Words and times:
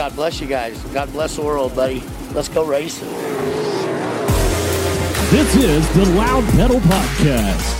God 0.00 0.16
bless 0.16 0.40
you 0.40 0.46
guys. 0.46 0.82
God 0.94 1.12
bless 1.12 1.36
the 1.36 1.42
world, 1.42 1.76
buddy. 1.76 2.02
Let's 2.32 2.48
go 2.48 2.64
racing. 2.64 3.06
This 5.28 5.54
is 5.56 5.86
the 5.94 6.06
Loud 6.16 6.42
Pedal 6.54 6.80
Podcast. 6.80 7.76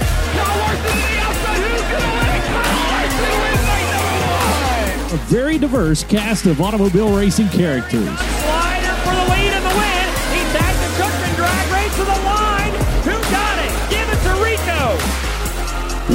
A 5.14 5.16
very 5.32 5.56
diverse 5.56 6.04
cast 6.04 6.44
of 6.44 6.60
automobile 6.60 7.08
racing 7.16 7.48
characters. 7.48 8.02
Slider 8.04 8.92
for 9.00 9.14
the 9.16 9.24
lead 9.32 9.54
in 9.56 9.62
the 9.62 9.74
win. 9.80 10.06
He 10.36 10.44
tagged 10.52 10.76
the 10.76 10.92
Cookman 11.00 11.34
drag 11.36 11.72
race 11.72 11.96
to 11.96 12.04
the 12.04 12.20
line. 12.28 12.74
Who 13.08 13.16
got 13.32 13.56
it? 13.64 13.72
Give 13.88 14.06
it 14.06 14.20
to 14.28 14.32
Rico. 14.44 14.92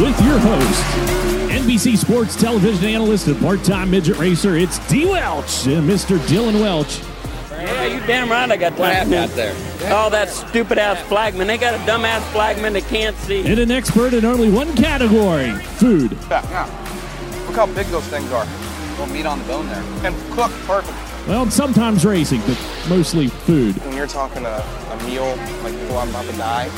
With 0.05 0.21
your 0.21 0.37
host, 0.37 1.44
NBC 1.65 1.97
Sports 1.97 2.35
television 2.35 2.85
analyst 2.85 3.25
and 3.25 3.39
part-time 3.41 3.89
midget 3.89 4.19
racer, 4.19 4.55
it's 4.55 4.77
D. 4.87 5.05
Welch 5.07 5.65
and 5.65 5.89
Mr. 5.89 6.23
Dillon 6.27 6.59
Welch. 6.59 7.01
Yeah, 7.49 7.85
you 7.87 7.99
damn 8.05 8.29
right 8.29 8.51
I 8.51 8.55
got 8.55 8.73
What 8.73 8.89
time. 8.93 8.93
happened 8.93 9.13
out 9.15 9.29
there? 9.31 9.55
Oh, 9.85 10.11
that 10.11 10.29
stupid 10.29 10.77
ass 10.77 11.01
flagman. 11.07 11.47
They 11.47 11.57
got 11.57 11.73
a 11.73 11.83
dumb 11.87 12.05
ass 12.05 12.23
flagman 12.31 12.73
that 12.73 12.83
can't 12.83 13.15
see. 13.17 13.47
And 13.47 13.57
an 13.57 13.71
expert 13.71 14.13
in 14.13 14.25
only 14.25 14.51
one 14.51 14.75
category, 14.75 15.53
food. 15.53 16.15
Yeah, 16.29 16.47
yeah. 16.51 17.45
Look 17.47 17.55
how 17.55 17.65
big 17.65 17.87
those 17.87 18.05
things 18.09 18.31
are. 18.31 18.45
Little 18.91 19.07
meat 19.07 19.25
on 19.25 19.39
the 19.39 19.45
bone 19.45 19.65
there. 19.65 19.83
And 20.03 20.15
cooked 20.33 20.53
perfect. 20.67 21.27
Well, 21.27 21.49
sometimes 21.49 22.05
racing, 22.05 22.41
but 22.41 22.59
mostly 22.87 23.27
food. 23.29 23.75
When 23.85 23.95
you're 23.97 24.05
talking 24.05 24.45
a, 24.45 24.63
a 24.91 25.03
meal 25.05 25.25
like 25.63 25.73
before 25.73 25.97
I'm 25.97 26.09
about 26.09 26.25
to 26.25 26.37
die, 26.37 26.69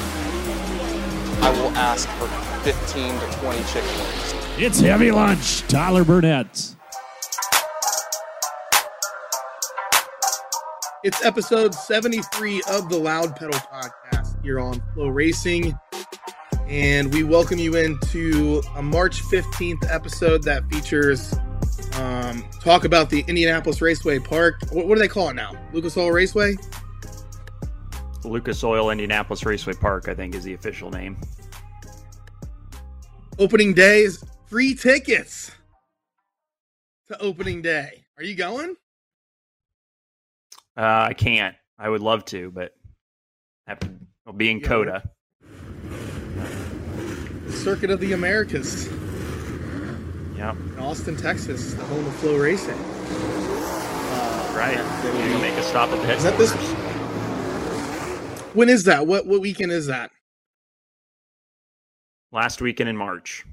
I 1.42 1.50
will 1.60 1.76
ask 1.76 2.08
for 2.12 2.28
15 2.64 3.20
to 3.20 3.38
20 3.40 3.64
chicken 3.66 3.90
wings. 4.00 4.47
It's 4.60 4.80
Heavy 4.80 5.12
Lunch, 5.12 5.62
Tyler 5.68 6.04
Burnett. 6.04 6.48
It's 11.04 11.24
episode 11.24 11.76
73 11.76 12.64
of 12.72 12.90
the 12.90 12.98
Loud 12.98 13.36
Pedal 13.36 13.60
Podcast 13.60 14.42
here 14.44 14.60
on 14.60 14.82
FloRacing. 14.96 15.80
And 16.68 17.14
we 17.14 17.22
welcome 17.24 17.60
you 17.60 17.76
into 17.76 18.64
a 18.76 18.82
March 18.82 19.22
15th 19.26 19.94
episode 19.94 20.42
that 20.46 20.68
features 20.72 21.36
um, 22.00 22.44
talk 22.60 22.84
about 22.84 23.12
the 23.12 23.24
Indianapolis 23.28 23.80
Raceway 23.80 24.18
Park. 24.18 24.56
What, 24.72 24.88
what 24.88 24.96
do 24.96 25.02
they 25.02 25.08
call 25.08 25.30
it 25.30 25.36
now? 25.36 25.52
Lucas 25.72 25.96
Oil 25.98 26.12
Raceway? 26.12 26.56
Lucas 28.24 28.64
Oil 28.64 28.90
Indianapolis 28.90 29.46
Raceway 29.46 29.74
Park, 29.74 30.08
I 30.08 30.16
think, 30.16 30.34
is 30.34 30.44
the 30.44 30.56
official 30.56 30.90
name. 30.90 31.16
Opening 33.38 33.76
days, 33.76 34.24
free 34.48 34.74
tickets 34.74 35.52
to 37.10 37.20
opening 37.22 37.62
day. 37.62 38.06
Are 38.18 38.24
you 38.24 38.36
going? 38.36 38.76
Uh, 40.76 41.08
I 41.10 41.14
can't. 41.14 41.56
I 41.80 41.90
would 41.90 42.02
love 42.02 42.26
to, 42.26 42.52
but 42.52 42.74
have 43.68 43.80
to 43.80 43.90
I'll 44.26 44.34
be 44.34 44.50
in 44.52 44.60
Yeah. 44.60 44.68
COTA. 44.68 45.04
Circuit 47.50 47.90
of 47.90 48.00
the 48.00 48.14
Americas 48.14 48.88
Yep, 50.38 50.56
in 50.56 50.80
Austin, 50.80 51.16
Texas, 51.18 51.74
the 51.74 51.84
home 51.86 52.06
of 52.06 52.14
FloRacing. 52.16 52.78
Uh, 52.78 54.54
right. 54.56 54.78
will 55.04 55.28
You 55.30 55.38
make 55.40 55.54
a 55.56 55.64
stop 55.64 55.90
at 55.90 56.02
the 56.02 56.14
Is 56.14 56.24
that 56.24 56.38
this- 56.38 56.54
When 58.54 58.70
is 58.70 58.84
that? 58.86 59.08
What 59.08 59.26
what 59.26 59.42
weekend 59.42 59.72
is 59.72 59.88
that? 59.88 60.12
Last 62.32 62.62
weekend 62.62 62.90
in 62.90 62.98
March. 62.98 63.46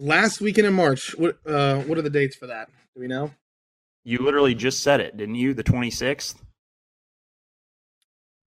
Last 0.00 0.40
weekend 0.40 0.66
in 0.66 0.72
March. 0.72 1.14
What 1.18 1.38
uh 1.46 1.80
what 1.82 1.98
are 1.98 2.02
the 2.02 2.08
dates 2.10 2.34
for 2.34 2.46
that? 2.46 2.70
Do 2.94 3.00
we 3.02 3.06
know? 3.06 3.30
You 4.02 4.20
literally 4.20 4.54
just 4.54 4.82
said 4.82 4.98
it, 5.00 5.18
didn't 5.18 5.34
you? 5.34 5.52
The 5.52 5.62
26th? 5.62 6.36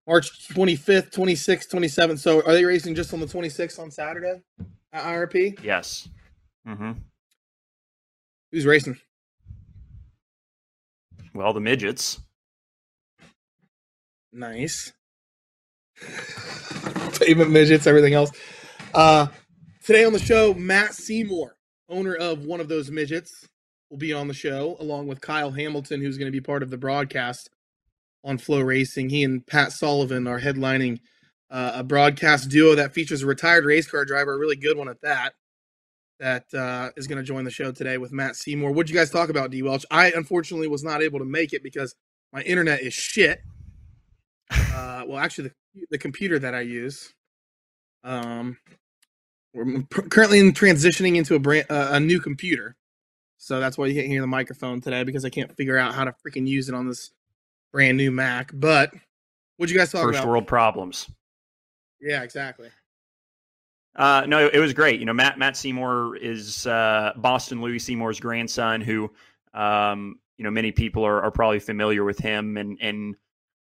March 0.07 0.47
25th, 0.49 1.13
26th, 1.13 1.69
27th. 1.69 2.17
So 2.17 2.41
are 2.41 2.53
they 2.53 2.65
racing 2.65 2.95
just 2.95 3.13
on 3.13 3.19
the 3.19 3.27
26th 3.27 3.77
on 3.79 3.91
Saturday 3.91 4.41
at 4.91 5.03
IRP? 5.03 5.63
Yes. 5.63 6.09
Mm-hmm. 6.67 6.93
Who's 8.51 8.65
racing? 8.65 8.97
Well, 11.35 11.53
the 11.53 11.61
midgets. 11.61 12.19
Nice. 14.33 14.91
Pavement 17.19 17.51
midgets, 17.51 17.85
everything 17.85 18.15
else. 18.15 18.31
Uh 18.95 19.27
today 19.83 20.05
on 20.05 20.13
the 20.13 20.19
show, 20.19 20.53
Matt 20.53 20.93
Seymour, 20.93 21.55
owner 21.89 22.15
of 22.15 22.45
one 22.45 22.61
of 22.61 22.69
those 22.69 22.89
midgets, 22.89 23.47
will 23.89 23.97
be 23.97 24.13
on 24.13 24.27
the 24.27 24.33
show, 24.33 24.77
along 24.79 25.07
with 25.07 25.21
Kyle 25.21 25.51
Hamilton, 25.51 26.01
who's 26.01 26.17
going 26.17 26.31
to 26.31 26.31
be 26.31 26.41
part 26.41 26.63
of 26.63 26.69
the 26.69 26.77
broadcast 26.77 27.49
on 28.23 28.37
FloRacing. 28.37 29.11
He 29.11 29.23
and 29.23 29.45
Pat 29.45 29.71
Sullivan 29.71 30.25
are 30.25 30.39
headlining 30.39 30.99
uh, 31.51 31.73
a 31.75 31.83
broadcast 31.83 32.49
duo 32.49 32.75
that 32.75 32.93
features 32.93 33.21
a 33.21 33.27
retired 33.27 33.65
race 33.65 33.85
car 33.89 34.05
driver, 34.05 34.33
a 34.33 34.39
really 34.39 34.55
good 34.55 34.77
one 34.77 34.89
at 34.89 35.01
that. 35.01 35.33
That 36.19 36.53
uh, 36.53 36.91
is 36.95 37.07
going 37.07 37.17
to 37.17 37.23
join 37.23 37.43
the 37.43 37.51
show 37.51 37.71
today 37.71 37.97
with 37.97 38.13
Matt 38.13 38.37
Seymour. 38.37 38.71
What'd 38.71 38.89
you 38.89 38.95
guys 38.95 39.09
talk 39.09 39.29
about, 39.29 39.51
D. 39.51 39.61
Welch? 39.61 39.85
I 39.91 40.11
unfortunately 40.11 40.69
was 40.69 40.83
not 40.83 41.03
able 41.03 41.19
to 41.19 41.25
make 41.25 41.51
it 41.51 41.61
because 41.61 41.95
my 42.31 42.41
internet 42.43 42.81
is 42.81 42.93
shit. 42.93 43.41
Uh, 44.49 45.03
well, 45.05 45.17
actually, 45.17 45.49
the, 45.75 45.85
the 45.91 45.97
computer 45.97 46.39
that 46.39 46.55
I 46.55 46.61
use. 46.61 47.13
Um, 48.03 48.57
we're 49.53 49.83
currently 50.09 50.39
in 50.39 50.51
transitioning 50.53 51.15
into 51.15 51.35
a 51.35 51.39
brand, 51.39 51.65
uh, 51.69 51.89
a 51.91 51.99
new 51.99 52.19
computer, 52.19 52.75
so 53.37 53.59
that's 53.59 53.77
why 53.77 53.87
you 53.87 53.95
can't 53.95 54.07
hear 54.07 54.21
the 54.21 54.27
microphone 54.27 54.81
today 54.81 55.03
because 55.03 55.25
I 55.25 55.29
can't 55.29 55.55
figure 55.55 55.77
out 55.77 55.93
how 55.93 56.05
to 56.05 56.15
freaking 56.25 56.47
use 56.47 56.69
it 56.69 56.75
on 56.75 56.87
this 56.87 57.11
brand 57.71 57.97
new 57.97 58.11
Mac. 58.11 58.51
But 58.53 58.91
what'd 59.57 59.71
you 59.71 59.77
guys 59.77 59.91
talk 59.91 60.03
First 60.03 60.19
about? 60.19 60.29
world 60.29 60.47
problems. 60.47 61.09
Yeah, 62.01 62.23
exactly. 62.23 62.69
Uh, 63.95 64.25
no, 64.27 64.47
it 64.47 64.59
was 64.59 64.73
great. 64.73 64.99
You 64.99 65.05
know, 65.05 65.13
Matt 65.13 65.37
Matt 65.37 65.55
Seymour 65.55 66.15
is 66.17 66.65
uh, 66.65 67.13
Boston 67.17 67.61
Louie 67.61 67.79
Seymour's 67.79 68.19
grandson, 68.19 68.81
who 68.81 69.11
um, 69.53 70.19
you 70.37 70.43
know 70.43 70.51
many 70.51 70.71
people 70.71 71.05
are, 71.05 71.21
are 71.21 71.31
probably 71.31 71.59
familiar 71.59 72.03
with 72.03 72.17
him 72.17 72.57
and 72.57 72.77
and 72.81 73.15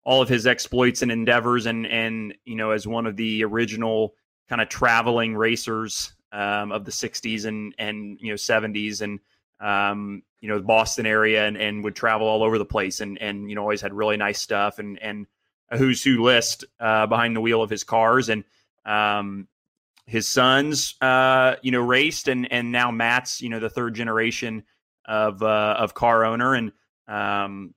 all 0.05 0.22
of 0.22 0.28
his 0.28 0.47
exploits 0.47 1.03
and 1.03 1.11
endeavors, 1.11 1.67
and 1.67 1.87
and 1.87 2.34
you 2.45 2.55
know 2.55 2.71
as 2.71 2.87
one 2.87 3.07
of 3.07 3.17
the 3.17 3.43
original 3.45 4.15
kind 4.50 4.61
of 4.61 4.69
traveling 4.69 5.34
racers 5.34 6.12
um, 6.33 6.72
of 6.72 6.84
the 6.84 6.91
'60s 6.91 7.47
and 7.47 7.75
and 7.78 8.19
you 8.21 8.28
know 8.28 8.34
'70s, 8.34 9.00
and 9.00 9.21
um, 9.61 10.22
you 10.41 10.49
know 10.49 10.59
the 10.59 10.65
Boston 10.65 11.06
area, 11.06 11.47
and, 11.47 11.56
and 11.56 11.83
would 11.84 11.97
travel 11.97 12.27
all 12.27 12.43
over 12.43 12.59
the 12.59 12.66
place, 12.66 13.00
and 13.00 13.16
and 13.22 13.49
you 13.49 13.56
know 13.56 13.62
always 13.62 13.81
had 13.81 13.94
really 13.94 14.19
nice 14.19 14.41
stuff, 14.41 14.78
and 14.78 14.99
and 15.00 15.27
a 15.71 15.78
who's 15.78 16.03
who 16.03 16.22
list 16.22 16.65
uh, 16.78 17.06
behind 17.06 17.34
the 17.34 17.41
wheel 17.41 17.62
of 17.62 17.71
his 17.71 17.84
cars, 17.84 18.28
and 18.28 18.44
um, 18.84 19.49
his 20.06 20.28
sons, 20.28 20.97
uh, 21.00 21.55
you 21.62 21.71
know, 21.71 21.81
raced, 21.81 22.27
and 22.28 22.53
and 22.53 22.72
now 22.72 22.91
Matt's, 22.91 23.41
you 23.41 23.49
know, 23.49 23.60
the 23.60 23.71
third 23.71 23.94
generation 23.94 24.65
of 25.05 25.43
uh, 25.43 25.77
of 25.78 25.94
car 25.94 26.25
owner, 26.25 26.55
and 26.55 26.72
um, 27.06 27.75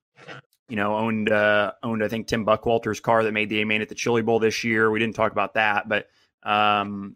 you 0.67 0.75
know, 0.75 0.95
owned 0.95 1.29
uh, 1.31 1.73
owned 1.83 2.03
I 2.03 2.07
think 2.07 2.27
Tim 2.27 2.45
Buckwalter's 2.45 2.99
car 2.99 3.23
that 3.23 3.31
made 3.31 3.49
the 3.49 3.61
A 3.61 3.65
main 3.65 3.83
at 3.83 3.89
the 3.89 3.95
Chili 3.95 4.23
Bowl 4.23 4.39
this 4.39 4.63
year. 4.63 4.89
We 4.89 4.99
didn't 4.99 5.15
talk 5.15 5.31
about 5.31 5.53
that, 5.53 5.87
but 5.87 6.07
um, 6.43 7.15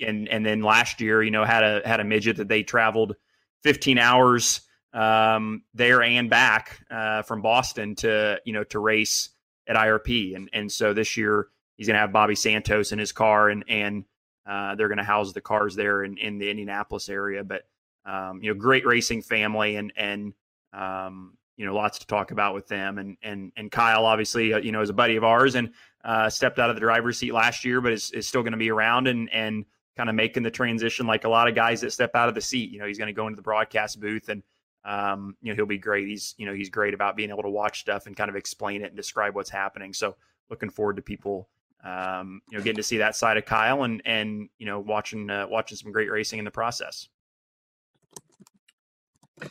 and 0.00 0.28
and 0.28 0.44
then 0.44 0.62
last 0.62 1.00
year, 1.00 1.22
you 1.22 1.30
know, 1.30 1.44
had 1.44 1.62
a 1.62 1.82
had 1.86 2.00
a 2.00 2.04
midget 2.04 2.36
that 2.36 2.48
they 2.48 2.62
traveled 2.62 3.16
15 3.62 3.98
hours 3.98 4.60
um, 4.92 5.62
there 5.74 6.02
and 6.02 6.30
back 6.30 6.80
uh, 6.90 7.22
from 7.22 7.42
Boston 7.42 7.94
to 7.96 8.40
you 8.44 8.52
know 8.52 8.64
to 8.64 8.78
race 8.78 9.30
at 9.68 9.76
IRP, 9.76 10.34
and 10.34 10.48
and 10.52 10.70
so 10.70 10.92
this 10.92 11.16
year 11.16 11.48
he's 11.76 11.86
going 11.86 11.94
to 11.94 12.00
have 12.00 12.12
Bobby 12.12 12.34
Santos 12.34 12.92
in 12.92 12.98
his 12.98 13.12
car, 13.12 13.48
and 13.48 13.64
and 13.68 14.04
uh, 14.46 14.74
they're 14.74 14.88
going 14.88 14.98
to 14.98 15.04
house 15.04 15.32
the 15.32 15.40
cars 15.40 15.74
there 15.74 16.04
in, 16.04 16.16
in 16.18 16.38
the 16.38 16.50
Indianapolis 16.50 17.08
area. 17.08 17.44
But 17.44 17.62
um, 18.04 18.40
you 18.42 18.52
know, 18.52 18.58
great 18.58 18.86
racing 18.86 19.22
family, 19.22 19.76
and 19.76 19.92
and 19.96 20.32
um, 20.72 21.36
you 21.56 21.66
know, 21.66 21.74
lots 21.74 21.98
to 22.00 22.06
talk 22.06 22.30
about 22.30 22.54
with 22.54 22.68
them. 22.68 22.98
And 22.98 23.16
and 23.22 23.52
and 23.56 23.70
Kyle, 23.70 24.04
obviously, 24.04 24.52
uh, 24.52 24.58
you 24.58 24.72
know, 24.72 24.80
is 24.80 24.90
a 24.90 24.94
buddy 24.94 25.16
of 25.16 25.24
ours, 25.24 25.54
and 25.54 25.70
uh, 26.04 26.28
stepped 26.30 26.58
out 26.58 26.70
of 26.70 26.76
the 26.76 26.80
driver's 26.80 27.18
seat 27.18 27.32
last 27.32 27.64
year, 27.64 27.80
but 27.80 27.92
is, 27.92 28.10
is 28.12 28.28
still 28.28 28.42
going 28.42 28.52
to 28.52 28.58
be 28.58 28.70
around 28.70 29.08
and 29.08 29.30
and 29.32 29.64
kind 29.96 30.08
of 30.08 30.14
making 30.14 30.42
the 30.42 30.50
transition 30.50 31.06
like 31.06 31.24
a 31.24 31.28
lot 31.28 31.48
of 31.48 31.54
guys 31.54 31.80
that 31.80 31.92
step 31.92 32.14
out 32.14 32.28
of 32.28 32.34
the 32.34 32.40
seat. 32.40 32.70
You 32.70 32.78
know, 32.78 32.86
he's 32.86 32.98
going 32.98 33.08
to 33.08 33.14
go 33.14 33.26
into 33.26 33.36
the 33.36 33.42
broadcast 33.42 34.00
booth 34.00 34.28
and. 34.28 34.42
Um, 34.84 35.36
you 35.42 35.50
know 35.50 35.56
he'll 35.56 35.66
be 35.66 35.78
great. 35.78 36.06
He's 36.06 36.36
you 36.38 36.46
know 36.46 36.54
he's 36.54 36.70
great 36.70 36.94
about 36.94 37.16
being 37.16 37.30
able 37.30 37.42
to 37.42 37.50
watch 37.50 37.80
stuff 37.80 38.06
and 38.06 38.16
kind 38.16 38.30
of 38.30 38.36
explain 38.36 38.82
it 38.82 38.86
and 38.86 38.96
describe 38.96 39.34
what's 39.34 39.50
happening. 39.50 39.92
So 39.92 40.14
looking 40.48 40.70
forward 40.70 40.94
to 40.94 41.02
people 41.02 41.48
um, 41.86 42.42
you 42.50 42.58
know, 42.58 42.64
getting 42.64 42.76
to 42.76 42.82
see 42.82 42.98
that 42.98 43.14
side 43.14 43.36
of 43.36 43.44
Kyle 43.44 43.84
and 43.84 44.02
and 44.04 44.48
you 44.58 44.66
know 44.66 44.80
watching 44.80 45.30
uh, 45.30 45.46
watching 45.48 45.76
some 45.76 45.92
great 45.92 46.10
racing 46.10 46.38
in 46.38 46.44
the 46.44 46.50
process. 46.50 47.08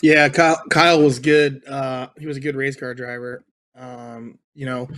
Yeah, 0.01 0.29
Kyle, 0.29 0.61
Kyle 0.69 1.01
was 1.01 1.19
good. 1.19 1.67
Uh, 1.67 2.09
he 2.17 2.27
was 2.27 2.37
a 2.37 2.41
good 2.41 2.55
race 2.55 2.77
car 2.77 2.93
driver. 2.95 3.43
Um, 3.75 4.39
you 4.53 4.65
know, 4.65 4.89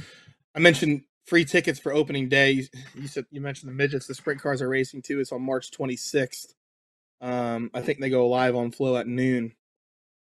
I 0.55 0.59
mentioned 0.59 1.03
free 1.25 1.45
tickets 1.45 1.79
for 1.79 1.93
opening 1.93 2.29
day. 2.29 2.51
You, 2.51 2.65
you 2.95 3.07
said 3.07 3.25
you 3.31 3.41
mentioned 3.41 3.69
the 3.71 3.75
midgets. 3.75 4.07
The 4.07 4.15
sprint 4.15 4.41
cars 4.41 4.61
are 4.61 4.69
racing 4.69 5.03
too. 5.03 5.19
It's 5.19 5.31
on 5.31 5.41
March 5.43 5.71
26th. 5.71 6.53
Um, 7.21 7.71
I 7.73 7.81
think 7.81 7.99
they 7.99 8.09
go 8.09 8.27
live 8.27 8.55
on 8.55 8.71
Flo 8.71 8.97
at 8.97 9.07
noon. 9.07 9.53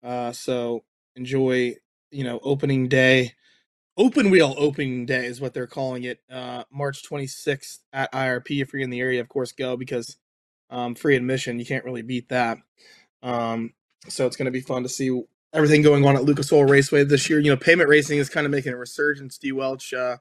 Uh, 0.03 0.31
so 0.33 0.83
enjoy, 1.15 1.75
you 2.11 2.23
know, 2.23 2.39
opening 2.43 2.87
day. 2.87 3.33
Open 3.97 4.31
wheel 4.31 4.55
opening 4.57 5.05
day 5.05 5.25
is 5.27 5.41
what 5.41 5.53
they're 5.53 5.67
calling 5.67 6.03
it. 6.03 6.19
Uh, 6.31 6.63
March 6.71 7.03
26th 7.09 7.79
at 7.93 8.11
IRP. 8.13 8.61
If 8.61 8.73
you're 8.73 8.81
in 8.83 8.89
the 8.91 9.01
area, 9.01 9.21
of 9.21 9.29
course, 9.29 9.51
go 9.51 9.77
because 9.77 10.17
um, 10.69 10.95
free 10.95 11.15
admission. 11.15 11.59
You 11.59 11.65
can't 11.65 11.85
really 11.85 12.01
beat 12.03 12.29
that. 12.29 12.59
Um, 13.23 13.73
so 14.07 14.25
it's 14.25 14.35
going 14.35 14.45
to 14.45 14.51
be 14.51 14.61
fun 14.61 14.83
to 14.83 14.89
see 14.89 15.23
everything 15.53 15.81
going 15.81 16.05
on 16.05 16.15
at 16.15 16.23
Lucas 16.23 16.51
Oil 16.51 16.65
Raceway 16.65 17.03
this 17.03 17.29
year. 17.29 17.39
You 17.39 17.51
know, 17.51 17.57
pavement 17.57 17.89
racing 17.89 18.19
is 18.19 18.29
kind 18.29 18.45
of 18.45 18.51
making 18.51 18.73
a 18.73 18.77
resurgence. 18.77 19.37
D. 19.37 19.51
Welch, 19.51 19.93
uh, 19.93 20.17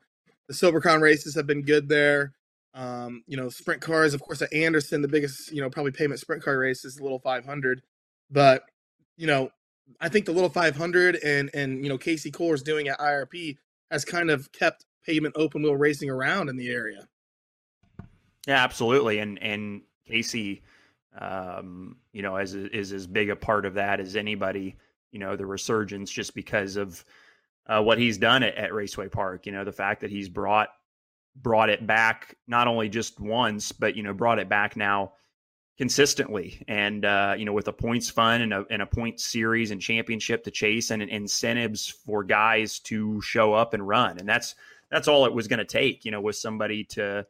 the 0.49 0.55
Silver 0.55 0.81
Crown 0.81 1.01
races 1.01 1.35
have 1.35 1.47
been 1.47 1.63
good 1.63 1.89
there. 1.89 2.33
Um, 2.75 3.23
you 3.27 3.37
know, 3.37 3.49
sprint 3.49 3.83
cars, 3.83 4.15
of 4.15 4.23
course, 4.23 4.41
at 4.41 4.53
Anderson, 4.53 5.03
the 5.03 5.09
biggest, 5.09 5.53
you 5.53 5.61
know, 5.61 5.69
probably 5.69 5.93
pavement 5.93 6.21
sprint 6.21 6.43
car 6.43 6.57
race 6.59 6.85
is 6.85 6.97
the 6.97 7.03
little 7.03 7.19
500. 7.19 7.83
But, 8.31 8.65
you 9.17 9.27
know, 9.27 9.51
I 10.01 10.09
think 10.09 10.27
the 10.27 10.33
little 10.33 10.51
500 10.51 11.17
and 11.17 11.51
and 11.55 11.83
you 11.83 11.89
know 11.89 11.99
Casey 11.99 12.31
Kohler's 12.31 12.63
doing 12.63 12.89
at 12.89 12.99
IRP 12.99 13.57
has 13.91 14.05
kind 14.05 14.31
of 14.31 14.51
kept 14.53 14.85
pavement 15.05 15.35
open 15.37 15.63
wheel 15.63 15.77
racing 15.77 16.11
around 16.11 16.49
in 16.49 16.57
the 16.57 16.71
area. 16.71 17.09
Yeah, 18.47 18.63
absolutely, 18.63 19.19
and 19.19 19.41
and 19.43 19.83
Casey, 20.07 20.63
um, 21.19 21.97
you 22.13 22.23
know, 22.23 22.37
as 22.37 22.55
is 22.55 22.93
as 22.93 23.07
big 23.07 23.31
a 23.31 23.37
part 23.37 23.67
of 23.67 23.75
that 23.75 24.01
as 24.01 24.17
anybody. 24.17 24.77
You 25.11 25.19
know, 25.19 25.37
the 25.37 25.45
resurgence 25.45 26.11
just 26.11 26.35
because 26.35 26.77
of 26.77 27.05
uh, 27.67 27.83
what 27.83 27.99
he's 27.99 28.17
done 28.17 28.43
at, 28.43 28.55
at 28.55 28.73
Raceway 28.73 29.09
Park. 29.09 29.47
You 29.47 29.53
know, 29.53 29.65
the 29.65 29.73
fact 29.73 30.01
that 30.01 30.11
he's 30.11 30.29
brought 30.29 30.69
brought 31.37 31.71
it 31.71 31.87
back 31.87 32.37
not 32.47 32.67
only 32.67 32.89
just 32.89 33.21
once, 33.21 33.73
but 33.73 33.97
you 33.97 34.03
know, 34.03 34.15
brought 34.15 34.39
it 34.39 34.49
back 34.49 34.77
now 34.77 35.13
consistently 35.79 36.63
and 36.69 37.05
uh, 37.05 37.35
you 37.37 37.45
know 37.45 37.53
with 37.53 37.67
a 37.67 37.73
points 37.73 38.11
fund 38.11 38.43
and 38.43 38.53
a, 38.53 38.65
and 38.71 38.83
a 38.83 38.87
point 38.87 39.19
series 39.19 39.71
and 39.71 39.81
championship 39.81 40.45
to 40.45 40.51
chase 40.51 40.91
and, 40.91 41.03
and 41.03 41.11
incentives 41.11 41.89
for 41.89 42.23
guys 42.23 42.79
to 42.79 43.21
show 43.23 43.55
up 43.55 43.73
and 43.73 43.89
run 43.89 44.19
and 44.19 44.29
that's 44.29 44.55
that's 44.91 45.09
all 45.09 45.25
it 45.25 45.33
was 45.33 45.49
going 45.49 45.59
to 45.59 45.65
take 45.65 46.05
you 46.05 46.11
know 46.11 46.21
was 46.21 46.41
somebody 46.41 46.85
to 46.85 47.27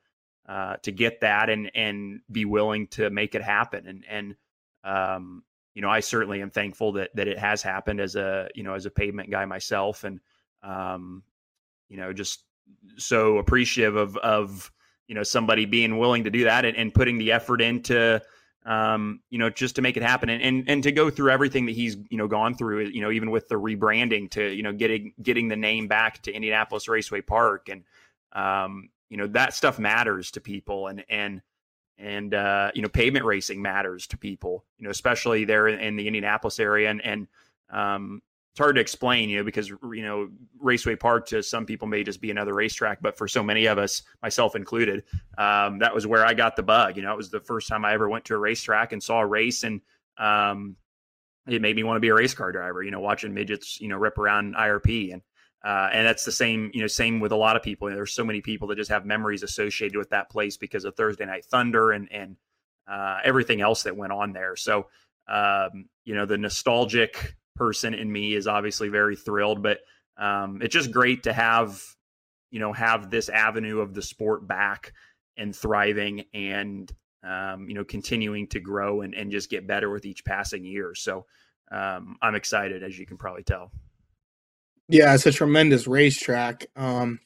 uh, 0.48 0.76
to 0.82 0.92
get 0.92 1.20
that 1.20 1.50
and 1.50 1.70
and 1.74 2.20
be 2.30 2.44
willing 2.44 2.88
to 2.88 3.10
make 3.10 3.34
it 3.34 3.42
happen. 3.42 3.86
And 3.86 4.04
and 4.08 4.36
um, 4.84 5.44
you 5.74 5.82
know 5.82 5.88
I 5.88 6.00
certainly 6.00 6.42
am 6.42 6.50
thankful 6.50 6.92
that 6.92 7.10
that 7.14 7.28
it 7.28 7.38
has 7.38 7.62
happened 7.62 8.00
as 8.00 8.16
a 8.16 8.48
you 8.54 8.62
know 8.62 8.74
as 8.74 8.86
a 8.86 8.90
pavement 8.90 9.30
guy 9.30 9.44
myself. 9.44 10.04
And 10.04 10.20
um, 10.62 11.22
you 11.88 11.96
know 11.96 12.12
just 12.12 12.44
so 12.96 13.38
appreciative 13.38 13.96
of 13.96 14.16
of 14.18 14.72
you 15.06 15.14
know 15.14 15.22
somebody 15.22 15.64
being 15.66 15.98
willing 15.98 16.24
to 16.24 16.30
do 16.30 16.44
that 16.44 16.64
and, 16.64 16.76
and 16.76 16.94
putting 16.94 17.18
the 17.18 17.32
effort 17.32 17.60
into 17.60 18.20
um, 18.64 19.20
you 19.30 19.38
know 19.38 19.50
just 19.50 19.76
to 19.76 19.82
make 19.82 19.96
it 19.96 20.02
happen. 20.02 20.28
And, 20.28 20.42
and 20.42 20.64
and 20.68 20.82
to 20.82 20.92
go 20.92 21.10
through 21.10 21.30
everything 21.30 21.66
that 21.66 21.72
he's 21.72 21.96
you 22.10 22.18
know 22.18 22.28
gone 22.28 22.54
through 22.54 22.86
you 22.86 23.00
know 23.00 23.10
even 23.10 23.30
with 23.30 23.48
the 23.48 23.56
rebranding 23.56 24.30
to 24.32 24.52
you 24.52 24.62
know 24.62 24.72
getting 24.72 25.12
getting 25.22 25.48
the 25.48 25.56
name 25.56 25.88
back 25.88 26.22
to 26.22 26.32
Indianapolis 26.32 26.88
Raceway 26.88 27.20
Park. 27.20 27.68
And 27.68 27.84
um, 28.32 28.88
you 29.12 29.18
know 29.18 29.26
that 29.26 29.52
stuff 29.52 29.78
matters 29.78 30.30
to 30.30 30.40
people 30.40 30.86
and 30.86 31.04
and 31.10 31.42
and 31.98 32.32
uh, 32.32 32.70
you 32.74 32.80
know 32.80 32.88
pavement 32.88 33.26
racing 33.26 33.60
matters 33.60 34.06
to 34.06 34.16
people 34.16 34.64
you 34.78 34.84
know 34.84 34.90
especially 34.90 35.44
there 35.44 35.68
in 35.68 35.96
the 35.96 36.06
Indianapolis 36.06 36.58
area 36.58 36.90
and 36.90 37.04
and 37.04 37.28
um, 37.70 38.22
it's 38.52 38.58
hard 38.58 38.74
to 38.74 38.82
explain, 38.82 39.30
you 39.30 39.38
know, 39.38 39.44
because 39.44 39.70
you 39.70 40.02
know 40.02 40.28
Raceway 40.60 40.96
Park 40.96 41.26
to 41.28 41.42
some 41.42 41.64
people 41.64 41.88
may 41.88 42.04
just 42.04 42.20
be 42.20 42.30
another 42.30 42.52
racetrack, 42.52 43.00
but 43.00 43.16
for 43.16 43.26
so 43.26 43.42
many 43.42 43.64
of 43.64 43.78
us, 43.78 44.02
myself 44.22 44.54
included, 44.54 45.04
um, 45.38 45.78
that 45.78 45.94
was 45.94 46.06
where 46.06 46.26
I 46.26 46.34
got 46.34 46.56
the 46.56 46.62
bug. 46.62 46.98
You 46.98 47.02
know, 47.02 47.12
it 47.12 47.16
was 47.16 47.30
the 47.30 47.40
first 47.40 47.66
time 47.66 47.82
I 47.86 47.94
ever 47.94 48.10
went 48.10 48.26
to 48.26 48.34
a 48.34 48.38
racetrack 48.38 48.92
and 48.92 49.02
saw 49.02 49.20
a 49.20 49.26
race, 49.26 49.64
and 49.64 49.80
um, 50.18 50.76
it 51.46 51.62
made 51.62 51.76
me 51.76 51.82
want 51.82 51.96
to 51.96 52.00
be 52.00 52.08
a 52.08 52.14
race 52.14 52.34
car 52.34 52.52
driver. 52.52 52.82
You 52.82 52.90
know, 52.90 53.00
watching 53.00 53.32
midgets, 53.32 53.80
you 53.80 53.88
know, 53.88 53.96
rip 53.96 54.18
around 54.18 54.54
IRP, 54.54 55.14
and 55.14 55.22
uh, 55.64 55.90
and 55.92 56.06
that's 56.06 56.24
the 56.24 56.32
same, 56.32 56.70
you 56.74 56.80
know, 56.80 56.86
same 56.86 57.20
with 57.20 57.32
a 57.32 57.36
lot 57.36 57.56
of 57.56 57.62
people. 57.62 57.88
You 57.88 57.92
know, 57.92 57.98
there's 57.98 58.12
so 58.12 58.24
many 58.24 58.40
people 58.40 58.68
that 58.68 58.76
just 58.76 58.90
have 58.90 59.06
memories 59.06 59.42
associated 59.42 59.96
with 59.96 60.10
that 60.10 60.30
place 60.30 60.56
because 60.56 60.84
of 60.84 60.96
Thursday 60.96 61.24
Night 61.24 61.44
Thunder 61.44 61.92
and 61.92 62.10
and 62.10 62.36
uh, 62.90 63.18
everything 63.24 63.60
else 63.60 63.84
that 63.84 63.96
went 63.96 64.12
on 64.12 64.32
there. 64.32 64.56
So, 64.56 64.88
um, 65.28 65.86
you 66.04 66.14
know, 66.14 66.26
the 66.26 66.38
nostalgic 66.38 67.36
person 67.54 67.94
in 67.94 68.10
me 68.10 68.34
is 68.34 68.48
obviously 68.48 68.88
very 68.88 69.14
thrilled, 69.14 69.62
but 69.62 69.80
um, 70.16 70.60
it's 70.62 70.72
just 70.72 70.90
great 70.90 71.22
to 71.24 71.32
have 71.32 71.80
you 72.50 72.60
know 72.60 72.72
have 72.72 73.10
this 73.10 73.28
avenue 73.28 73.80
of 73.80 73.94
the 73.94 74.02
sport 74.02 74.46
back 74.46 74.92
and 75.36 75.54
thriving 75.54 76.24
and 76.34 76.92
um, 77.24 77.68
you 77.68 77.74
know 77.74 77.84
continuing 77.84 78.46
to 78.48 78.60
grow 78.60 79.00
and, 79.00 79.14
and 79.14 79.30
just 79.30 79.50
get 79.50 79.66
better 79.66 79.90
with 79.90 80.04
each 80.04 80.24
passing 80.24 80.64
year. 80.64 80.94
So 80.94 81.26
um, 81.70 82.16
I'm 82.20 82.34
excited, 82.34 82.82
as 82.82 82.98
you 82.98 83.06
can 83.06 83.16
probably 83.16 83.42
tell. 83.42 83.72
Yeah, 84.92 85.14
it's 85.14 85.24
a 85.24 85.32
tremendous 85.32 85.86
racetrack. 85.86 86.66
Um, 86.76 87.18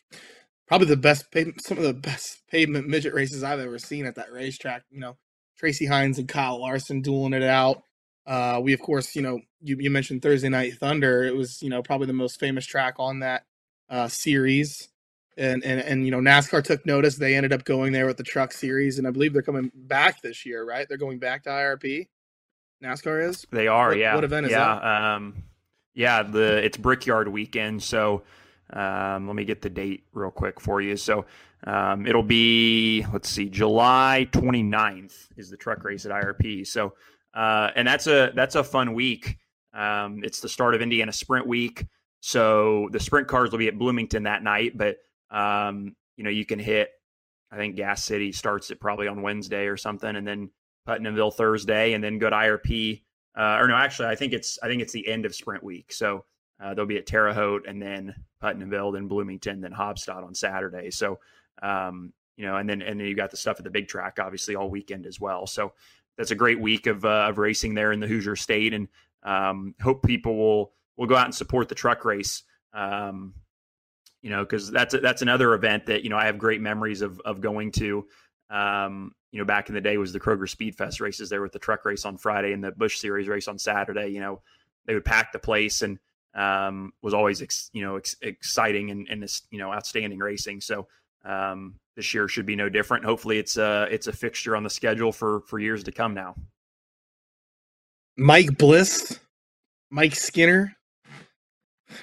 probably 0.69 0.87
the 0.87 0.97
best, 0.97 1.25
some 1.59 1.79
of 1.79 1.83
the 1.83 1.95
best 1.95 2.41
pavement 2.49 2.87
midget 2.87 3.13
races 3.13 3.43
I've 3.43 3.59
ever 3.59 3.81
seen 3.81 4.07
at 4.07 4.15
that 4.15 4.31
racetrack. 4.31 4.85
You 4.89 5.01
know, 5.01 5.17
Tracy 5.59 5.85
Hines 5.85 6.21
and 6.21 6.29
Kyle 6.29 6.61
Larson 6.61 7.03
dueling 7.03 7.33
it 7.33 7.43
out. 7.43 7.83
Uh, 8.25 8.61
we 8.63 8.73
of 8.73 8.79
course, 8.79 9.17
you 9.17 9.23
know, 9.23 9.41
you, 9.61 9.77
you 9.81 9.91
mentioned 9.91 10.23
Thursday 10.23 10.49
Night 10.49 10.75
Thunder. 10.75 11.25
It 11.25 11.35
was, 11.35 11.61
you 11.61 11.69
know, 11.69 11.83
probably 11.83 12.07
the 12.07 12.13
most 12.13 12.39
famous 12.39 12.65
track 12.65 12.95
on 12.99 13.19
that 13.21 13.43
uh, 13.91 14.07
series. 14.07 14.89
And, 15.37 15.65
and 15.65 15.81
and 15.81 16.05
you 16.07 16.13
know 16.13 16.21
NASCAR 16.21 16.63
took 16.63 16.87
notice. 16.87 17.17
They 17.17 17.35
ended 17.35 17.53
up 17.53 17.65
going 17.65 17.93
there 17.93 18.07
with 18.07 18.17
the 18.17 18.23
Truck 18.23 18.53
Series, 18.53 18.99
and 18.99 19.07
I 19.07 19.11
believe 19.11 19.35
they're 19.35 19.43
coming 19.43 19.71
back 19.75 20.23
this 20.23 20.47
year, 20.47 20.65
right? 20.65 20.89
They're 20.89 20.97
going 20.97 21.19
back 21.19 21.43
to 21.43 21.51
IRP. 21.51 22.07
NASCAR 22.83 23.29
is. 23.29 23.45
They 23.51 23.67
are. 23.67 23.89
What, 23.89 23.99
yeah. 23.99 24.15
What 24.15 24.25
event 24.25 24.47
is 24.47 24.53
yeah, 24.53 24.81
that? 24.81 24.85
Um, 24.85 25.45
yeah. 25.97 26.23
The 26.23 26.65
it's 26.65 26.77
Brickyard 26.77 27.27
weekend. 27.27 27.83
So 27.83 28.23
um, 28.73 29.27
let 29.27 29.35
me 29.35 29.45
get 29.45 29.63
the 29.63 29.71
date 29.71 30.05
real 30.13 30.31
quick 30.31 30.61
for 30.61 30.81
you. 30.81 30.97
So 30.97 31.27
um, 31.65 32.07
it'll 32.07 32.23
be 32.23 33.05
let's 33.13 33.29
see, 33.29 33.49
July 33.49 34.29
29th 34.31 35.29
is 35.37 35.51
the 35.51 35.57
truck 35.57 35.83
race 35.83 36.07
at 36.07 36.13
IRP. 36.13 36.65
So 36.67 36.95
uh, 37.37 37.71
and 37.77 37.87
that's 37.87 38.07
a 38.07 38.33
that's 38.35 38.55
a 38.55 38.65
fun 38.65 38.95
week. 38.95 39.37
Um, 39.75 40.23
it's 40.25 40.41
the 40.41 40.49
start 40.49 40.75
of 40.75 40.81
Indiana 40.81 41.13
Sprint 41.13 41.47
Week, 41.47 41.85
so 42.21 42.89
the 42.93 43.01
sprint 43.01 43.29
cars 43.29 43.51
will 43.51 43.59
be 43.59 43.69
at 43.69 43.79
Bloomington 43.79 44.23
that 44.23 44.43
night. 44.43 44.79
But 44.79 44.97
um, 45.31 45.95
you 46.17 46.25
know, 46.25 46.31
you 46.31 46.47
can 46.47 46.59
hit. 46.59 46.91
I 47.53 47.57
think 47.57 47.77
Gas 47.77 48.03
City 48.03 48.33
starts 48.33 48.71
it 48.71 48.81
probably 48.81 49.07
on 49.07 49.21
Wednesday 49.21 49.67
or 49.67 49.77
something, 49.77 50.17
and 50.17 50.27
then 50.27 50.51
Putnamville 50.87 51.31
Thursday, 51.31 51.93
and 51.93 52.03
then 52.03 52.19
go 52.19 52.31
to 52.31 52.37
IRP. 52.37 53.03
Uh, 53.37 53.59
or 53.61 53.69
no, 53.69 53.75
actually, 53.75 54.09
I 54.09 54.15
think 54.15 54.33
it's 54.33 54.59
I 54.63 54.69
think 54.69 54.83
it's 54.83 54.93
the 54.93 55.07
end 55.07 55.27
of 55.27 55.35
Sprint 55.35 55.63
Week. 55.63 55.93
So 55.93 56.25
uh, 56.61 56.75
they'll 56.75 56.87
be 56.87 56.97
at 56.97 57.07
Terre 57.07 57.35
Haute, 57.35 57.67
and 57.67 57.81
then 57.81 58.15
Putnamville, 58.41 58.93
then 58.93 59.09
Bloomington, 59.09 59.61
then 59.61 59.73
Haubstadt 59.73 60.25
on 60.25 60.35
Saturday. 60.35 60.91
So 60.91 61.19
um, 61.63 62.13
you 62.37 62.47
know, 62.47 62.57
and 62.57 62.69
then 62.69 62.83
and 62.83 63.01
then 63.01 63.07
you 63.07 63.15
got 63.15 63.31
the 63.31 63.37
stuff 63.37 63.59
at 63.59 63.65
the 63.65 63.71
big 63.71 63.89
track, 63.89 64.19
obviously 64.21 64.57
all 64.57 64.71
weekend 64.71 65.07
as 65.07 65.21
well. 65.21 65.47
So 65.47 65.73
that's 66.17 66.31
a 66.31 66.35
great 66.37 66.61
week 66.61 66.87
of, 66.87 67.05
uh, 67.05 67.27
of 67.29 67.39
racing 67.39 67.75
there 67.75 67.93
in 67.93 68.01
the 68.01 68.07
Hoosier 68.07 68.37
State, 68.37 68.73
and 68.73 68.89
um, 69.23 69.75
hope 69.81 70.03
people 70.03 70.37
will 70.37 70.73
will 70.97 71.07
go 71.07 71.17
out 71.17 71.27
and 71.27 71.35
support 71.35 71.69
the 71.69 71.75
truck 71.75 72.05
race. 72.05 72.43
Um, 72.73 73.35
you 74.23 74.31
know, 74.31 74.43
because 74.43 74.71
that's 74.71 74.95
a, 74.95 74.99
that's 74.99 75.23
another 75.23 75.55
event 75.55 75.87
that 75.87 76.03
you 76.05 76.11
know 76.11 76.17
I 76.17 76.27
have 76.27 76.39
great 76.39 76.61
memories 76.61 77.03
of 77.03 77.21
of 77.21 77.41
going 77.41 77.73
to. 77.73 78.07
Um, 78.51 79.13
you 79.37 79.43
know, 79.43 79.45
back 79.45 79.69
in 79.69 79.75
the 79.75 79.83
day 79.83 79.99
was 79.99 80.15
the 80.15 80.19
Kroger 80.19 80.49
Speedfest 80.49 80.99
races 80.99 81.29
there 81.29 81.43
with 81.43 81.53
the 81.53 81.59
truck 81.59 81.85
race 81.85 82.07
on 82.07 82.17
Friday 82.17 82.55
and 82.55 82.65
the 82.65 82.73
Bush 82.73 82.99
Series 82.99 83.29
race 83.29 83.49
on 83.49 83.59
Saturday. 83.59 84.09
You 84.09 84.21
know, 84.21 84.41
they 84.87 84.95
would 84.95 85.05
pack 85.05 85.31
the 85.31 85.39
place 85.39 85.83
and 85.83 85.99
um, 86.35 86.95
was 87.03 87.13
always 87.13 87.43
ex, 87.43 87.69
you 87.75 87.83
know 87.83 87.97
ex- 87.97 88.17
exciting 88.23 88.91
and 88.91 89.07
and 89.11 89.23
this 89.23 89.43
you 89.51 89.59
know 89.59 89.71
outstanding 89.71 90.21
racing. 90.21 90.63
So 90.63 90.89
um, 91.23 91.75
this 91.97 92.15
year 92.15 92.29
should 92.29 92.47
be 92.47 92.57
no 92.57 92.71
different. 92.71 93.05
Hopefully, 93.05 93.39
it's 93.39 93.59
a 93.59 93.87
it's 93.91 94.07
a 94.07 94.13
fixture 94.13 94.57
on 94.57 94.63
the 94.63 94.71
schedule 94.71 95.13
for 95.13 95.43
for 95.43 95.59
years 95.59 95.85
to 95.85 95.93
come 95.93 96.15
now. 96.15 96.35
Mike 98.17 98.57
Bliss, 98.57 99.21
Mike 99.91 100.15
Skinner, 100.15 100.75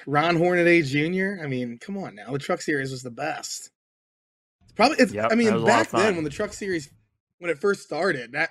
Ron 0.06 0.36
Hornaday 0.36 0.82
Jr. 0.82 1.42
I 1.42 1.48
mean, 1.48 1.78
come 1.80 1.98
on 1.98 2.14
now. 2.14 2.30
The 2.30 2.38
Truck 2.38 2.62
Series 2.62 2.92
was 2.92 3.02
the 3.02 3.10
best. 3.10 3.70
Probably. 4.76 4.98
It's, 5.00 5.12
Yep, 5.12 5.32
I 5.32 5.34
mean, 5.34 5.52
was 5.52 5.62
a 5.62 5.66
lot 5.66 5.86
of 5.86 5.92
back 5.92 6.00
then 6.00 6.14
when 6.14 6.22
the 6.22 6.30
Truck 6.30 6.52
Series 6.52 6.88
when 7.38 7.50
it 7.50 7.58
first 7.58 7.82
started, 7.82 8.32
that 8.32 8.50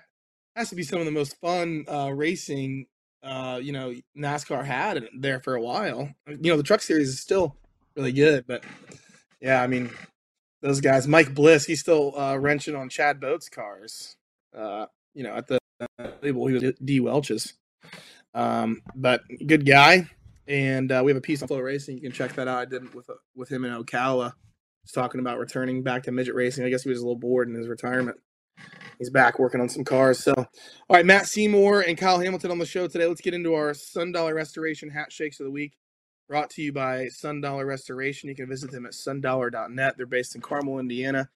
has 0.56 0.70
to 0.70 0.76
be 0.76 0.84
some 0.84 1.00
of 1.00 1.06
the 1.06 1.12
most 1.12 1.40
fun 1.42 1.86
uh, 1.88 2.12
racing. 2.14 2.88
Uh, 3.24 3.60
you 3.62 3.72
know, 3.72 3.94
NASCAR 4.18 4.66
had 4.66 5.08
there 5.18 5.40
for 5.40 5.56
a 5.56 5.62
while. 5.62 6.10
You 6.28 6.52
know, 6.52 6.58
the 6.58 6.64
Truck 6.64 6.82
Series 6.82 7.08
is 7.08 7.20
still 7.22 7.56
really 7.96 8.12
good, 8.12 8.46
but 8.48 8.64
yeah, 9.40 9.62
I 9.62 9.68
mean, 9.68 9.92
those 10.62 10.82
guys. 10.82 11.08
Mike 11.08 11.34
Bliss, 11.34 11.66
he's 11.66 11.80
still 11.80 12.18
uh, 12.18 12.38
wrenching 12.38 12.76
on 12.76 12.90
Chad 12.90 13.20
Boat's 13.20 13.50
cars. 13.50 14.16
Uh, 14.58 14.88
you 15.14 15.24
know, 15.24 15.36
at 15.36 15.48
the 15.48 15.60
uh, 15.80 16.08
label, 16.22 16.48
he 16.48 16.54
was 16.54 16.74
D 16.84 17.00
Welch's. 17.00 17.54
Um, 18.34 18.82
but 18.96 19.22
good 19.46 19.66
guy, 19.66 20.10
and 20.48 20.92
uh, 20.92 21.02
we 21.06 21.12
have 21.12 21.18
a 21.18 21.22
piece 21.22 21.42
on 21.42 21.48
FloRacing. 21.48 21.96
You 21.96 22.02
can 22.02 22.12
check 22.12 22.34
that 22.34 22.48
out. 22.48 22.60
I 22.60 22.66
did 22.66 22.84
it 22.84 22.96
with 22.96 23.10
uh, 23.10 23.16
with 23.36 23.50
him 23.50 23.66
in 23.66 23.72
Ocala, 23.72 24.34
just 24.84 24.96
talking 24.96 25.20
about 25.20 25.38
returning 25.38 25.84
back 25.84 26.04
to 26.04 26.12
midget 26.12 26.36
racing. 26.36 26.66
I 26.66 26.70
guess 26.70 26.84
he 26.84 26.90
was 26.90 27.00
a 27.00 27.04
little 27.04 27.16
bored 27.20 27.48
in 27.48 27.56
his 27.56 27.68
retirement. 27.68 28.18
He's 29.00 29.10
back 29.10 29.40
working 29.40 29.62
on 29.62 29.70
some 29.70 29.84
cars. 29.84 30.20
So, 30.20 30.34
all 30.36 30.48
right, 30.90 31.06
Matt 31.06 31.28
Seymour 31.28 31.82
and 31.82 31.98
Kyle 31.98 32.20
Hamilton 32.20 32.52
on 32.52 32.60
the 32.60 32.66
show 32.66 32.88
today. 32.88 33.06
Let's 33.06 33.22
get 33.22 33.34
into 33.34 33.54
our 33.54 33.74
Sun 33.74 34.12
Dollar 34.12 34.34
Restoration 34.34 34.90
hat 34.90 35.12
shakes 35.12 35.40
of 35.40 35.46
the 35.46 35.52
week. 35.52 35.78
Brought 36.30 36.50
to 36.52 36.62
you 36.62 36.72
by 36.72 37.08
Sun 37.10 37.42
Dollar 37.42 37.66
Restoration. 37.66 38.30
You 38.30 38.36
can 38.36 38.48
visit 38.48 38.72
them 38.72 38.86
at 38.86 38.94
sundollar.net. 38.94 39.96
They're 39.98 40.06
based 40.06 40.36
in 40.36 40.42
Carmel, 40.42 40.80
Indiana. 40.80 41.30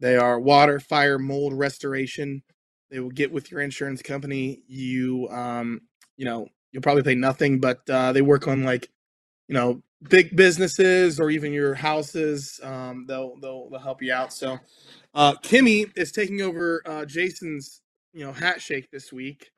They 0.00 0.16
are 0.16 0.40
water, 0.40 0.80
fire, 0.80 1.18
mold 1.18 1.54
restoration. 1.54 2.42
They 2.90 2.98
will 2.98 3.10
get 3.10 3.32
with 3.32 3.50
your 3.50 3.60
insurance 3.60 4.02
company. 4.02 4.62
You, 4.66 5.28
um, 5.30 5.82
you 6.16 6.24
know, 6.24 6.48
you'll 6.72 6.82
probably 6.82 7.04
pay 7.04 7.14
nothing, 7.14 7.60
but 7.60 7.88
uh, 7.88 8.12
they 8.12 8.20
work 8.20 8.48
on 8.48 8.64
like, 8.64 8.90
you 9.48 9.54
know, 9.54 9.82
big 10.08 10.34
businesses 10.34 11.20
or 11.20 11.30
even 11.30 11.52
your 11.52 11.74
houses. 11.74 12.60
Um, 12.62 13.06
they'll 13.06 13.36
they'll 13.36 13.70
they'll 13.70 13.80
help 13.80 14.02
you 14.02 14.12
out. 14.12 14.32
So, 14.32 14.58
uh, 15.14 15.34
Kimmy 15.42 15.90
is 15.96 16.12
taking 16.12 16.40
over 16.40 16.82
uh, 16.86 17.04
Jason's, 17.04 17.80
you 18.12 18.24
know, 18.24 18.32
hat 18.32 18.60
shake 18.60 18.90
this 18.90 19.12
week. 19.12 19.50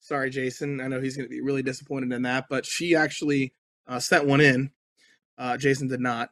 Sorry, 0.00 0.30
Jason. 0.30 0.80
I 0.80 0.88
know 0.88 1.00
he's 1.00 1.16
going 1.16 1.28
to 1.28 1.30
be 1.30 1.40
really 1.40 1.62
disappointed 1.62 2.12
in 2.12 2.22
that, 2.22 2.46
but 2.48 2.64
she 2.64 2.94
actually 2.94 3.52
uh, 3.86 3.98
sent 3.98 4.26
one 4.26 4.40
in. 4.40 4.70
Uh, 5.36 5.56
Jason 5.56 5.88
did 5.88 6.00
not. 6.00 6.30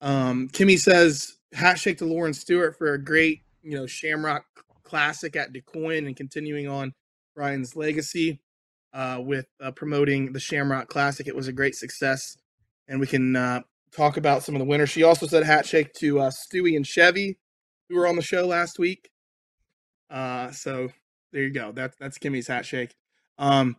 Um, 0.00 0.48
Kimmy 0.48 0.78
says 0.78 1.38
hat 1.52 1.78
shake 1.78 1.98
to 1.98 2.04
Lauren 2.04 2.34
Stewart 2.34 2.76
for 2.76 2.94
a 2.94 3.02
great, 3.02 3.40
you 3.62 3.76
know, 3.76 3.86
Shamrock 3.86 4.44
Classic 4.84 5.34
at 5.36 5.52
DuQuoin 5.52 6.06
and 6.06 6.16
continuing 6.16 6.68
on 6.68 6.94
Brian's 7.34 7.76
legacy 7.76 8.40
uh, 8.92 9.20
with 9.20 9.46
uh, 9.60 9.70
promoting 9.72 10.32
the 10.32 10.40
Shamrock 10.40 10.88
Classic. 10.88 11.26
It 11.26 11.36
was 11.36 11.48
a 11.48 11.52
great 11.52 11.74
success, 11.74 12.36
and 12.88 13.00
we 13.00 13.06
can 13.06 13.36
uh, 13.36 13.60
talk 13.92 14.16
about 14.16 14.42
some 14.42 14.54
of 14.54 14.60
the 14.60 14.64
winners. 14.64 14.90
She 14.90 15.02
also 15.02 15.26
said 15.26 15.44
hat 15.44 15.66
shake 15.66 15.92
to 15.94 16.20
uh, 16.20 16.30
Stewie 16.30 16.76
and 16.76 16.86
Chevy, 16.86 17.38
who 17.88 17.96
were 17.96 18.06
on 18.06 18.16
the 18.16 18.22
show 18.22 18.46
last 18.46 18.78
week. 18.78 19.10
Uh, 20.10 20.50
so 20.50 20.90
there 21.32 21.42
you 21.42 21.50
go. 21.50 21.72
That's 21.72 21.96
that's 21.96 22.18
Kimmy's 22.18 22.48
hat 22.48 22.64
shake. 22.66 22.94
Um, 23.38 23.76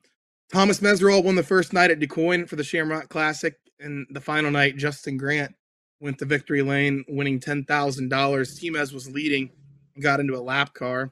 Thomas 0.51 0.79
Meseraull 0.79 1.23
won 1.23 1.35
the 1.35 1.43
first 1.43 1.73
night 1.73 1.91
at 1.91 1.99
DuQuoin 1.99 2.47
for 2.47 2.55
the 2.55 2.63
Shamrock 2.63 3.09
Classic, 3.09 3.55
and 3.79 4.07
the 4.09 4.21
final 4.21 4.51
night, 4.51 4.77
Justin 4.77 5.17
Grant 5.17 5.55
went 5.99 6.17
to 6.19 6.25
victory 6.25 6.61
lane, 6.61 7.03
winning 7.07 7.39
ten 7.39 7.65
thousand 7.65 8.09
dollars. 8.09 8.59
Timez 8.59 8.93
was 8.93 9.09
leading, 9.09 9.51
and 9.95 10.03
got 10.03 10.19
into 10.19 10.35
a 10.35 10.41
lap 10.41 10.73
car 10.73 11.11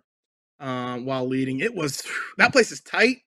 um, 0.59 1.05
while 1.05 1.27
leading. 1.27 1.59
It 1.59 1.75
was 1.75 2.03
that 2.37 2.51
place 2.51 2.71
is 2.71 2.81
tight. 2.81 3.17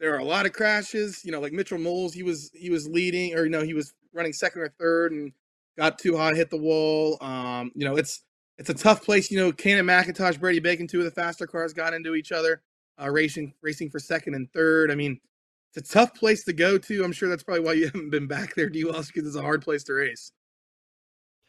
There 0.00 0.14
are 0.14 0.20
a 0.20 0.24
lot 0.24 0.46
of 0.46 0.52
crashes. 0.52 1.24
You 1.24 1.32
know, 1.32 1.40
like 1.40 1.52
Mitchel 1.52 1.80
Moles, 1.80 2.14
he 2.14 2.22
was 2.22 2.50
he 2.54 2.70
was 2.70 2.88
leading, 2.88 3.34
or 3.34 3.44
you 3.44 3.50
know, 3.50 3.62
he 3.62 3.74
was 3.74 3.94
running 4.12 4.32
second 4.32 4.62
or 4.62 4.74
third, 4.78 5.12
and 5.12 5.32
got 5.78 5.98
too 5.98 6.16
high, 6.16 6.34
hit 6.34 6.50
the 6.50 6.56
wall. 6.56 7.18
Um, 7.20 7.72
you 7.74 7.84
know, 7.84 7.96
it's 7.96 8.22
it's 8.62 8.80
a 8.80 8.84
tough 8.84 9.04
place. 9.04 9.28
You 9.30 9.38
know, 9.38 9.52
Cannon 9.52 9.86
McIntosh, 9.86 10.38
Brady 10.38 10.60
Bacon, 10.60 10.86
two 10.86 10.98
of 10.98 11.04
the 11.04 11.10
faster 11.10 11.48
cars 11.48 11.72
got 11.72 11.94
into 11.94 12.14
each 12.14 12.30
other, 12.30 12.62
uh, 13.00 13.10
racing 13.10 13.52
racing 13.60 13.90
for 13.90 13.98
second 13.98 14.34
and 14.34 14.50
third. 14.52 14.92
I 14.92 14.94
mean, 14.94 15.18
it's 15.74 15.90
a 15.90 15.92
tough 15.92 16.14
place 16.14 16.44
to 16.44 16.52
go 16.52 16.78
to. 16.78 17.04
I'm 17.04 17.12
sure 17.12 17.28
that's 17.28 17.42
probably 17.42 17.64
why 17.64 17.72
you 17.72 17.84
haven't 17.92 18.10
been 18.10 18.28
back 18.28 18.54
there, 18.54 18.68
D. 18.68 18.84
Welch, 18.84 19.08
because 19.08 19.26
it's 19.26 19.36
a 19.36 19.42
hard 19.42 19.62
place 19.62 19.82
to 19.84 19.94
race. 19.94 20.30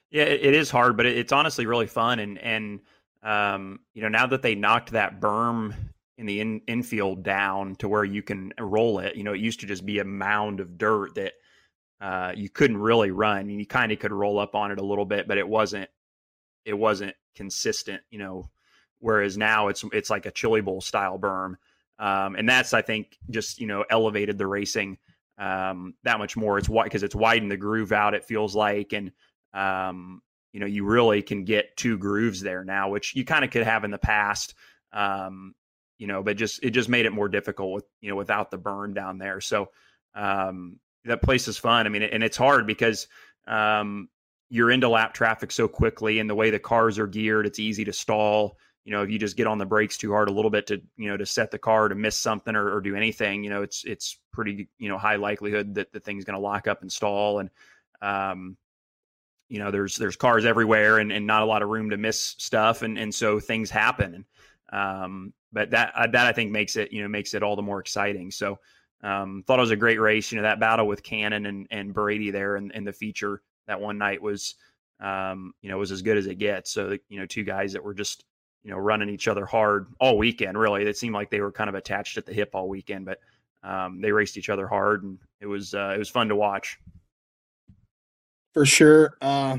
Yeah, 0.10 0.24
it, 0.24 0.54
is 0.54 0.70
hard, 0.70 0.98
but 0.98 1.06
it's 1.06 1.32
honestly 1.32 1.68
really 1.68 1.88
fun. 1.88 2.18
And 2.18 2.40
and 2.40 2.80
um, 3.22 3.80
you 3.94 4.02
know, 4.02 4.10
now 4.10 4.26
that 4.26 4.42
they 4.42 4.56
knocked 4.56 4.92
that 4.92 5.20
berm 5.20 5.76
in 6.18 6.26
the 6.26 6.40
in, 6.40 6.62
infield 6.68 7.22
down 7.22 7.76
to 7.76 7.88
where 7.88 8.04
you 8.04 8.24
can 8.24 8.54
roll 8.60 8.98
it, 8.98 9.16
you 9.16 9.24
know, 9.24 9.34
it 9.34 9.40
used 9.40 9.60
to 9.60 9.68
just 9.68 9.86
be 9.86 10.00
a 10.00 10.04
mound 10.04 10.60
of 10.60 10.80
dirt 10.80 11.14
that 11.14 11.34
uh, 12.02 12.34
you 12.36 12.50
couldn't 12.50 12.78
really 12.78 13.12
run. 13.12 13.50
You 13.50 13.68
kind 13.68 13.92
of 13.92 14.00
could 14.00 14.12
roll 14.12 14.40
up 14.40 14.56
on 14.56 14.72
it 14.72 14.80
a 14.80 14.86
little 14.86 15.06
bit, 15.06 15.28
but 15.28 15.38
it 15.38 15.48
wasn't 15.48 15.90
it 16.66 16.74
wasn't 16.74 17.16
consistent. 17.36 18.02
You 18.10 18.20
know, 18.20 18.50
whereas 19.00 19.38
now 19.38 19.68
it's 19.68 19.84
it's 19.92 20.10
like 20.10 20.26
a 20.26 20.32
chili 20.32 20.62
bowl 20.62 20.82
style 20.82 21.20
berm. 21.20 21.56
Um, 22.00 22.36
and 22.36 22.50
that's 22.50 22.74
I 22.74 22.82
think 22.82 23.18
just 23.30 23.60
you 23.60 23.68
know 23.68 23.86
elevated 23.90 24.38
the 24.38 24.48
racing 24.48 24.98
um, 25.38 25.96
that 26.04 26.20
much 26.20 26.36
more. 26.36 26.58
It's 26.58 26.70
why 26.70 26.84
because 26.84 27.04
it's 27.04 27.16
widened 27.16 27.52
the 27.52 27.58
groove 27.58 27.92
out. 27.92 28.14
It 28.14 28.26
feels 28.26 28.56
like, 28.56 28.94
and 28.94 29.12
um, 29.54 30.22
you 30.52 30.60
know 30.60 30.66
you 30.66 30.86
really 30.86 31.22
can 31.22 31.44
get 31.44 31.76
two 31.78 31.98
grooves 31.98 32.42
there 32.42 32.64
now, 32.64 32.90
which 32.90 33.16
you 33.16 33.26
kind 33.26 33.44
of 33.44 33.52
could 33.52 33.64
have 33.64 33.84
in 33.84 33.92
the 33.92 33.98
past. 33.98 34.56
Um, 34.92 35.56
you 35.98 36.08
know, 36.08 36.24
but 36.24 36.38
just 36.38 36.64
it 36.64 36.72
just 36.72 36.90
made 36.90 37.06
it 37.06 37.14
more 37.14 37.30
difficult 37.30 37.74
with 37.74 37.86
you 38.02 38.10
know 38.10 38.16
without 38.16 38.52
the 38.52 38.58
berm 38.58 38.94
down 38.94 39.18
there. 39.18 39.42
So 39.42 39.70
um, 40.16 40.80
that 41.06 41.22
place 41.22 41.48
is 41.48 41.58
fun. 41.58 41.86
I 41.86 41.90
mean, 41.90 42.04
and 42.04 42.24
it's 42.24 42.38
hard 42.38 42.68
because 42.68 43.08
um, 43.48 44.10
you're 44.54 44.72
into 44.72 44.90
lap 44.90 45.14
traffic 45.14 45.52
so 45.52 45.68
quickly, 45.68 46.20
and 46.20 46.30
the 46.30 46.36
way 46.36 46.50
the 46.50 46.60
cars 46.60 47.00
are 47.00 47.08
geared, 47.08 47.46
it's 47.46 47.60
easy 47.60 47.86
to 47.86 47.94
stall 47.94 48.58
you 48.86 48.92
know, 48.92 49.02
if 49.02 49.10
you 49.10 49.18
just 49.18 49.38
get 49.38 49.48
on 49.48 49.58
the 49.58 49.66
brakes 49.66 49.98
too 49.98 50.12
hard 50.12 50.28
a 50.28 50.32
little 50.32 50.52
bit 50.52 50.68
to, 50.68 50.82
you 50.98 51.10
know, 51.10 51.16
to 51.16 51.26
set 51.26 51.52
the 51.52 51.58
car 51.58 51.88
to 51.88 51.96
miss 51.96 52.18
something 52.18 52.56
or, 52.56 52.76
or 52.76 52.82
do 52.82 52.96
anything, 52.96 53.44
you 53.44 53.50
know, 53.50 53.62
it's 53.62 53.84
it's 53.86 54.20
pretty, 54.32 54.68
you 54.78 54.90
know, 54.90 54.98
high 54.98 55.16
likelihood 55.16 55.76
that 55.76 55.94
the 55.94 56.00
thing's 56.00 56.26
going 56.26 56.36
to 56.36 56.42
lock 56.42 56.68
up 56.68 56.82
and 56.82 56.92
stall. 56.92 57.40
And, 57.40 57.50
um, 58.02 58.58
you 59.48 59.60
know, 59.60 59.72
there's 59.72 59.96
there's 59.96 60.18
cars 60.18 60.44
everywhere 60.44 60.98
and, 60.98 61.12
and 61.12 61.26
not 61.26 61.44
a 61.44 61.46
lot 61.46 61.62
of 61.62 61.70
room 61.70 61.92
to 61.92 61.98
miss 61.98 62.36
stuff, 62.38 62.82
and 62.82 62.98
and 62.98 63.14
so 63.16 63.40
things 63.40 63.70
happen. 63.70 64.26
Um, 64.72 65.34
but 65.54 65.72
that 65.72 65.94
uh, 65.96 66.08
that 66.08 66.28
I 66.28 66.34
think 66.34 66.52
makes 66.52 66.76
it, 66.76 66.92
you 66.92 67.04
know, 67.04 67.08
makes 67.08 67.34
it 67.34 67.44
all 67.44 67.56
the 67.56 67.62
more 67.62 67.80
exciting. 67.80 68.32
So. 68.32 68.60
Um, 69.02 69.44
thought 69.46 69.60
it 69.60 69.62
was 69.64 69.72
a 69.72 69.76
great 69.76 70.00
race. 70.00 70.32
You 70.32 70.38
know, 70.38 70.44
that 70.44 70.62
battle 70.62 70.88
with 70.88 71.04
Cannon 71.04 71.46
and, 71.46 71.68
and 71.70 71.94
Brady 71.94 72.32
there 72.32 72.56
and, 72.56 72.72
and 72.74 72.88
the 72.88 72.94
feature 72.94 73.42
that 73.68 73.82
one 73.82 73.98
night 73.98 74.22
was, 74.22 74.56
um, 75.00 75.54
you 75.62 75.70
know, 75.70 75.78
was 75.78 75.92
as 75.92 76.02
good 76.02 76.18
as 76.18 76.28
it 76.28 76.36
gets. 76.36 76.72
So, 76.72 76.98
you 77.10 77.20
know, 77.20 77.26
two 77.26 77.44
guys 77.44 77.74
that 77.74 77.84
were 77.84 77.94
just, 77.94 78.26
you 78.64 78.72
know, 78.72 78.78
running 78.78 79.10
each 79.10 79.28
other 79.28 79.46
hard 79.46 79.88
all 80.00 80.18
weekend. 80.18 80.58
Really, 80.58 80.84
it 80.84 80.98
seemed 80.98 81.16
like 81.16 81.30
they 81.30 81.42
were 81.42 81.52
kind 81.52 81.70
of 81.70 81.76
attached 81.76 82.18
at 82.18 82.26
the 82.26 82.34
hip 82.34 82.52
all 82.54 82.70
weekend, 82.70 83.06
but 83.06 83.20
um, 83.64 84.02
they 84.02 84.12
raced 84.12 84.38
each 84.38 84.50
other 84.50 84.68
hard, 84.68 85.04
and 85.04 85.18
it 85.40 85.48
was 85.48 85.74
uh, 85.74 85.94
it 85.96 86.00
was 86.00 86.10
fun 86.10 86.30
to 86.30 86.36
watch. 86.36 86.80
For 88.54 88.66
sure. 88.66 89.18
Uh, 89.22 89.58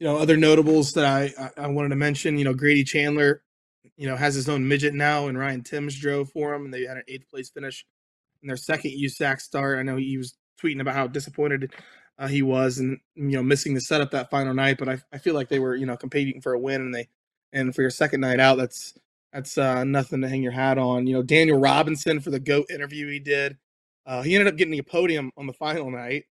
you 0.00 0.06
know, 0.06 0.16
other 0.16 0.36
notables 0.36 0.92
that 0.94 1.04
I, 1.04 1.50
I 1.56 1.68
wanted 1.68 1.90
to 1.90 1.96
mention. 1.96 2.36
You 2.36 2.44
know, 2.44 2.54
Grady 2.54 2.84
Chandler, 2.84 3.42
you 3.96 4.08
know, 4.08 4.16
has 4.16 4.34
his 4.34 4.48
own 4.48 4.66
midget 4.66 4.94
now, 4.94 5.28
and 5.28 5.38
Ryan 5.38 5.62
Timms 5.62 5.98
drove 5.98 6.30
for 6.30 6.52
him, 6.54 6.64
and 6.64 6.74
they 6.74 6.82
had 6.82 6.96
an 6.96 7.04
eighth 7.06 7.30
place 7.30 7.50
finish 7.50 7.86
in 8.42 8.48
their 8.48 8.56
second 8.56 8.90
USAC 8.90 9.40
start. 9.40 9.78
I 9.78 9.82
know 9.82 9.96
he 9.96 10.18
was 10.18 10.36
tweeting 10.62 10.80
about 10.80 10.94
how 10.94 11.06
disappointed 11.06 11.72
uh, 12.18 12.28
he 12.28 12.42
was, 12.42 12.78
and 12.78 12.98
you 13.14 13.36
know, 13.36 13.42
missing 13.42 13.74
the 13.74 13.80
setup 13.80 14.10
that 14.12 14.30
final 14.30 14.54
night. 14.54 14.78
But 14.78 14.88
I, 14.88 14.98
I 15.12 15.18
feel 15.18 15.34
like 15.34 15.48
they 15.48 15.58
were, 15.58 15.74
you 15.74 15.86
know, 15.86 15.96
competing 15.96 16.40
for 16.40 16.52
a 16.52 16.58
win, 16.58 16.80
and 16.80 16.94
they 16.94 17.08
and 17.52 17.74
for 17.74 17.82
your 17.82 17.90
second 17.90 18.20
night 18.20 18.40
out, 18.40 18.56
that's 18.56 18.94
that's 19.32 19.58
uh, 19.58 19.84
nothing 19.84 20.20
to 20.20 20.28
hang 20.28 20.42
your 20.42 20.52
hat 20.52 20.78
on. 20.78 21.06
You 21.06 21.14
know, 21.14 21.22
Daniel 21.22 21.58
Robinson 21.58 22.20
for 22.20 22.30
the 22.30 22.40
GOAT 22.40 22.66
interview 22.70 23.10
he 23.10 23.18
did, 23.18 23.58
uh, 24.06 24.22
he 24.22 24.34
ended 24.34 24.52
up 24.52 24.56
getting 24.56 24.78
a 24.78 24.82
podium 24.82 25.30
on 25.36 25.46
the 25.46 25.52
final 25.52 25.90
night. 25.90 26.24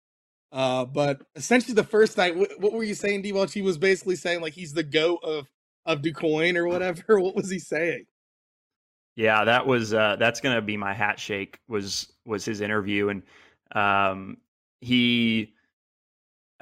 Uh, 0.52 0.84
but 0.84 1.22
essentially, 1.34 1.74
the 1.74 1.82
first 1.82 2.16
night, 2.18 2.36
what, 2.36 2.72
were 2.72 2.84
you 2.84 2.94
saying, 2.94 3.22
D. 3.22 3.32
He 3.52 3.62
was 3.62 3.78
basically 3.78 4.16
saying 4.16 4.40
like 4.40 4.52
he's 4.52 4.72
the 4.72 4.82
GOAT 4.82 5.20
of 5.24 5.48
of 5.86 6.02
DuQuoin 6.02 6.56
or 6.56 6.68
whatever. 6.68 7.20
What 7.20 7.34
was 7.34 7.50
he 7.50 7.58
saying? 7.58 8.04
Yeah, 9.16 9.44
that 9.44 9.66
was 9.66 9.92
uh, 9.92 10.16
that's 10.18 10.40
gonna 10.40 10.62
be 10.62 10.76
my 10.76 10.94
hat 10.94 11.18
shake. 11.18 11.58
Was 11.68 12.12
was 12.24 12.44
his 12.44 12.60
interview, 12.60 13.08
and 13.08 13.22
um, 13.74 14.36
he 14.80 15.54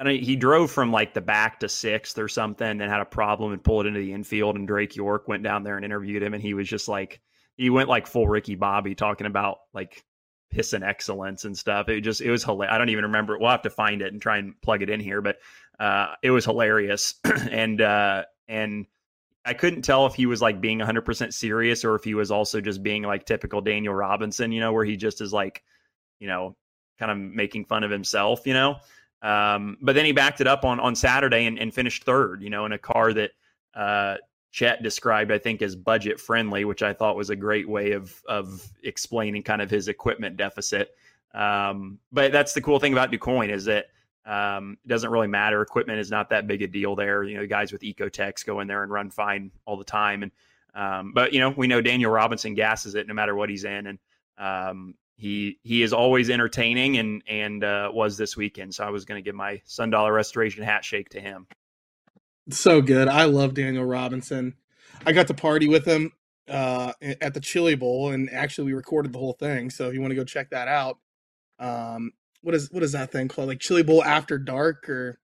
Mean, 0.03 0.23
he 0.23 0.35
drove 0.35 0.71
from 0.71 0.91
like 0.91 1.13
the 1.13 1.21
back 1.21 1.59
to 1.59 1.69
sixth 1.69 2.17
or 2.17 2.27
something, 2.27 2.67
and 2.67 2.81
had 2.81 3.01
a 3.01 3.05
problem 3.05 3.53
and 3.53 3.63
pulled 3.63 3.85
into 3.85 3.99
the 3.99 4.13
infield. 4.13 4.55
And 4.55 4.67
Drake 4.67 4.95
York 4.95 5.27
went 5.27 5.43
down 5.43 5.63
there 5.63 5.75
and 5.75 5.85
interviewed 5.85 6.23
him, 6.23 6.33
and 6.33 6.41
he 6.41 6.53
was 6.53 6.67
just 6.67 6.87
like, 6.87 7.21
he 7.55 7.69
went 7.69 7.89
like 7.89 8.07
full 8.07 8.27
Ricky 8.27 8.55
Bobby 8.55 8.95
talking 8.95 9.27
about 9.27 9.59
like 9.73 10.03
pissing 10.53 10.85
excellence 10.85 11.45
and 11.45 11.57
stuff. 11.57 11.89
It 11.89 12.01
just 12.01 12.21
it 12.21 12.31
was 12.31 12.43
hilarious. 12.43 12.73
I 12.73 12.77
don't 12.77 12.89
even 12.89 13.05
remember. 13.05 13.37
We'll 13.37 13.51
have 13.51 13.61
to 13.63 13.69
find 13.69 14.01
it 14.01 14.11
and 14.11 14.21
try 14.21 14.37
and 14.37 14.59
plug 14.61 14.81
it 14.81 14.89
in 14.89 14.99
here, 14.99 15.21
but 15.21 15.37
uh, 15.79 16.15
it 16.21 16.31
was 16.31 16.45
hilarious. 16.45 17.15
and 17.23 17.81
uh, 17.81 18.23
and 18.47 18.85
I 19.45 19.53
couldn't 19.53 19.81
tell 19.83 20.05
if 20.05 20.13
he 20.13 20.25
was 20.25 20.41
like 20.41 20.61
being 20.61 20.79
100% 20.79 21.33
serious 21.33 21.83
or 21.83 21.95
if 21.95 22.03
he 22.03 22.13
was 22.13 22.31
also 22.31 22.61
just 22.61 22.83
being 22.83 23.03
like 23.03 23.25
typical 23.25 23.61
Daniel 23.61 23.93
Robinson, 23.93 24.51
you 24.51 24.59
know, 24.59 24.71
where 24.71 24.85
he 24.85 24.97
just 24.97 25.21
is 25.21 25.33
like, 25.33 25.63
you 26.19 26.27
know, 26.27 26.55
kind 26.99 27.11
of 27.11 27.17
making 27.17 27.65
fun 27.65 27.83
of 27.83 27.89
himself, 27.89 28.45
you 28.45 28.53
know. 28.53 28.75
Um, 29.21 29.77
but 29.81 29.93
then 29.93 30.05
he 30.05 30.11
backed 30.11 30.41
it 30.41 30.47
up 30.47 30.65
on 30.65 30.79
on 30.79 30.95
Saturday 30.95 31.45
and, 31.45 31.59
and 31.59 31.73
finished 31.73 32.03
third. 32.03 32.41
You 32.41 32.49
know, 32.49 32.65
in 32.65 32.71
a 32.71 32.77
car 32.77 33.13
that 33.13 33.31
uh, 33.75 34.17
Chet 34.51 34.83
described, 34.83 35.31
I 35.31 35.37
think, 35.37 35.61
as 35.61 35.75
budget 35.75 36.19
friendly, 36.19 36.65
which 36.65 36.83
I 36.83 36.93
thought 36.93 37.15
was 37.15 37.29
a 37.29 37.35
great 37.35 37.67
way 37.67 37.91
of 37.91 38.21
of 38.27 38.67
explaining 38.83 39.43
kind 39.43 39.61
of 39.61 39.69
his 39.69 39.87
equipment 39.87 40.37
deficit. 40.37 40.95
Um, 41.33 41.99
but 42.11 42.31
that's 42.31 42.53
the 42.53 42.61
cool 42.61 42.79
thing 42.79 42.93
about 42.93 43.11
DuQuoin 43.11 43.49
is 43.49 43.65
that 43.65 43.85
um, 44.25 44.77
it 44.83 44.87
doesn't 44.87 45.09
really 45.09 45.27
matter. 45.27 45.61
Equipment 45.61 45.99
is 45.99 46.11
not 46.11 46.29
that 46.29 46.47
big 46.47 46.61
a 46.61 46.67
deal 46.67 46.95
there. 46.95 47.23
You 47.23 47.35
know, 47.35 47.41
the 47.41 47.47
guys 47.47 47.71
with 47.71 47.81
Ecotecs 47.81 48.45
go 48.45 48.59
in 48.59 48.67
there 48.67 48.83
and 48.83 48.91
run 48.91 49.09
fine 49.09 49.51
all 49.65 49.77
the 49.77 49.83
time. 49.83 50.23
And 50.23 50.31
um, 50.73 51.13
but 51.13 51.33
you 51.33 51.39
know, 51.39 51.49
we 51.49 51.67
know 51.67 51.81
Daniel 51.81 52.11
Robinson 52.11 52.53
gasses 52.53 52.95
it 52.95 53.07
no 53.07 53.13
matter 53.13 53.35
what 53.35 53.49
he's 53.49 53.63
in, 53.63 53.87
and 53.87 53.99
um, 54.37 54.95
he 55.21 55.59
he 55.61 55.83
is 55.83 55.93
always 55.93 56.31
entertaining 56.31 56.97
and 56.97 57.21
and 57.27 57.63
uh, 57.63 57.91
was 57.93 58.17
this 58.17 58.35
weekend. 58.35 58.73
So 58.73 58.83
I 58.83 58.89
was 58.89 59.05
going 59.05 59.23
to 59.23 59.25
give 59.25 59.35
my 59.35 59.61
Sun 59.65 59.91
Dollar 59.91 60.11
Restoration 60.11 60.63
hat 60.63 60.83
shake 60.83 61.09
to 61.09 61.21
him. 61.21 61.45
So 62.49 62.81
good. 62.81 63.07
I 63.07 63.25
love 63.25 63.53
Daniel 63.53 63.85
Robinson. 63.85 64.55
I 65.05 65.11
got 65.11 65.27
to 65.27 65.35
party 65.35 65.67
with 65.67 65.85
him 65.85 66.11
uh, 66.49 66.93
at 67.21 67.35
the 67.35 67.39
Chili 67.39 67.75
Bowl, 67.75 68.09
and 68.09 68.33
actually 68.33 68.65
we 68.65 68.73
recorded 68.73 69.13
the 69.13 69.19
whole 69.19 69.33
thing. 69.33 69.69
So 69.69 69.87
if 69.87 69.93
you 69.93 70.01
want 70.01 70.09
to 70.09 70.15
go 70.15 70.23
check 70.23 70.49
that 70.49 70.67
out, 70.67 70.97
um, 71.59 72.13
what 72.41 72.55
is 72.55 72.71
what 72.71 72.81
is 72.81 72.93
that 72.93 73.11
thing 73.11 73.27
called? 73.27 73.47
Like 73.47 73.59
Chili 73.59 73.83
Bowl 73.83 74.03
After 74.03 74.39
Dark 74.39 74.89
or 74.89 75.19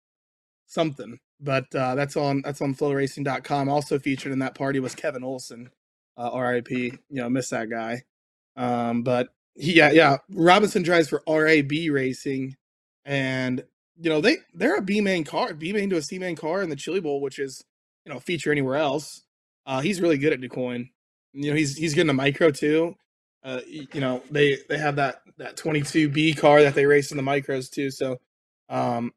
something. 0.68 1.18
But 1.40 1.74
uh, 1.74 1.96
that's 1.96 2.16
on 2.16 2.44
that's 2.44 2.62
on 2.62 2.76
FloRacing.com. 2.76 3.68
Also 3.68 3.98
featured 3.98 4.32
in 4.32 4.40
that 4.40 4.54
party 4.54 4.80
was 4.80 4.94
Kevin 4.94 5.24
Olson, 5.24 5.72
uh, 6.16 6.40
RIP. 6.40 6.70
You 6.70 7.00
know, 7.10 7.30
miss 7.32 7.50
that 7.50 7.72
guy. 7.72 8.04
Um, 8.56 9.02
but 9.02 9.30
yeah, 9.58 9.92
yeah. 9.92 10.18
Robinson 10.30 10.84
drives 10.84 11.10
for 11.10 11.24
RAB 11.28 11.72
Racing, 11.90 12.56
and 13.06 13.64
you 14.00 14.10
know 14.10 14.22
they 14.22 14.38
they're 14.54 14.78
a 14.78 14.82
B 14.82 15.02
main 15.02 15.24
car, 15.24 15.54
B 15.54 15.74
main 15.74 15.90
to 15.90 15.98
a 15.98 16.02
C 16.02 16.20
main 16.20 16.36
car 16.36 16.62
in 16.62 16.70
the 16.70 16.76
Chili 16.76 17.00
Bowl, 17.00 17.22
which 17.22 17.40
is 17.40 17.64
you 18.06 18.14
know 18.14 18.20
feature 18.20 18.52
anywhere 18.52 18.76
else. 18.76 19.24
Uh, 19.66 19.82
he's 19.82 20.00
really 20.00 20.18
good 20.18 20.34
at 20.34 20.40
DuQuoin. 20.40 20.90
You 21.34 21.50
know, 21.50 21.56
he's 21.58 21.76
he's 21.76 21.94
getting 21.94 22.10
a 22.10 22.14
micro 22.14 22.52
too. 22.52 22.96
Uh, 23.44 23.62
you 23.68 24.00
know, 24.00 24.22
they 24.30 24.58
they 24.70 24.78
have 24.78 24.98
that 24.98 25.22
that 25.38 25.58
22B 25.58 26.38
car 26.38 26.62
that 26.62 26.76
they 26.76 26.86
race 26.86 27.12
in 27.12 27.18
the 27.18 27.24
micros 27.24 27.70
too. 27.70 27.90
So, 27.90 28.18
um, 28.70 29.12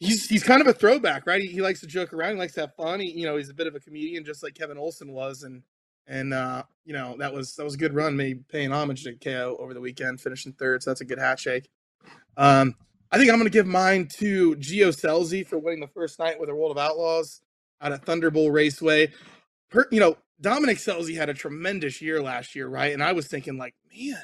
he's 0.00 0.28
he's 0.28 0.42
kind 0.42 0.60
of 0.60 0.66
a 0.66 0.72
throwback, 0.72 1.26
right? 1.26 1.42
He, 1.42 1.48
he 1.48 1.60
likes 1.60 1.80
to 1.80 1.86
joke 1.86 2.12
around, 2.12 2.32
he 2.32 2.38
likes 2.38 2.54
to 2.54 2.62
have 2.62 2.74
fun. 2.74 3.00
He, 3.00 3.10
you 3.10 3.26
know, 3.26 3.36
he's 3.36 3.50
a 3.50 3.54
bit 3.54 3.66
of 3.66 3.74
a 3.74 3.80
comedian, 3.80 4.24
just 4.24 4.42
like 4.42 4.54
Kevin 4.54 4.78
Olson 4.78 5.12
was, 5.12 5.42
and 5.44 5.62
and 6.06 6.34
uh, 6.34 6.62
you 6.84 6.92
know 6.92 7.16
that 7.18 7.32
was 7.32 7.54
that 7.56 7.64
was 7.64 7.74
a 7.74 7.78
good 7.78 7.94
run, 7.94 8.16
maybe 8.16 8.40
paying 8.48 8.72
homage 8.72 9.04
to 9.04 9.14
KO 9.14 9.56
over 9.60 9.74
the 9.74 9.80
weekend, 9.80 10.20
finishing 10.20 10.52
third. 10.52 10.82
So 10.82 10.90
that's 10.90 11.00
a 11.00 11.04
good 11.04 11.18
hat 11.18 11.38
shake. 11.38 11.68
Um, 12.36 12.74
I 13.12 13.18
think 13.18 13.30
I'm 13.30 13.36
going 13.36 13.44
to 13.44 13.50
give 13.50 13.66
mine 13.66 14.06
to 14.18 14.54
Gio 14.56 14.88
Scelzi 14.88 15.46
for 15.46 15.58
winning 15.58 15.80
the 15.80 15.88
first 15.88 16.18
night 16.18 16.38
with 16.38 16.48
the 16.48 16.54
World 16.54 16.70
of 16.70 16.78
Outlaws 16.78 17.40
out 17.80 17.92
at 17.92 18.04
Thunderbowl 18.04 18.52
Raceway. 18.52 19.12
Per, 19.70 19.88
you 19.90 20.00
know, 20.00 20.16
Dominic 20.40 20.78
Scelzi 20.78 21.16
had 21.16 21.28
a 21.28 21.34
tremendous 21.34 22.00
year 22.00 22.22
last 22.22 22.54
year, 22.54 22.68
right? 22.68 22.92
And 22.92 23.02
I 23.02 23.12
was 23.12 23.26
thinking, 23.26 23.58
like, 23.58 23.74
man, 23.94 24.22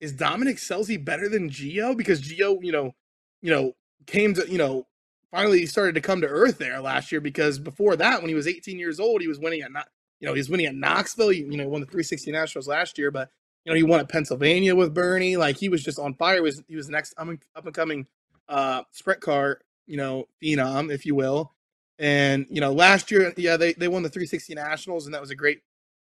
is 0.00 0.12
Dominic 0.12 0.56
Scelzi 0.58 1.02
better 1.02 1.28
than 1.28 1.50
Gio? 1.50 1.96
Because 1.96 2.20
Gio, 2.20 2.58
you 2.62 2.72
know, 2.72 2.94
you 3.40 3.50
know, 3.50 3.72
came 4.06 4.34
to, 4.34 4.48
you 4.50 4.58
know, 4.58 4.86
finally 5.30 5.66
started 5.66 5.94
to 5.94 6.00
come 6.00 6.20
to 6.20 6.28
earth 6.28 6.58
there 6.58 6.80
last 6.80 7.10
year. 7.10 7.20
Because 7.20 7.58
before 7.58 7.96
that, 7.96 8.20
when 8.20 8.28
he 8.28 8.34
was 8.34 8.46
18 8.46 8.78
years 8.78 9.00
old, 9.00 9.22
he 9.22 9.28
was 9.28 9.38
winning 9.38 9.62
at 9.62 9.72
not, 9.72 9.88
you 10.20 10.28
know, 10.28 10.34
he's 10.34 10.48
winning 10.48 10.66
at 10.66 10.74
Knoxville. 10.74 11.30
He, 11.30 11.40
you 11.40 11.56
know, 11.56 11.68
won 11.68 11.80
the 11.80 11.86
360 11.86 12.32
Nationals 12.32 12.68
last 12.68 12.98
year, 12.98 13.10
but 13.10 13.30
you 13.64 13.72
know, 13.72 13.76
he 13.76 13.82
won 13.82 14.00
at 14.00 14.08
Pennsylvania 14.08 14.74
with 14.74 14.94
Bernie. 14.94 15.36
Like 15.36 15.56
he 15.56 15.68
was 15.68 15.82
just 15.82 15.98
on 15.98 16.14
fire. 16.14 16.36
He 16.36 16.40
was 16.40 16.62
he 16.68 16.76
was 16.76 16.86
the 16.86 16.92
next 16.92 17.14
up 17.18 17.28
and 17.28 17.74
coming 17.74 18.06
uh 18.48 18.82
sprint 18.92 19.20
car, 19.20 19.60
you 19.86 19.96
know, 19.96 20.28
phenom, 20.42 20.92
if 20.92 21.04
you 21.04 21.14
will. 21.14 21.52
And 21.98 22.46
you 22.50 22.60
know, 22.60 22.72
last 22.72 23.10
year, 23.10 23.32
yeah, 23.36 23.56
they 23.56 23.72
they 23.72 23.88
won 23.88 24.02
the 24.02 24.08
360 24.08 24.54
Nationals, 24.54 25.06
and 25.06 25.14
that 25.14 25.20
was 25.20 25.30
a 25.30 25.34
great 25.34 25.62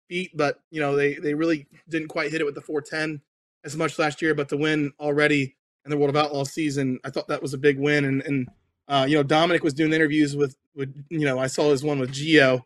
feat. 0.10 0.32
But 0.36 0.60
you 0.72 0.82
know, 0.82 0.96
they 0.96 1.15
they 1.15 1.34
really 1.34 1.67
didn't 1.88 2.10
quite 2.10 2.32
hit 2.32 2.41
it 2.41 2.46
with 2.46 2.55
the 2.55 2.62
410 2.62 3.22
as 3.63 3.77
much 3.77 3.98
last 4.00 4.22
year. 4.22 4.34
But 4.36 4.50
to 4.50 4.58
win 4.58 4.91
already 5.00 5.55
in 5.86 5.91
the 5.91 5.98
World 5.98 6.10
of 6.10 6.15
Outlaws 6.15 6.51
season, 6.51 7.00
I 7.03 7.10
thought 7.10 7.27
that 7.27 7.41
was 7.41 7.53
a 7.53 7.58
big 7.60 7.79
win. 7.79 8.05
And 8.05 8.22
and 8.24 8.50
uh, 8.88 9.05
you 9.08 9.15
know, 9.15 9.24
Dominic 9.24 9.63
was 9.63 9.74
doing 9.74 9.93
interviews 9.93 10.36
with 10.36 10.58
with 10.75 10.93
you 11.10 11.25
know, 11.25 11.39
I 11.39 11.48
saw 11.48 11.72
his 11.72 11.84
one 11.84 12.00
with 12.00 12.12
Gio, 12.12 12.63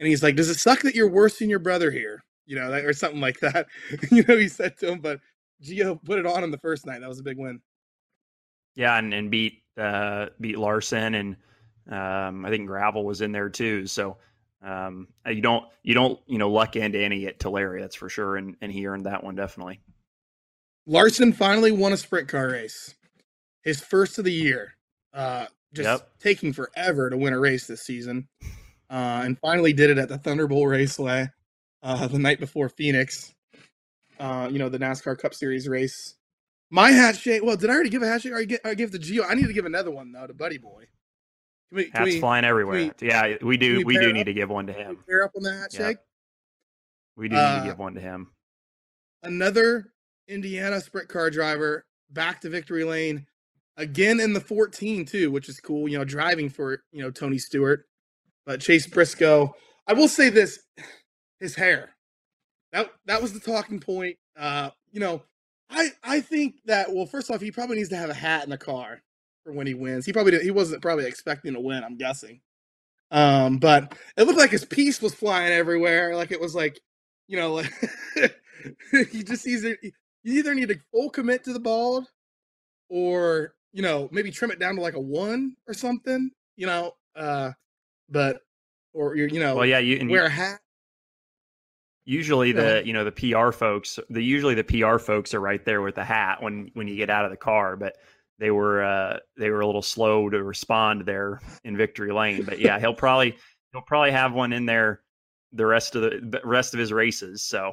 and 0.00 0.08
he's 0.08 0.22
like, 0.22 0.34
"Does 0.34 0.50
it 0.50 0.58
suck 0.58 0.80
that 0.82 0.96
you're 0.96 1.08
worse 1.08 1.38
than 1.38 1.48
your 1.48 1.60
brother 1.60 1.90
here?" 1.90 2.24
You 2.46 2.56
know, 2.56 2.72
or 2.72 2.92
something 2.92 3.20
like 3.20 3.38
that. 3.40 3.68
you 4.10 4.24
know, 4.24 4.36
he 4.36 4.48
said 4.48 4.76
to 4.78 4.90
him, 4.90 4.98
but 4.98 5.20
Gio 5.62 6.02
put 6.02 6.18
it 6.18 6.26
on 6.26 6.42
him 6.42 6.50
the 6.50 6.58
first 6.58 6.86
night. 6.86 7.00
That 7.00 7.08
was 7.08 7.20
a 7.20 7.24
big 7.24 7.38
win. 7.38 7.60
Yeah, 8.74 8.98
and, 8.98 9.14
and 9.14 9.30
beat 9.30 9.62
uh, 9.78 10.26
beat 10.40 10.58
Larson 10.58 11.14
and 11.14 11.36
um, 11.90 12.44
I 12.44 12.50
think 12.50 12.66
Gravel 12.66 13.04
was 13.04 13.20
in 13.20 13.32
there 13.32 13.48
too. 13.48 13.86
So 13.86 14.16
um, 14.62 15.08
uh, 15.26 15.30
you 15.30 15.42
don't 15.42 15.64
you 15.82 15.94
don't 15.94 16.20
you 16.26 16.38
know 16.38 16.50
luck 16.50 16.76
into 16.76 16.98
any 16.98 17.26
at 17.26 17.38
Tulare, 17.38 17.80
that's 17.80 17.96
for 17.96 18.08
sure, 18.08 18.36
and 18.36 18.56
and 18.60 18.70
he 18.72 18.86
earned 18.86 19.06
that 19.06 19.22
one 19.24 19.34
definitely. 19.34 19.80
Larson 20.86 21.32
finally 21.32 21.72
won 21.72 21.92
a 21.92 21.96
sprint 21.96 22.28
car 22.28 22.48
race, 22.50 22.94
his 23.62 23.80
first 23.80 24.18
of 24.18 24.24
the 24.24 24.32
year. 24.32 24.74
Uh, 25.12 25.46
just 25.72 25.88
yep. 25.88 26.10
taking 26.20 26.52
forever 26.52 27.10
to 27.10 27.16
win 27.16 27.32
a 27.32 27.38
race 27.38 27.66
this 27.66 27.82
season, 27.82 28.28
uh, 28.90 29.22
and 29.24 29.38
finally 29.38 29.72
did 29.72 29.90
it 29.90 29.98
at 29.98 30.08
the 30.08 30.18
Thunderbowl 30.18 30.68
Raceway 30.68 31.28
uh, 31.82 32.06
the 32.08 32.18
night 32.18 32.40
before 32.40 32.68
Phoenix. 32.68 33.34
Uh, 34.18 34.48
you 34.50 34.58
know 34.58 34.68
the 34.68 34.78
NASCAR 34.78 35.18
Cup 35.18 35.32
Series 35.32 35.66
race. 35.68 36.16
My 36.70 36.90
hat 36.90 37.16
shake. 37.16 37.42
Well, 37.42 37.56
did 37.56 37.70
I 37.70 37.74
already 37.74 37.90
give 37.90 38.02
a 38.02 38.06
hat 38.06 38.22
shake? 38.22 38.34
I 38.34 38.44
get 38.44 38.60
I 38.64 38.74
give 38.74 38.92
the 38.92 38.98
Gio. 38.98 39.24
I 39.28 39.34
need 39.34 39.46
to 39.46 39.52
give 39.52 39.64
another 39.64 39.90
one 39.90 40.12
though 40.12 40.26
to 40.26 40.34
Buddy 40.34 40.58
Boy. 40.58 40.88
Can 41.70 41.76
we, 41.76 41.84
can 41.84 41.92
Hats 41.92 42.14
we, 42.14 42.20
flying 42.20 42.44
everywhere. 42.44 42.92
We, 43.00 43.08
yeah, 43.08 43.36
we 43.42 43.56
do. 43.56 43.78
We, 43.78 43.84
we 43.84 43.98
do 43.98 44.12
need 44.12 44.24
to 44.24 44.34
give 44.34 44.50
one 44.50 44.66
to 44.66 44.72
him. 44.72 44.98
pair 45.08 45.24
up 45.24 45.32
on 45.36 45.42
the 45.42 45.52
hat 45.52 45.72
shake. 45.72 45.98
We 47.16 47.28
do 47.28 47.36
uh, 47.36 47.54
need 47.54 47.62
to 47.62 47.68
give 47.70 47.78
one 47.78 47.94
to 47.94 48.00
him. 48.00 48.30
Another 49.22 49.92
Indiana 50.28 50.80
sprint 50.80 51.08
car 51.08 51.30
driver 51.30 51.84
back 52.10 52.40
to 52.40 52.50
victory 52.50 52.84
lane 52.84 53.26
again 53.76 54.20
in 54.20 54.32
the 54.32 54.40
14 54.40 55.04
too, 55.04 55.30
which 55.30 55.48
is 55.48 55.60
cool. 55.60 55.88
You 55.88 55.98
know, 55.98 56.04
driving 56.04 56.48
for 56.50 56.82
you 56.92 57.02
know 57.02 57.10
Tony 57.10 57.38
Stewart, 57.38 57.86
but 58.46 58.60
Chase 58.60 58.86
Briscoe. 58.86 59.54
I 59.86 59.92
will 59.92 60.08
say 60.08 60.28
this: 60.28 60.60
his 61.40 61.54
hair. 61.54 61.90
That 62.72 62.90
that 63.06 63.22
was 63.22 63.32
the 63.32 63.40
talking 63.40 63.80
point. 63.80 64.16
Uh, 64.38 64.70
you 64.92 65.00
know, 65.00 65.22
I 65.70 65.90
I 66.02 66.20
think 66.20 66.56
that 66.66 66.92
well, 66.92 67.06
first 67.06 67.30
off, 67.30 67.40
he 67.40 67.50
probably 67.50 67.76
needs 67.76 67.88
to 67.90 67.96
have 67.96 68.10
a 68.10 68.14
hat 68.14 68.44
in 68.44 68.50
the 68.50 68.58
car 68.58 69.02
for 69.44 69.52
when 69.52 69.66
he 69.66 69.74
wins. 69.74 70.06
He 70.06 70.12
probably 70.12 70.32
did, 70.32 70.42
he 70.42 70.50
wasn't 70.50 70.82
probably 70.82 71.06
expecting 71.06 71.54
to 71.54 71.60
win. 71.60 71.84
I'm 71.84 71.96
guessing. 71.96 72.40
Um, 73.10 73.58
but 73.58 73.94
it 74.16 74.24
looked 74.24 74.38
like 74.38 74.50
his 74.50 74.64
piece 74.64 75.02
was 75.02 75.14
flying 75.14 75.52
everywhere. 75.52 76.14
Like 76.14 76.30
it 76.30 76.40
was 76.40 76.54
like, 76.54 76.80
you 77.26 77.36
know, 77.36 77.54
like 77.54 77.72
he 79.10 79.22
just 79.22 79.46
either 79.46 79.76
you 80.22 80.38
either 80.38 80.54
need 80.54 80.68
to 80.68 80.78
full 80.92 81.10
commit 81.10 81.44
to 81.44 81.52
the 81.52 81.60
bald, 81.60 82.06
or 82.88 83.54
you 83.72 83.82
know 83.82 84.08
maybe 84.12 84.30
trim 84.30 84.50
it 84.50 84.58
down 84.58 84.76
to 84.76 84.80
like 84.80 84.94
a 84.94 85.00
one 85.00 85.56
or 85.66 85.74
something. 85.74 86.30
You 86.56 86.66
know, 86.66 86.92
uh, 87.16 87.50
but 88.10 88.40
or 88.92 89.14
you 89.14 89.26
you 89.26 89.40
know, 89.40 89.56
well, 89.56 89.66
yeah, 89.66 89.78
you 89.78 89.98
wear 90.08 90.22
you, 90.22 90.26
a 90.26 90.30
hat. 90.30 90.60
Usually 92.04 92.52
the 92.52 92.82
you 92.84 92.92
know 92.92 93.04
the 93.04 93.12
PR 93.12 93.52
folks, 93.52 93.98
the 94.08 94.22
usually 94.22 94.54
the 94.54 94.64
PR 94.64 94.98
folks 94.98 95.34
are 95.34 95.40
right 95.40 95.64
there 95.64 95.82
with 95.82 95.94
the 95.94 96.04
hat 96.04 96.42
when 96.42 96.70
when 96.74 96.88
you 96.88 96.96
get 96.96 97.10
out 97.10 97.24
of 97.24 97.30
the 97.30 97.36
car, 97.36 97.76
but 97.76 97.96
they 98.38 98.50
were 98.50 98.82
uh, 98.82 99.18
they 99.36 99.50
were 99.50 99.60
a 99.60 99.66
little 99.66 99.82
slow 99.82 100.28
to 100.28 100.42
respond 100.42 101.06
there 101.06 101.40
in 101.62 101.76
victory 101.76 102.12
lane. 102.12 102.42
But 102.44 102.58
yeah, 102.58 102.80
he'll 102.80 102.94
probably 102.94 103.36
he'll 103.72 103.82
probably 103.82 104.10
have 104.10 104.32
one 104.32 104.52
in 104.52 104.66
there 104.66 105.02
the 105.52 105.66
rest 105.66 105.94
of 105.94 106.02
the, 106.02 106.20
the 106.22 106.40
rest 106.44 106.74
of 106.74 106.80
his 106.80 106.92
races. 106.92 107.42
So 107.42 107.72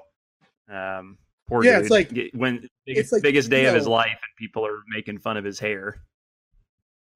um, 0.69 1.17
poor 1.47 1.63
yeah, 1.63 1.75
dude. 1.75 1.81
it's 1.83 1.89
like 1.89 2.31
when 2.33 2.67
biggest, 2.85 3.13
like, 3.13 3.21
biggest 3.21 3.49
day 3.49 3.65
of 3.65 3.71
know, 3.71 3.77
his 3.77 3.87
life, 3.87 4.07
and 4.07 4.37
people 4.37 4.65
are 4.65 4.79
making 4.93 5.19
fun 5.19 5.37
of 5.37 5.45
his 5.45 5.57
hair. 5.57 6.01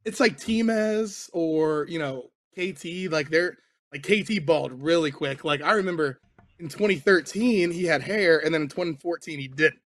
It's 0.06 0.20
like 0.20 0.38
Timez 0.38 1.30
or 1.34 1.86
you 1.90 2.00
know 2.00 2.32
KT, 2.54 3.12
like 3.12 3.30
they're 3.30 3.58
like 3.92 4.04
KT 4.04 4.46
bald 4.46 4.72
really 4.82 5.12
quick. 5.12 5.44
Like 5.44 5.62
I 5.62 5.74
remember 5.74 6.20
in 6.60 6.70
2013 6.70 7.72
he 7.72 7.84
had 7.84 8.02
hair, 8.02 8.40
and 8.40 8.54
then 8.54 8.64
in 8.64 8.68
2014 8.70 9.40
he 9.40 9.48
didn't. 9.48 9.82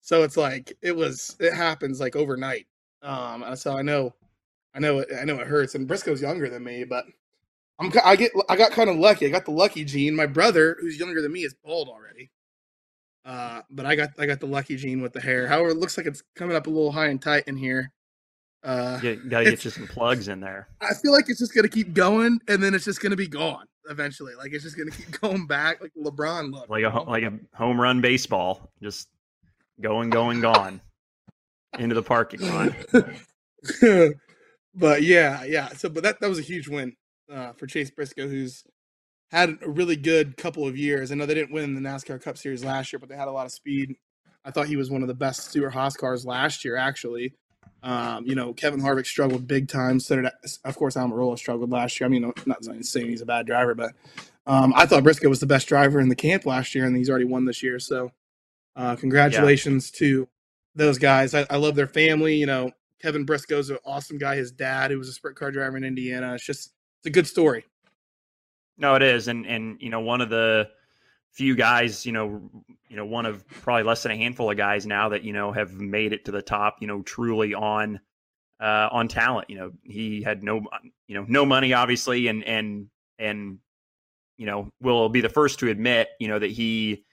So 0.00 0.22
it's 0.22 0.36
like 0.36 0.76
it 0.82 0.94
was 0.94 1.36
it 1.40 1.54
happens 1.54 2.00
like 2.00 2.16
overnight. 2.16 2.66
Um, 3.02 3.44
so 3.56 3.76
I 3.76 3.82
know, 3.82 4.14
I 4.74 4.78
know, 4.78 5.00
it, 5.00 5.08
I 5.18 5.24
know 5.24 5.40
it 5.40 5.46
hurts. 5.46 5.74
And 5.74 5.88
Briscoe's 5.88 6.22
younger 6.22 6.48
than 6.48 6.64
me, 6.64 6.84
but 6.84 7.06
I'm 7.78 7.90
I 8.04 8.16
get 8.16 8.32
I 8.48 8.56
got 8.56 8.72
kind 8.72 8.90
of 8.90 8.96
lucky. 8.96 9.26
I 9.26 9.30
got 9.30 9.46
the 9.46 9.52
lucky 9.52 9.84
gene. 9.84 10.14
My 10.14 10.26
brother, 10.26 10.76
who's 10.80 10.98
younger 10.98 11.22
than 11.22 11.32
me, 11.32 11.44
is 11.44 11.54
bald 11.64 11.88
already. 11.88 12.30
Uh, 13.24 13.62
but 13.70 13.86
I 13.86 13.96
got 13.96 14.10
I 14.18 14.26
got 14.26 14.40
the 14.40 14.46
lucky 14.46 14.76
gene 14.76 15.00
with 15.00 15.12
the 15.12 15.20
hair. 15.20 15.48
However, 15.48 15.70
it 15.70 15.78
looks 15.78 15.96
like 15.96 16.06
it's 16.06 16.22
coming 16.36 16.56
up 16.56 16.66
a 16.66 16.70
little 16.70 16.92
high 16.92 17.06
and 17.06 17.20
tight 17.20 17.44
in 17.46 17.56
here. 17.56 17.92
Uh, 18.62 19.00
you 19.02 19.16
gotta 19.16 19.46
get 19.46 19.64
you 19.64 19.70
some 19.70 19.86
plugs 19.86 20.28
in 20.28 20.40
there. 20.40 20.68
I 20.80 20.94
feel 20.94 21.12
like 21.12 21.28
it's 21.28 21.38
just 21.38 21.54
gonna 21.54 21.68
keep 21.68 21.94
going, 21.94 22.40
and 22.48 22.62
then 22.62 22.74
it's 22.74 22.84
just 22.84 23.00
gonna 23.00 23.16
be 23.16 23.28
gone 23.28 23.66
eventually. 23.88 24.34
Like 24.34 24.52
it's 24.52 24.64
just 24.64 24.76
gonna 24.76 24.90
keep 24.90 25.20
going 25.20 25.46
back, 25.46 25.80
like 25.80 25.92
LeBron 25.96 26.52
look. 26.52 26.68
Like 26.68 26.84
a 26.84 27.00
like 27.00 27.22
a 27.24 27.38
home 27.54 27.80
run 27.80 28.00
baseball, 28.00 28.70
just 28.82 29.08
going, 29.80 30.10
going, 30.10 30.40
gone 30.40 30.80
into 31.78 31.94
the 31.94 32.02
parking 32.02 32.40
lot. 32.42 32.72
but 34.74 35.02
yeah, 35.02 35.44
yeah. 35.44 35.68
So, 35.68 35.88
but 35.88 36.02
that 36.02 36.20
that 36.20 36.28
was 36.28 36.38
a 36.38 36.42
huge 36.42 36.68
win 36.68 36.94
uh, 37.32 37.52
for 37.52 37.66
Chase 37.66 37.90
Briscoe, 37.90 38.28
who's 38.28 38.64
had 39.30 39.58
a 39.62 39.70
really 39.70 39.96
good 39.96 40.36
couple 40.36 40.66
of 40.66 40.76
years. 40.76 41.12
I 41.12 41.14
know 41.14 41.26
they 41.26 41.34
didn't 41.34 41.52
win 41.52 41.74
the 41.74 41.80
NASCAR 41.80 42.20
Cup 42.22 42.36
Series 42.36 42.64
last 42.64 42.92
year, 42.92 43.00
but 43.00 43.08
they 43.08 43.16
had 43.16 43.28
a 43.28 43.32
lot 43.32 43.46
of 43.46 43.52
speed. 43.52 43.94
I 44.44 44.50
thought 44.50 44.66
he 44.66 44.76
was 44.76 44.90
one 44.90 45.02
of 45.02 45.08
the 45.08 45.14
best 45.14 45.50
Stewart 45.50 45.72
Haas 45.72 45.96
cars 45.96 46.24
last 46.24 46.64
year, 46.64 46.76
actually. 46.76 47.34
Um, 47.82 48.26
you 48.26 48.34
know, 48.34 48.52
Kevin 48.52 48.80
Harvick 48.80 49.06
struggled 49.06 49.46
big 49.46 49.68
time. 49.68 50.00
So 50.00 50.16
did, 50.16 50.30
of 50.64 50.76
course, 50.76 50.96
Almirola 50.96 51.38
struggled 51.38 51.70
last 51.70 51.98
year. 51.98 52.06
I 52.06 52.10
mean, 52.10 52.24
I'm 52.24 52.32
not 52.46 52.64
saying 52.84 53.08
he's 53.08 53.22
a 53.22 53.26
bad 53.26 53.46
driver, 53.46 53.74
but 53.74 53.92
um, 54.46 54.72
I 54.76 54.86
thought 54.86 55.02
Briscoe 55.02 55.28
was 55.28 55.40
the 55.40 55.46
best 55.46 55.68
driver 55.68 56.00
in 56.00 56.08
the 56.08 56.16
camp 56.16 56.46
last 56.46 56.74
year, 56.74 56.84
and 56.84 56.96
he's 56.96 57.08
already 57.08 57.24
won 57.24 57.44
this 57.44 57.62
year. 57.62 57.78
So, 57.78 58.12
uh, 58.76 58.96
congratulations 58.96 59.90
yeah. 59.94 59.98
to 59.98 60.28
those 60.74 60.98
guys. 60.98 61.34
I, 61.34 61.46
I 61.48 61.56
love 61.56 61.74
their 61.74 61.86
family. 61.86 62.36
You 62.36 62.46
know, 62.46 62.70
Kevin 63.00 63.24
Briscoe's 63.24 63.70
an 63.70 63.78
awesome 63.84 64.18
guy. 64.18 64.36
His 64.36 64.52
dad, 64.52 64.90
who 64.90 64.98
was 64.98 65.08
a 65.08 65.12
sprint 65.12 65.36
car 65.36 65.50
driver 65.50 65.76
in 65.76 65.84
Indiana, 65.84 66.34
it's 66.34 66.44
just 66.44 66.72
it's 66.98 67.06
a 67.06 67.10
good 67.10 67.26
story. 67.26 67.64
No, 68.76 68.94
it 68.94 69.02
is, 69.02 69.28
and 69.28 69.46
and 69.46 69.76
you 69.80 69.90
know 69.90 70.00
one 70.00 70.20
of 70.20 70.30
the 70.30 70.68
few 71.32 71.54
guys, 71.54 72.04
you 72.04 72.12
know, 72.12 72.50
you 72.88 72.96
know, 72.96 73.04
one 73.04 73.26
of 73.26 73.46
probably 73.48 73.84
less 73.84 74.02
than 74.02 74.12
a 74.12 74.16
handful 74.16 74.50
of 74.50 74.56
guys 74.56 74.86
now 74.86 75.08
that 75.10 75.22
you 75.22 75.32
know 75.32 75.52
have 75.52 75.72
made 75.74 76.12
it 76.12 76.24
to 76.24 76.32
the 76.32 76.42
top. 76.42 76.76
You 76.80 76.86
know, 76.86 77.02
truly 77.02 77.54
on 77.54 78.00
uh, 78.60 78.88
on 78.90 79.08
talent. 79.08 79.48
You 79.48 79.56
know, 79.56 79.72
he 79.82 80.22
had 80.22 80.42
no, 80.42 80.62
you 81.06 81.14
know, 81.14 81.24
no 81.28 81.44
money, 81.44 81.72
obviously, 81.72 82.28
and 82.28 82.44
and 82.44 82.88
and 83.18 83.58
you 84.36 84.46
know, 84.46 84.70
will 84.80 85.10
be 85.10 85.20
the 85.20 85.28
first 85.28 85.58
to 85.58 85.68
admit, 85.68 86.08
you 86.18 86.26
know, 86.26 86.38
that 86.38 86.50
he, 86.50 87.04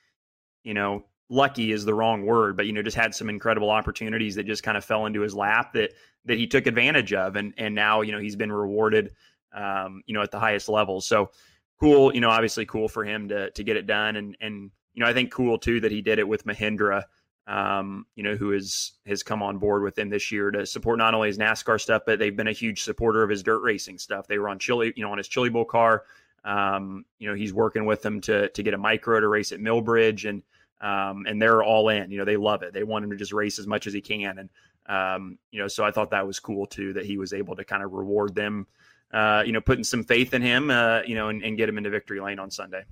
you 0.64 0.74
know, 0.74 1.04
lucky 1.30 1.74
is 1.74 1.84
the 1.84 1.94
wrong 1.94 2.26
word, 2.26 2.56
but 2.56 2.66
you 2.66 2.72
know, 2.72 2.82
just 2.82 2.96
had 2.96 3.14
some 3.14 3.28
incredible 3.28 3.70
opportunities 3.70 4.36
that 4.36 4.46
just 4.46 4.64
kind 4.64 4.78
of 4.78 4.86
fell 4.86 5.06
into 5.06 5.20
his 5.20 5.36
lap 5.36 5.74
that 5.74 5.92
that 6.24 6.38
he 6.38 6.48
took 6.48 6.68
advantage 6.68 7.14
of, 7.14 7.36
and 7.36 7.54
and 7.58 7.76
now 7.76 8.02
you 8.02 8.12
know 8.12 8.20
he's 8.20 8.36
been 8.36 8.52
rewarded, 8.52 9.12
um, 9.54 10.02
you 10.06 10.14
know, 10.14 10.22
at 10.22 10.32
the 10.32 10.40
highest 10.40 10.70
level. 10.70 11.02
So 11.02 11.32
cool, 11.80 12.14
you 12.14 12.22
know, 12.22 12.30
obviously 12.30 12.66
cool 12.66 12.88
for 12.88 13.04
him 13.04 13.30
to 13.30 13.52
to 13.52 13.64
get 13.64 13.78
it 13.78 13.88
done, 13.88 14.16
and 14.16 14.38
and 14.42 14.72
you 14.94 15.04
know, 15.04 15.10
I 15.10 15.14
think 15.14 15.32
cool 15.32 15.58
too 15.58 15.80
that 15.82 15.92
he 15.92 16.02
did 16.02 16.20
it 16.20 16.28
with 16.28 16.46
Mahindra 16.46 17.04
um, 17.48 18.06
you 18.16 18.24
know, 18.24 18.36
who 18.36 18.52
is 18.52 18.94
has 19.06 19.24
come 19.24 19.42
on 19.42 19.58
board 19.58 19.82
with 19.82 19.98
him 19.98 20.10
this 20.10 20.32
year 20.32 20.52
to 20.52 20.66
support 20.66 20.98
not 20.98 21.14
only 21.14 21.30
his 21.30 21.38
NASCAR 21.38 21.80
stuff, 21.80 22.04
but 22.06 22.20
they've 22.20 22.36
been 22.36 22.50
a 22.50 22.54
huge 22.54 22.84
supporter 22.84 23.24
of 23.24 23.30
his 23.30 23.42
dirt 23.42 23.62
racing 23.62 23.98
stuff. 23.98 24.28
They 24.28 24.38
were 24.38 24.50
on 24.50 24.60
Chili, 24.60 24.92
you 24.98 25.04
know, 25.04 25.12
on 25.12 25.18
his 25.18 25.30
Chili 25.30 25.50
Bowl 25.50 25.64
car. 25.64 26.04
Um, 26.44 27.06
you 27.20 27.28
know, 27.30 27.36
he's 27.36 27.54
working 27.54 27.86
with 27.86 28.02
them 28.02 28.20
to 28.22 28.50
to 28.50 28.64
get 28.64 28.74
a 28.74 28.78
micro 28.78 29.20
to 29.22 29.28
race 29.30 29.54
at 29.54 29.62
Millbridge, 29.62 30.30
and 30.30 30.44
um, 30.82 31.26
and 31.26 31.42
they're 31.42 31.64
all 31.64 31.88
in. 31.88 32.12
You 32.12 32.18
know, 32.18 32.26
they 32.26 32.36
love 32.36 32.64
it. 32.64 32.74
They 32.74 32.84
want 32.84 33.06
him 33.06 33.12
to 33.12 33.18
just 33.18 33.32
race 33.32 33.60
as 33.60 33.68
much 33.68 33.88
as 33.88 33.94
he 33.94 34.02
can, 34.02 34.40
and 34.40 34.50
um, 34.88 35.38
you 35.52 35.62
know, 35.62 35.70
so 35.70 35.86
I 35.86 35.92
thought 35.92 36.12
that 36.12 36.28
was 36.28 36.40
cool 36.40 36.66
too 36.66 36.92
that 36.94 37.06
he 37.06 37.18
was 37.18 37.32
able 37.32 37.56
to 37.56 37.64
kind 37.64 37.82
of 37.82 37.94
reward 37.94 38.36
them. 38.36 38.68
Uh, 39.14 39.44
you 39.46 39.54
know, 39.54 39.62
putting 39.62 39.84
some 39.84 40.04
faith 40.04 40.34
in 40.34 40.42
him, 40.42 40.70
uh, 40.70 41.02
you 41.06 41.16
know, 41.16 41.30
and, 41.30 41.42
and 41.44 41.58
get 41.58 41.70
him 41.70 41.78
into 41.78 41.90
victory 41.90 42.20
lane 42.20 42.40
on 42.40 42.52
Sunday. 42.52 42.84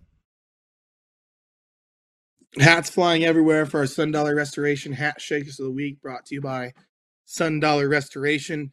Hats 2.58 2.90
flying 2.90 3.26
everywhere 3.26 3.66
for 3.66 3.80
our 3.80 3.86
Sun 3.86 4.12
Dollar 4.12 4.34
Restoration 4.34 4.94
Hat 4.94 5.20
Shakers 5.20 5.60
of 5.60 5.66
the 5.66 5.72
Week, 5.72 6.02
brought 6.02 6.26
to 6.28 6.36
you 6.36 6.42
by 6.42 6.72
Sun 7.26 7.60
Dollar 7.60 7.90
Restoration. 7.90 8.72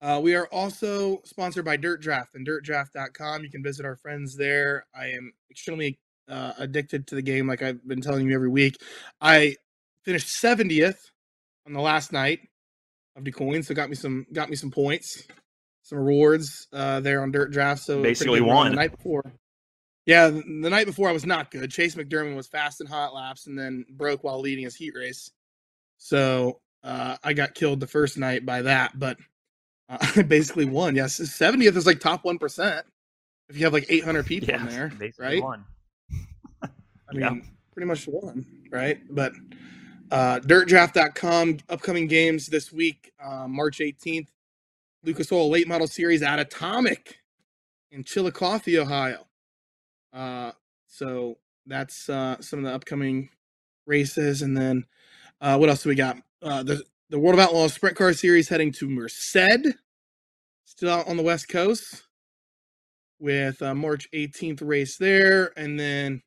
Uh, 0.00 0.20
we 0.22 0.34
are 0.34 0.46
also 0.52 1.20
sponsored 1.24 1.64
by 1.64 1.76
Dirt 1.76 2.00
Draft 2.00 2.34
and 2.34 2.46
dirtdraft.com. 2.46 3.42
You 3.42 3.50
can 3.50 3.62
visit 3.62 3.84
our 3.84 3.96
friends 3.96 4.36
there. 4.36 4.86
I 4.94 5.06
am 5.06 5.32
extremely 5.50 5.98
uh, 6.28 6.52
addicted 6.58 7.06
to 7.08 7.14
the 7.14 7.22
game, 7.22 7.46
like 7.48 7.62
I've 7.62 7.86
been 7.86 8.00
telling 8.00 8.28
you 8.28 8.34
every 8.34 8.48
week. 8.48 8.76
I 9.20 9.56
finished 10.04 10.28
70th 10.42 10.98
on 11.66 11.72
the 11.72 11.80
last 11.80 12.12
night 12.12 12.40
of 13.16 13.24
DuQuoin, 13.24 13.64
so 13.64 13.74
got 13.74 13.88
me 13.88 13.96
some 13.96 14.26
got 14.32 14.50
me 14.50 14.56
some 14.56 14.70
points, 14.70 15.26
some 15.84 15.98
rewards 15.98 16.66
uh, 16.72 16.98
there 17.00 17.22
on 17.22 17.30
Dirt 17.30 17.52
Draft. 17.52 17.82
So 17.82 18.02
basically 18.02 18.40
won 18.40 18.70
the 18.70 18.76
night 18.76 18.96
before. 18.96 19.22
Yeah, 20.06 20.28
the 20.28 20.42
night 20.70 20.86
before 20.86 21.08
I 21.08 21.12
was 21.12 21.24
not 21.24 21.50
good. 21.50 21.70
Chase 21.70 21.94
McDermott 21.94 22.34
was 22.34 22.46
fast 22.46 22.80
in 22.80 22.86
hot 22.86 23.14
laps 23.14 23.46
and 23.46 23.58
then 23.58 23.86
broke 23.88 24.24
while 24.24 24.40
leading 24.40 24.64
his 24.64 24.74
heat 24.74 24.94
race. 24.94 25.30
So 25.96 26.60
uh, 26.82 27.16
I 27.22 27.32
got 27.32 27.54
killed 27.54 27.80
the 27.80 27.86
first 27.86 28.18
night 28.18 28.44
by 28.44 28.62
that, 28.62 28.98
but 28.98 29.16
uh, 29.88 29.98
I 30.16 30.22
basically 30.22 30.66
won. 30.66 30.94
Yes, 30.96 31.18
70th 31.18 31.76
is 31.76 31.86
like 31.86 32.00
top 32.00 32.24
1%. 32.24 32.82
If 33.48 33.56
you 33.56 33.64
have 33.64 33.72
like 33.72 33.86
800 33.88 34.26
people 34.26 34.48
yeah, 34.48 34.60
in 34.60 34.66
there, 34.66 34.92
right? 35.18 35.42
Won. 35.42 35.64
I 36.62 36.66
mean, 37.12 37.20
yeah. 37.20 37.34
pretty 37.72 37.86
much 37.86 38.06
won, 38.06 38.44
right? 38.70 39.00
But 39.10 39.32
uh, 40.10 40.40
dirtdraft.com, 40.40 41.58
upcoming 41.68 42.06
games 42.06 42.46
this 42.46 42.72
week, 42.72 43.12
uh, 43.22 43.46
March 43.48 43.78
18th, 43.78 44.28
Lucas 45.04 45.30
Oil 45.30 45.50
Late 45.50 45.68
Model 45.68 45.86
Series 45.86 46.22
at 46.22 46.38
Atomic 46.38 47.18
in 47.90 48.04
Chillicothe, 48.04 48.76
Ohio. 48.78 49.26
Uh, 50.12 50.52
so 50.86 51.38
that's 51.66 52.08
uh, 52.08 52.40
some 52.40 52.60
of 52.60 52.64
the 52.64 52.72
upcoming 52.72 53.28
races, 53.86 54.42
and 54.42 54.56
then 54.56 54.84
uh, 55.40 55.56
what 55.56 55.68
else 55.68 55.82
do 55.82 55.88
we 55.90 55.94
got? 55.94 56.16
Uh, 56.42 56.62
the 56.62 56.82
the 57.10 57.18
World 57.18 57.38
of 57.38 57.44
Outlaws 57.44 57.74
Sprint 57.74 57.96
Car 57.96 58.12
Series 58.12 58.48
heading 58.48 58.72
to 58.72 58.88
Merced, 58.88 59.36
still 60.64 60.90
out 60.90 61.06
on 61.06 61.16
the 61.16 61.22
West 61.22 61.48
Coast, 61.48 62.04
with 63.18 63.60
uh, 63.62 63.74
March 63.74 64.08
18th 64.12 64.60
race 64.62 64.96
there, 64.96 65.52
and 65.56 65.78
then 65.78 66.22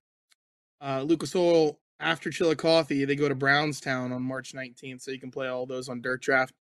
uh, 0.81 1.01
Lucas 1.01 1.35
Oil 1.35 1.79
after 1.99 2.29
Chillicothe, 2.29 3.07
they 3.07 3.15
go 3.15 3.27
to 3.27 3.35
Brownstown 3.35 4.11
on 4.11 4.21
March 4.21 4.53
19th, 4.53 5.01
so 5.01 5.11
you 5.11 5.19
can 5.19 5.31
play 5.31 5.47
all 5.47 5.65
those 5.65 5.89
on 5.89 6.01
Dirt 6.01 6.21
Draft. 6.21 6.53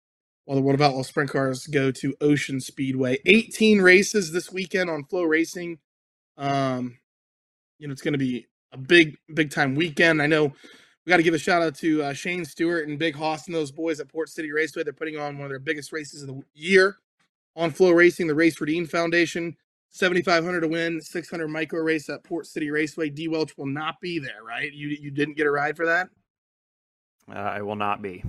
While 0.46 0.56
the 0.56 0.62
World 0.62 0.80
of 0.80 0.82
Outlaws 0.82 1.08
Sprint 1.08 1.30
Cars 1.30 1.66
go 1.66 1.90
to 1.90 2.16
Ocean 2.20 2.60
Speedway. 2.60 3.18
18 3.26 3.82
races 3.82 4.32
this 4.32 4.50
weekend 4.50 4.88
on 4.88 5.04
FloRacing. 5.04 5.78
Um, 6.38 6.98
you 7.78 7.88
know 7.88 7.92
it's 7.92 8.02
going 8.02 8.12
to 8.12 8.18
be 8.18 8.46
a 8.72 8.78
big 8.78 9.16
big 9.34 9.50
time 9.50 9.74
weekend. 9.74 10.22
I 10.22 10.26
know 10.26 10.44
we 10.44 11.10
got 11.10 11.18
to 11.18 11.22
give 11.22 11.34
a 11.34 11.38
shout 11.38 11.62
out 11.62 11.74
to 11.76 12.02
uh, 12.02 12.12
Shane 12.12 12.44
Stewart 12.44 12.88
and 12.88 12.98
Big 12.98 13.14
Hoss 13.14 13.46
and 13.46 13.54
those 13.54 13.70
boys 13.70 14.00
at 14.00 14.08
Port 14.08 14.28
City 14.28 14.50
Raceway. 14.52 14.84
They're 14.84 14.92
putting 14.92 15.18
on 15.18 15.38
one 15.38 15.46
of 15.46 15.50
their 15.50 15.58
biggest 15.58 15.92
races 15.92 16.22
of 16.22 16.28
the 16.28 16.42
year 16.54 16.96
on 17.54 17.70
FloRacing, 17.72 18.26
the 18.26 18.34
Race 18.34 18.56
for 18.56 18.66
Dean 18.66 18.86
Foundation. 18.86 19.56
7500 19.90 20.60
to 20.60 20.68
win, 20.68 21.00
600 21.00 21.48
micro 21.48 21.80
race 21.80 22.10
at 22.10 22.22
Port 22.22 22.46
City 22.46 22.70
Raceway. 22.70 23.08
D 23.08 23.28
Welch 23.28 23.56
will 23.56 23.66
not 23.66 24.00
be 24.00 24.18
there, 24.18 24.42
right? 24.46 24.72
You 24.72 24.88
you 24.88 25.10
didn't 25.10 25.36
get 25.36 25.46
a 25.46 25.50
ride 25.50 25.76
for 25.76 25.86
that? 25.86 26.08
Uh, 27.28 27.38
I 27.38 27.62
will 27.62 27.76
not 27.76 28.02
be. 28.02 28.22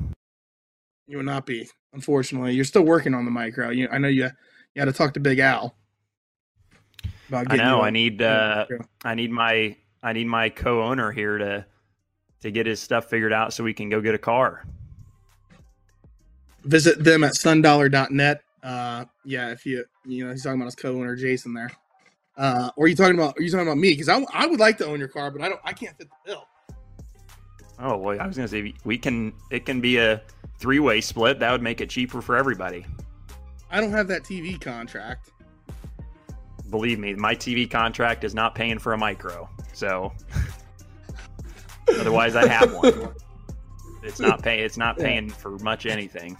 You 1.08 1.18
will 1.18 1.24
not 1.24 1.46
be. 1.46 1.70
Unfortunately, 1.94 2.54
you're 2.54 2.66
still 2.66 2.84
working 2.84 3.14
on 3.14 3.26
the 3.26 3.32
micro. 3.32 3.70
You, 3.70 3.88
I 3.92 3.98
know 3.98 4.10
you 4.10 4.30
you 4.76 4.80
had 4.82 4.86
to 4.86 4.94
talk 4.94 5.14
to 5.16 5.20
Big 5.20 5.40
Al. 5.40 5.76
I 7.34 7.56
know. 7.56 7.82
I 7.82 7.90
need. 7.90 8.22
Uh, 8.22 8.66
I 9.04 9.16
need 9.16 9.32
my. 9.32 9.76
I 10.04 10.14
need 10.14 10.28
my 10.28 10.50
co-owner 10.50 11.12
here 11.12 11.38
to 11.38 11.66
to 12.42 12.52
get 12.52 12.66
his 12.66 12.80
stuff 12.80 13.10
figured 13.10 13.34
out 13.34 13.54
so 13.54 13.64
we 13.64 13.74
can 13.74 13.90
go 13.90 14.02
get 14.02 14.14
a 14.14 14.20
car. 14.20 14.66
Visit 16.64 17.04
them 17.04 17.24
at 17.24 17.34
sundollar.net. 17.34 18.42
Uh, 18.62 19.06
yeah, 19.26 19.52
if 19.52 19.66
you 19.66 19.86
you 20.06 20.26
know 20.26 20.32
he's 20.32 20.44
talking 20.44 20.60
about 20.60 20.66
his 20.66 20.76
co-owner 20.76 21.16
Jason 21.16 21.54
there. 21.54 21.72
Uh, 22.38 22.70
or 22.76 22.86
are 22.86 22.88
you 22.88 22.96
talking 22.96 23.16
about? 23.16 23.36
Are 23.38 23.42
you 23.42 23.50
talking 23.50 23.66
about 23.66 23.78
me? 23.78 23.92
Because 23.92 24.10
I, 24.10 24.24
I 24.32 24.46
would 24.46 24.60
like 24.60 24.78
to 24.78 24.86
own 24.86 25.00
your 25.00 25.08
car, 25.08 25.32
but 25.32 25.42
I 25.42 25.50
don't. 25.50 25.62
I 25.64 25.74
can't 25.74 25.98
fit 25.98 26.08
the 26.10 26.32
bill. 26.32 26.48
Oh 27.80 27.98
well, 27.98 28.20
I 28.20 28.26
was 28.26 28.36
gonna 28.36 28.48
say 28.48 28.74
we 28.84 28.98
can. 28.98 29.34
It 29.52 29.66
can 29.66 29.82
be 29.82 29.98
a 29.98 30.22
three-way 30.58 31.02
split. 31.02 31.40
That 31.40 31.52
would 31.52 31.62
make 31.62 31.82
it 31.82 31.90
cheaper 31.90 32.22
for 32.22 32.36
everybody. 32.36 32.86
I 33.70 33.82
don't 33.82 33.92
have 33.92 34.08
that 34.08 34.24
TV 34.24 34.60
contract 34.60 35.32
believe 36.70 37.00
me, 37.00 37.14
my 37.14 37.36
TV 37.36 37.70
contract 37.70 38.24
is 38.24 38.34
not 38.34 38.56
paying 38.56 38.80
for 38.80 38.94
a 38.94 38.98
micro. 38.98 39.50
So 39.74 40.14
otherwise, 42.00 42.36
I 42.36 42.48
have 42.48 42.74
one. 42.74 43.10
It's 44.04 44.20
not 44.20 44.42
paying. 44.42 44.64
It's 44.64 44.78
not 44.78 44.98
paying 44.98 45.30
for 45.30 45.58
much 45.60 45.86
anything. 45.86 46.38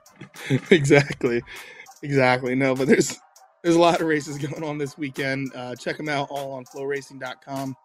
exactly, 0.70 1.42
exactly. 2.02 2.54
No, 2.54 2.74
but 2.74 2.88
there's 2.88 3.18
there's 3.62 3.76
a 3.76 3.80
lot 3.80 4.00
of 4.00 4.06
races 4.06 4.38
going 4.38 4.64
on 4.64 4.78
this 4.78 4.96
weekend. 4.98 5.52
Uh, 5.54 5.74
check 5.74 5.96
them 5.96 6.08
out 6.08 6.28
all 6.30 6.52
on 6.52 6.64
floracing.com. 6.64 7.76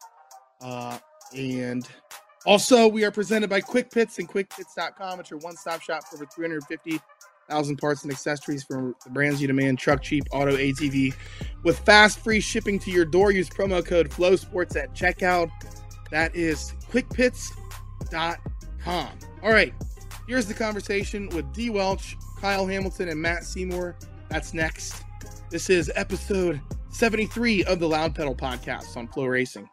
Uh, 0.61 0.97
and 1.35 1.87
also, 2.45 2.87
we 2.87 3.03
are 3.03 3.11
presented 3.11 3.49
by 3.49 3.61
Quick 3.61 3.91
Pits 3.91 4.19
and 4.19 4.27
QuickPits.com. 4.27 5.19
It's 5.19 5.29
your 5.29 5.39
one-stop 5.39 5.81
shop 5.81 6.07
for 6.07 6.15
over 6.15 6.25
350 6.25 6.99
thousand 7.49 7.77
parts 7.77 8.03
and 8.03 8.11
accessories 8.11 8.63
for 8.63 8.93
the 9.03 9.09
brands 9.09 9.41
you 9.41 9.47
demand. 9.47 9.79
Truck 9.79 10.03
Jeep 10.03 10.23
auto 10.31 10.55
ATV 10.55 11.13
with 11.63 11.79
fast 11.79 12.19
free 12.19 12.39
shipping 12.39 12.77
to 12.79 12.91
your 12.91 13.05
door. 13.05 13.31
Use 13.31 13.49
promo 13.49 13.83
code 13.83 14.09
FLOSPORTS 14.11 14.75
at 14.75 14.93
checkout. 14.93 15.49
That 16.11 16.35
is 16.35 16.73
quickpits.com. 16.91 18.37
All 19.43 19.51
right, 19.51 19.73
here's 20.27 20.45
the 20.45 20.53
conversation 20.53 21.29
with 21.29 21.51
D. 21.53 21.69
Welch, 21.69 22.15
Kyle 22.39 22.65
Hamilton, 22.65 23.09
and 23.09 23.21
Matt 23.21 23.43
Seymour. 23.43 23.97
That's 24.29 24.53
next. 24.53 25.03
This 25.49 25.69
is 25.69 25.91
episode 25.95 26.61
73 26.91 27.63
of 27.65 27.79
the 27.79 27.89
Loud 27.89 28.15
Pedal 28.15 28.35
podcast 28.35 28.95
on 28.95 29.07
FloRacing. 29.07 29.67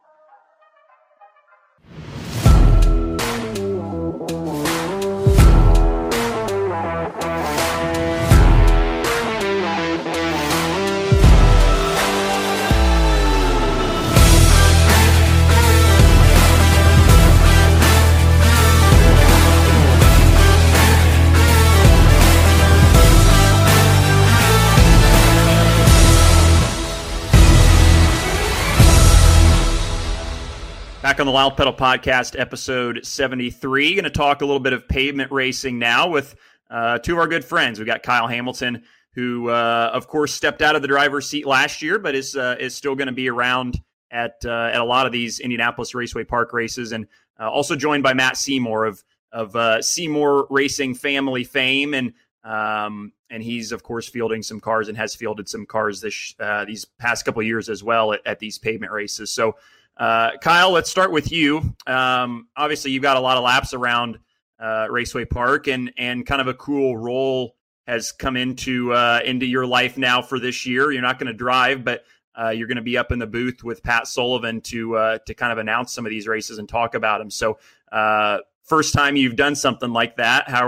Back 31.07 31.21
on 31.21 31.27
the 31.27 31.33
Loud 31.33 31.57
Pedal 31.57 31.73
Podcast, 31.73 32.37
episode 32.37 33.07
73. 33.07 33.95
Going 33.95 34.03
to 34.03 34.11
talk 34.11 34.43
a 34.43 34.45
little 34.45 34.59
bit 34.59 34.73
of 34.73 34.89
pavement 34.89 35.31
racing 35.31 35.79
now 35.79 36.09
with 36.09 36.35
uh, 36.69 36.99
two 36.99 37.13
of 37.13 37.21
our 37.21 37.29
good 37.29 37.45
friends. 37.45 37.79
We've 37.79 37.87
got 37.87 38.03
Kyle 38.03 38.27
Hamilton, 38.27 38.83
who, 39.15 39.49
uh, 39.49 39.91
of 39.95 40.09
course, 40.09 40.35
stepped 40.35 40.63
out 40.63 40.75
of 40.75 40.83
the 40.83 40.89
driver's 40.89 41.29
seat 41.29 41.47
last 41.47 41.81
year, 41.81 42.01
but 42.01 42.17
is, 42.17 42.35
uh, 42.35 42.57
is 42.59 42.75
still 42.75 42.97
going 42.97 43.07
to 43.07 43.13
be 43.13 43.31
around 43.31 43.81
at 44.11 44.35
uh, 44.45 44.71
at 44.73 44.81
a 44.81 44.85
lot 44.85 45.07
of 45.07 45.13
these 45.13 45.39
Indianapolis 45.39 45.95
Raceway 45.95 46.25
Park 46.25 46.53
races, 46.53 46.91
and 46.91 47.07
uh, 47.39 47.49
also 47.49 47.77
joined 47.77 48.03
by 48.03 48.13
Matt 48.13 48.37
Seymour 48.37 48.85
of 48.85 49.05
of 49.31 49.55
uh, 49.55 49.81
Seymour 49.81 50.49
Racing 50.51 50.97
family 50.97 51.45
fame, 51.45 51.95
and 51.95 52.15
um, 52.43 53.13
and 53.31 53.45
he's 53.45 53.71
of 53.71 53.85
course 53.85 54.09
fielding 54.09 54.43
some 54.43 54.59
cars 54.59 54.89
and 54.89 54.99
has 54.99 55.15
fielded 55.15 55.49
some 55.49 55.67
cars 55.67 56.01
this 56.01 56.35
uh, 56.41 56.65
these 56.65 56.85
past 56.99 57.25
couple 57.25 57.45
years 57.45 57.69
as 57.69 57.85
well 57.85 58.13
at, 58.13 58.27
at, 58.27 58.41
these 58.41 58.59
pavement 58.59 58.93
races. 58.93 59.31
So, 59.31 59.55
uh, 59.97 60.37
Kyle, 60.43 60.71
let's 60.71 60.91
start 60.91 61.11
with 61.11 61.33
you. 61.33 61.75
Um, 61.87 62.49
obviously, 62.57 62.91
you've 62.91 63.03
got 63.03 63.17
a 63.17 63.21
lot 63.21 63.37
of 63.37 63.45
laps 63.45 63.73
around 63.73 64.19
uh, 64.59 64.87
Raceway 64.91 65.25
Park, 65.25 65.69
and 65.69 65.93
and 65.97 66.27
kind 66.27 66.41
of 66.41 66.49
a 66.49 66.55
cool 66.55 66.97
role 66.97 67.57
has 67.87 68.13
come 68.13 68.37
into 68.37 68.93
uh, 68.93 69.21
into 69.25 69.47
your 69.47 69.67
life 69.67 69.97
now 69.97 70.21
for 70.21 70.39
this 70.39 70.67
year. 70.67 70.93
You're 70.93 71.03
not 71.03 71.19
going 71.19 71.29
to 71.29 71.37
drive, 71.37 71.85
but 71.85 72.05
uh, 72.39 72.51
you're 72.51 72.69
going 72.69 72.77
to 72.77 72.83
be 72.83 72.99
up 72.99 73.11
in 73.11 73.19
the 73.19 73.27
booth 73.27 73.65
with 73.65 73.83
Pat 73.83 74.07
Sullivan 74.07 74.61
to 74.63 74.97
uh, 74.97 75.19
to 75.27 75.35
kind 75.35 75.53
of 75.53 75.59
announce 75.59 75.93
some 75.93 76.05
of 76.05 76.11
these 76.11 76.27
races 76.27 76.59
and 76.59 76.69
talk 76.69 76.95
about 76.95 77.19
them. 77.19 77.31
So, 77.31 77.59
uh, 77.91 78.39
first 78.65 78.93
time 78.93 79.17
you've 79.17 79.37
done 79.37 79.55
something 79.55 79.93
like 79.93 80.17
that, 80.17 80.49
how 80.49 80.67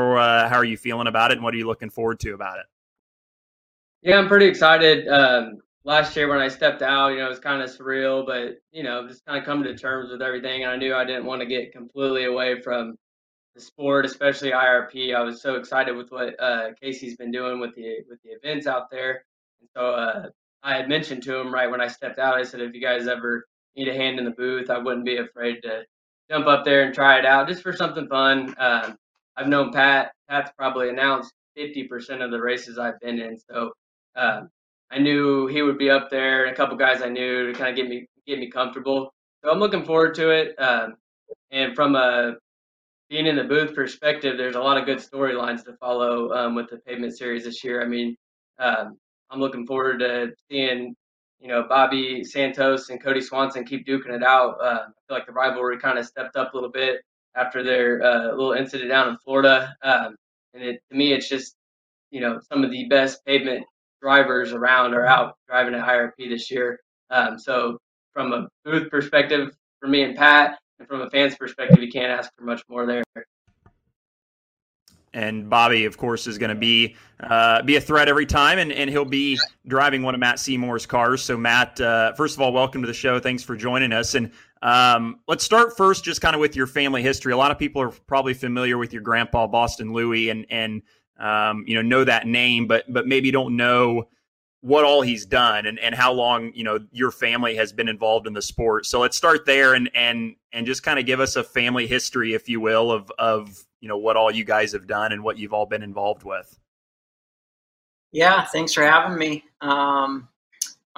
how 0.48 0.56
are 0.56 0.64
you 0.64 0.78
feeling 0.78 1.06
about 1.06 1.32
it, 1.32 1.34
and 1.34 1.44
what 1.44 1.52
are 1.52 1.58
you 1.58 1.66
looking 1.66 1.90
forward 1.90 2.18
to 2.20 2.32
about 2.32 2.60
it? 2.60 2.66
Yeah, 4.00 4.16
I'm 4.16 4.28
pretty 4.28 4.46
excited. 4.46 5.06
Um, 5.08 5.58
last 5.88 6.14
year 6.14 6.28
when 6.28 6.38
I 6.38 6.48
stepped 6.48 6.82
out, 6.82 7.08
you 7.08 7.16
know, 7.16 7.26
it 7.26 7.30
was 7.30 7.38
kind 7.38 7.62
of 7.62 7.70
surreal, 7.70 8.24
but 8.26 8.58
you 8.72 8.82
know, 8.82 9.08
just 9.08 9.24
kind 9.24 9.38
of 9.38 9.44
coming 9.46 9.64
to 9.64 9.74
terms 9.74 10.10
with 10.12 10.20
everything. 10.20 10.62
And 10.62 10.70
I 10.70 10.76
knew 10.76 10.94
I 10.94 11.06
didn't 11.06 11.24
want 11.24 11.40
to 11.40 11.46
get 11.46 11.72
completely 11.72 12.26
away 12.26 12.60
from 12.60 12.96
the 13.54 13.62
sport, 13.62 14.04
especially 14.04 14.50
IRP. 14.50 15.16
I 15.16 15.22
was 15.22 15.40
so 15.40 15.54
excited 15.54 15.96
with 15.96 16.10
what 16.10 16.38
uh, 16.38 16.74
Casey's 16.80 17.16
been 17.16 17.30
doing 17.30 17.58
with 17.58 17.74
the 17.74 18.04
with 18.06 18.20
the 18.22 18.32
events 18.32 18.66
out 18.66 18.90
there. 18.90 19.24
And 19.60 19.70
so 19.74 19.92
uh, 19.94 20.28
I 20.62 20.76
had 20.76 20.90
mentioned 20.90 21.22
to 21.22 21.38
him 21.38 21.52
right 21.52 21.70
when 21.70 21.80
I 21.80 21.88
stepped 21.88 22.18
out. 22.18 22.36
I 22.36 22.42
said, 22.42 22.60
if 22.60 22.74
you 22.74 22.82
guys 22.82 23.08
ever 23.08 23.46
need 23.74 23.88
a 23.88 23.94
hand 23.94 24.18
in 24.18 24.26
the 24.26 24.32
booth, 24.32 24.68
I 24.68 24.76
wouldn't 24.76 25.06
be 25.06 25.16
afraid 25.16 25.62
to 25.62 25.84
jump 26.30 26.46
up 26.48 26.66
there 26.66 26.82
and 26.82 26.94
try 26.94 27.18
it 27.18 27.24
out 27.24 27.48
just 27.48 27.62
for 27.62 27.72
something 27.72 28.08
fun. 28.08 28.54
Um, 28.58 28.94
I've 29.38 29.48
known 29.48 29.72
Pat. 29.72 30.12
Pat's 30.28 30.50
probably 30.58 30.90
announced 30.90 31.32
50% 31.56 32.22
of 32.22 32.30
the 32.30 32.42
races 32.42 32.78
I've 32.78 33.00
been 33.00 33.18
in, 33.18 33.38
so 33.38 33.72
um, 34.16 34.50
I 34.90 34.98
knew 34.98 35.46
he 35.46 35.62
would 35.62 35.78
be 35.78 35.90
up 35.90 36.10
there. 36.10 36.44
And 36.44 36.52
a 36.52 36.56
couple 36.56 36.76
guys 36.76 37.02
I 37.02 37.08
knew 37.08 37.52
to 37.52 37.58
kind 37.58 37.70
of 37.70 37.76
get 37.76 37.88
me 37.88 38.06
get 38.26 38.38
me 38.38 38.50
comfortable. 38.50 39.12
So 39.42 39.50
I'm 39.50 39.58
looking 39.58 39.84
forward 39.84 40.14
to 40.16 40.30
it. 40.30 40.54
Um, 40.58 40.94
and 41.50 41.74
from 41.74 41.94
a 41.94 42.34
being 43.08 43.26
in 43.26 43.36
the 43.36 43.44
booth 43.44 43.74
perspective, 43.74 44.36
there's 44.36 44.56
a 44.56 44.60
lot 44.60 44.76
of 44.76 44.84
good 44.84 44.98
storylines 44.98 45.64
to 45.64 45.76
follow 45.78 46.30
um, 46.32 46.54
with 46.54 46.68
the 46.68 46.78
pavement 46.78 47.16
series 47.16 47.44
this 47.44 47.64
year. 47.64 47.82
I 47.82 47.86
mean, 47.86 48.16
um, 48.58 48.98
I'm 49.30 49.40
looking 49.40 49.66
forward 49.66 50.00
to 50.00 50.32
seeing, 50.50 50.94
you 51.40 51.48
know, 51.48 51.64
Bobby 51.68 52.22
Santos 52.24 52.90
and 52.90 53.02
Kody 53.02 53.22
Swanson 53.22 53.64
keep 53.64 53.86
duking 53.86 54.14
it 54.14 54.22
out. 54.22 54.56
Uh, 54.60 54.64
I 54.64 54.90
feel 55.06 55.16
like 55.16 55.26
the 55.26 55.32
rivalry 55.32 55.78
kind 55.78 55.98
of 55.98 56.04
stepped 56.04 56.36
up 56.36 56.52
a 56.52 56.56
little 56.56 56.70
bit 56.70 57.00
after 57.34 57.62
their 57.62 58.02
uh, 58.02 58.26
little 58.30 58.52
incident 58.52 58.90
down 58.90 59.08
in 59.08 59.16
Florida. 59.18 59.74
Um, 59.82 60.16
and 60.54 60.62
it, 60.62 60.82
to 60.90 60.96
me, 60.96 61.12
it's 61.12 61.28
just, 61.28 61.54
you 62.10 62.20
know, 62.20 62.40
some 62.50 62.64
of 62.64 62.70
the 62.70 62.86
best 62.88 63.24
pavement 63.24 63.64
drivers 64.00 64.52
around 64.52 64.94
are 64.94 65.06
out 65.06 65.36
driving 65.48 65.74
at 65.74 65.84
IRP 65.86 66.28
this 66.28 66.50
year. 66.50 66.80
Um, 67.10 67.38
so 67.38 67.78
from 68.12 68.32
a 68.32 68.48
booth 68.64 68.90
perspective, 68.90 69.56
for 69.80 69.88
me 69.88 70.02
and 70.02 70.16
Pat, 70.16 70.58
and 70.78 70.88
from 70.88 71.00
a 71.02 71.10
fan's 71.10 71.34
perspective, 71.34 71.82
you 71.82 71.90
can't 71.90 72.10
ask 72.10 72.30
for 72.36 72.44
much 72.44 72.62
more 72.68 72.86
there. 72.86 73.02
And 75.14 75.48
Bobby, 75.48 75.86
of 75.86 75.96
course, 75.96 76.26
is 76.26 76.36
going 76.36 76.50
to 76.50 76.54
be 76.54 76.94
uh, 77.20 77.62
be 77.62 77.76
a 77.76 77.80
threat 77.80 78.08
every 78.08 78.26
time, 78.26 78.58
and, 78.58 78.70
and 78.70 78.90
he'll 78.90 79.04
be 79.04 79.38
driving 79.66 80.02
one 80.02 80.14
of 80.14 80.20
Matt 80.20 80.38
Seymour's 80.38 80.86
cars. 80.86 81.22
So, 81.22 81.36
Matt, 81.36 81.80
uh, 81.80 82.12
first 82.12 82.36
of 82.36 82.42
all, 82.42 82.52
welcome 82.52 82.82
to 82.82 82.86
the 82.86 82.94
show. 82.94 83.18
Thanks 83.18 83.42
for 83.42 83.56
joining 83.56 83.92
us. 83.92 84.14
And 84.14 84.30
um, 84.60 85.20
let's 85.26 85.42
start 85.42 85.76
first, 85.76 86.04
just 86.04 86.20
kind 86.20 86.34
of 86.34 86.40
with 86.40 86.54
your 86.54 86.66
family 86.66 87.02
history. 87.02 87.32
A 87.32 87.36
lot 87.36 87.50
of 87.50 87.58
people 87.58 87.80
are 87.80 87.90
probably 87.90 88.34
familiar 88.34 88.76
with 88.76 88.92
your 88.92 89.02
grandpa, 89.02 89.46
Boston 89.46 89.92
Louie, 89.92 90.28
and 90.28 90.46
and 90.50 90.82
um, 91.18 91.64
you 91.66 91.74
know 91.74 91.82
know 91.82 92.04
that 92.04 92.26
name, 92.26 92.66
but 92.66 92.84
but 92.92 93.06
maybe 93.06 93.30
don't 93.30 93.56
know 93.56 94.08
what 94.60 94.84
all 94.84 95.02
he's 95.02 95.24
done 95.24 95.66
and, 95.66 95.78
and 95.78 95.94
how 95.94 96.12
long 96.12 96.52
you 96.54 96.64
know 96.64 96.78
your 96.90 97.10
family 97.10 97.54
has 97.54 97.72
been 97.72 97.88
involved 97.88 98.26
in 98.26 98.32
the 98.32 98.42
sport. 98.42 98.86
So 98.86 99.00
let's 99.00 99.16
start 99.16 99.46
there 99.46 99.74
and 99.74 99.90
and 99.94 100.34
and 100.52 100.66
just 100.66 100.82
kind 100.82 100.98
of 100.98 101.06
give 101.06 101.20
us 101.20 101.36
a 101.36 101.44
family 101.44 101.86
history 101.86 102.34
if 102.34 102.48
you 102.48 102.60
will 102.60 102.90
of 102.90 103.10
of 103.18 103.64
you 103.80 103.88
know 103.88 103.98
what 103.98 104.16
all 104.16 104.30
you 104.30 104.44
guys 104.44 104.72
have 104.72 104.86
done 104.86 105.12
and 105.12 105.22
what 105.22 105.38
you've 105.38 105.52
all 105.52 105.66
been 105.66 105.82
involved 105.82 106.24
with. 106.24 106.58
Yeah 108.12 108.44
thanks 108.44 108.72
for 108.72 108.82
having 108.82 109.18
me. 109.18 109.44
Um, 109.60 110.28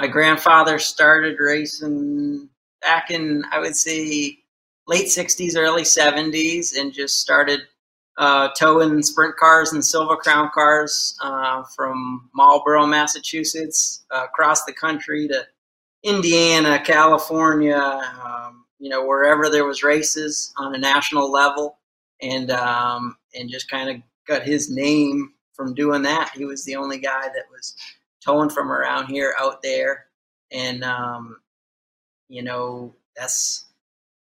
my 0.01 0.07
grandfather 0.07 0.79
started 0.79 1.37
racing 1.39 2.49
back 2.81 3.11
in 3.11 3.45
i 3.53 3.59
would 3.59 3.77
say 3.77 4.39
late 4.87 5.07
60s 5.07 5.57
early 5.57 5.83
70s 5.83 6.77
and 6.79 6.93
just 6.93 7.21
started 7.21 7.61
uh, 8.19 8.49
towing 8.59 9.03
sprint 9.03 9.37
cars 9.37 9.73
and 9.73 9.85
Silver 9.85 10.17
Crown 10.17 10.51
cars 10.53 11.17
uh, 11.23 11.63
from 11.77 12.29
Marlboro, 12.35 12.87
Massachusetts, 12.87 14.05
uh, 14.11 14.25
across 14.25 14.65
the 14.65 14.73
country 14.73 15.29
to 15.29 15.47
Indiana, 16.03 16.81
California, 16.85 17.77
um, 18.25 18.65
you 18.79 18.89
know, 18.89 19.05
wherever 19.05 19.49
there 19.49 19.65
was 19.65 19.83
races 19.83 20.53
on 20.57 20.75
a 20.75 20.79
national 20.79 21.31
level, 21.31 21.79
and 22.23 22.51
um, 22.51 23.17
and 23.35 23.51
just 23.51 23.71
kind 23.71 23.91
of 23.91 23.97
got 24.27 24.43
his 24.43 24.71
name 24.71 25.33
from 25.53 25.75
doing 25.75 26.03
that. 26.03 26.31
He 26.35 26.45
was 26.45 26.65
the 26.65 26.77
only 26.77 26.99
guy 26.99 27.23
that 27.23 27.45
was 27.51 27.75
towing 28.25 28.51
from 28.51 28.73
around 28.73 29.07
here 29.07 29.35
out 29.39 29.63
there, 29.63 30.07
and 30.51 30.83
um, 30.83 31.37
you 32.29 32.43
know, 32.43 32.95
that's 33.17 33.67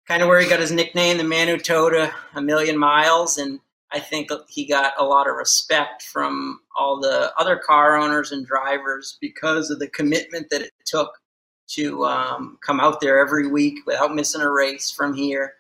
kind 0.09 0.23
of 0.23 0.29
where 0.29 0.41
he 0.41 0.49
got 0.49 0.61
his 0.61 0.73
nickname, 0.73 1.19
the 1.19 1.25
man 1.25 1.47
who 1.47 1.59
towed 1.59 1.95
a, 1.95 2.13
a 2.35 2.43
million 2.43 2.77
miles, 2.77 3.39
and 3.39 3.61
I 3.93 4.01
think 4.01 4.31
he 4.49 4.67
got 4.67 4.93
a 4.99 5.05
lot 5.05 5.29
of 5.29 5.37
respect 5.37 6.03
from 6.03 6.61
all 6.77 7.01
the 7.01 7.33
other 7.39 7.57
car 7.57 7.97
owners 7.97 8.33
and 8.33 8.47
drivers 8.47 9.17
because 9.21 9.71
of 9.71 9.79
the 9.79 9.89
commitment 9.89 10.51
that 10.51 10.63
it 10.63 10.73
took 10.85 11.11
to 11.69 12.05
um, 12.05 12.59
come 12.65 12.81
out 12.81 13.01
there 13.01 13.19
every 13.19 13.47
week 13.47 13.79
without 13.87 14.15
missing 14.15 14.41
a 14.41 14.51
race 14.51 14.91
from 14.91 15.15
here, 15.15 15.55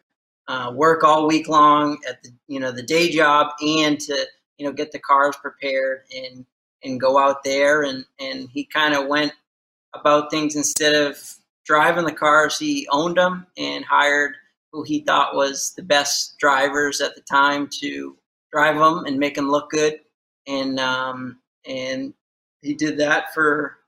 uh, 0.46 0.72
work 0.74 1.04
all 1.04 1.26
week 1.26 1.48
long 1.48 1.98
at 2.08 2.22
the 2.22 2.30
you 2.48 2.60
know 2.60 2.72
the 2.72 2.82
day 2.82 3.10
job, 3.10 3.48
and 3.60 4.00
to 4.00 4.26
you 4.58 4.66
know 4.66 4.72
get 4.72 4.92
the 4.92 4.98
cars 4.98 5.36
prepared 5.36 6.02
and 6.14 6.44
and 6.84 7.00
go 7.00 7.18
out 7.18 7.44
there. 7.44 7.82
And 7.82 8.04
and 8.20 8.48
he 8.50 8.64
kind 8.64 8.94
of 8.94 9.06
went 9.06 9.32
about 9.94 10.30
things 10.30 10.56
instead 10.56 10.94
of 10.94 11.18
driving 11.64 12.04
the 12.04 12.12
cars, 12.12 12.58
he 12.58 12.88
owned 12.90 13.16
them 13.16 13.46
and 13.56 13.84
hired 13.84 14.34
who 14.72 14.82
he 14.82 15.00
thought 15.00 15.36
was 15.36 15.72
the 15.76 15.82
best 15.82 16.36
drivers 16.38 17.00
at 17.00 17.14
the 17.14 17.20
time 17.22 17.68
to 17.80 18.16
drive 18.52 18.78
them 18.78 19.04
and 19.06 19.18
make 19.18 19.34
them 19.34 19.50
look 19.50 19.70
good. 19.70 20.00
And 20.46 20.78
um, 20.80 21.40
and 21.66 22.14
he 22.62 22.74
did 22.74 22.98
that 22.98 23.34
for 23.34 23.78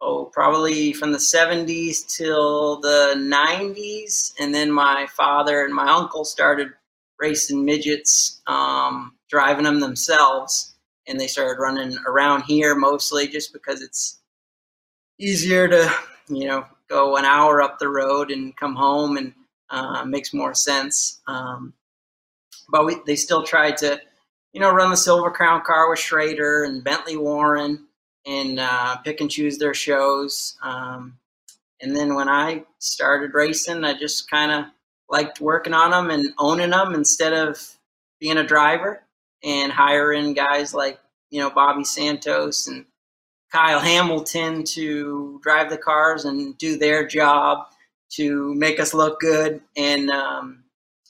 oh 0.00 0.26
probably 0.32 0.92
from 0.92 1.12
the 1.12 1.18
70s 1.18 2.06
till 2.16 2.80
the 2.80 3.14
90s. 3.16 4.32
And 4.40 4.54
then 4.54 4.70
my 4.70 5.06
father 5.16 5.64
and 5.64 5.74
my 5.74 5.90
uncle 5.90 6.24
started 6.24 6.68
racing 7.18 7.64
midgets, 7.64 8.40
um, 8.46 9.14
driving 9.28 9.64
them 9.64 9.80
themselves, 9.80 10.74
and 11.06 11.20
they 11.20 11.26
started 11.26 11.60
running 11.60 11.96
around 12.06 12.42
here 12.42 12.74
mostly 12.74 13.28
just 13.28 13.52
because 13.52 13.82
it's 13.82 14.20
easier 15.18 15.68
to 15.68 15.92
you 16.28 16.46
know 16.46 16.64
go 16.88 17.16
an 17.16 17.24
hour 17.24 17.62
up 17.62 17.78
the 17.78 17.88
road 17.88 18.30
and 18.30 18.56
come 18.56 18.74
home 18.74 19.16
and 19.16 19.34
uh, 19.70 20.04
makes 20.04 20.34
more 20.34 20.54
sense. 20.54 21.20
Um, 21.26 21.72
but 22.70 22.84
we, 22.84 22.96
they 23.06 23.16
still 23.16 23.42
tried 23.42 23.76
to, 23.78 24.00
you 24.52 24.60
know, 24.60 24.72
run 24.72 24.90
the 24.90 24.96
Silver 24.96 25.30
Crown 25.30 25.62
car 25.64 25.90
with 25.90 25.98
Schrader 25.98 26.64
and 26.64 26.84
Bentley 26.84 27.16
Warren 27.16 27.86
and 28.26 28.58
uh, 28.60 28.96
pick 28.98 29.20
and 29.20 29.30
choose 29.30 29.58
their 29.58 29.74
shows. 29.74 30.56
Um, 30.62 31.18
and 31.80 31.96
then 31.96 32.14
when 32.14 32.28
I 32.28 32.64
started 32.78 33.34
racing, 33.34 33.84
I 33.84 33.98
just 33.98 34.30
kind 34.30 34.52
of 34.52 34.64
liked 35.08 35.40
working 35.40 35.74
on 35.74 35.90
them 35.90 36.10
and 36.10 36.32
owning 36.38 36.70
them 36.70 36.94
instead 36.94 37.32
of 37.32 37.58
being 38.20 38.36
a 38.36 38.46
driver 38.46 39.02
and 39.42 39.72
hiring 39.72 40.34
guys 40.34 40.74
like, 40.74 41.00
you 41.30 41.40
know, 41.40 41.50
Bobby 41.50 41.84
Santos 41.84 42.66
and 42.66 42.84
Kyle 43.50 43.80
Hamilton 43.80 44.64
to 44.64 45.40
drive 45.42 45.70
the 45.70 45.78
cars 45.78 46.24
and 46.24 46.56
do 46.58 46.76
their 46.76 47.06
job 47.06 47.66
to 48.10 48.54
make 48.54 48.78
us 48.78 48.94
look 48.94 49.20
good. 49.20 49.60
And 49.76 50.10
um, 50.10 50.59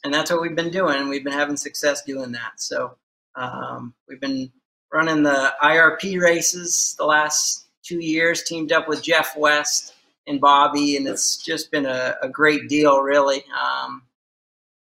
and 0.04 0.12
that's 0.12 0.30
what 0.30 0.40
we've 0.40 0.56
been 0.56 0.70
doing. 0.70 0.96
And 0.96 1.08
we've 1.08 1.24
been 1.24 1.32
having 1.32 1.56
success 1.56 2.02
doing 2.02 2.32
that. 2.32 2.52
So 2.56 2.96
um, 3.34 3.94
we've 4.08 4.20
been 4.20 4.50
running 4.92 5.22
the 5.22 5.52
IRP 5.62 6.20
races 6.20 6.94
the 6.98 7.04
last 7.04 7.66
two 7.82 8.00
years, 8.00 8.42
teamed 8.42 8.72
up 8.72 8.88
with 8.88 9.02
Jeff 9.02 9.36
West 9.36 9.94
and 10.26 10.40
Bobby, 10.40 10.96
and 10.96 11.06
it's 11.06 11.36
just 11.36 11.70
been 11.70 11.86
a, 11.86 12.14
a 12.22 12.28
great 12.28 12.68
deal, 12.68 13.00
really. 13.00 13.44
Um, 13.58 14.02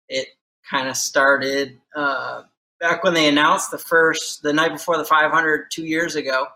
it 0.08 0.28
kind 0.68 0.88
of 0.88 0.96
started 0.96 1.78
uh, 1.96 2.42
back 2.80 3.02
when 3.04 3.14
they 3.14 3.28
announced 3.28 3.70
the 3.70 3.78
first, 3.78 4.42
the 4.42 4.52
night 4.52 4.72
before 4.72 4.96
the 4.98 5.04
500 5.04 5.70
two 5.70 5.84
years 5.84 6.16
ago. 6.16 6.46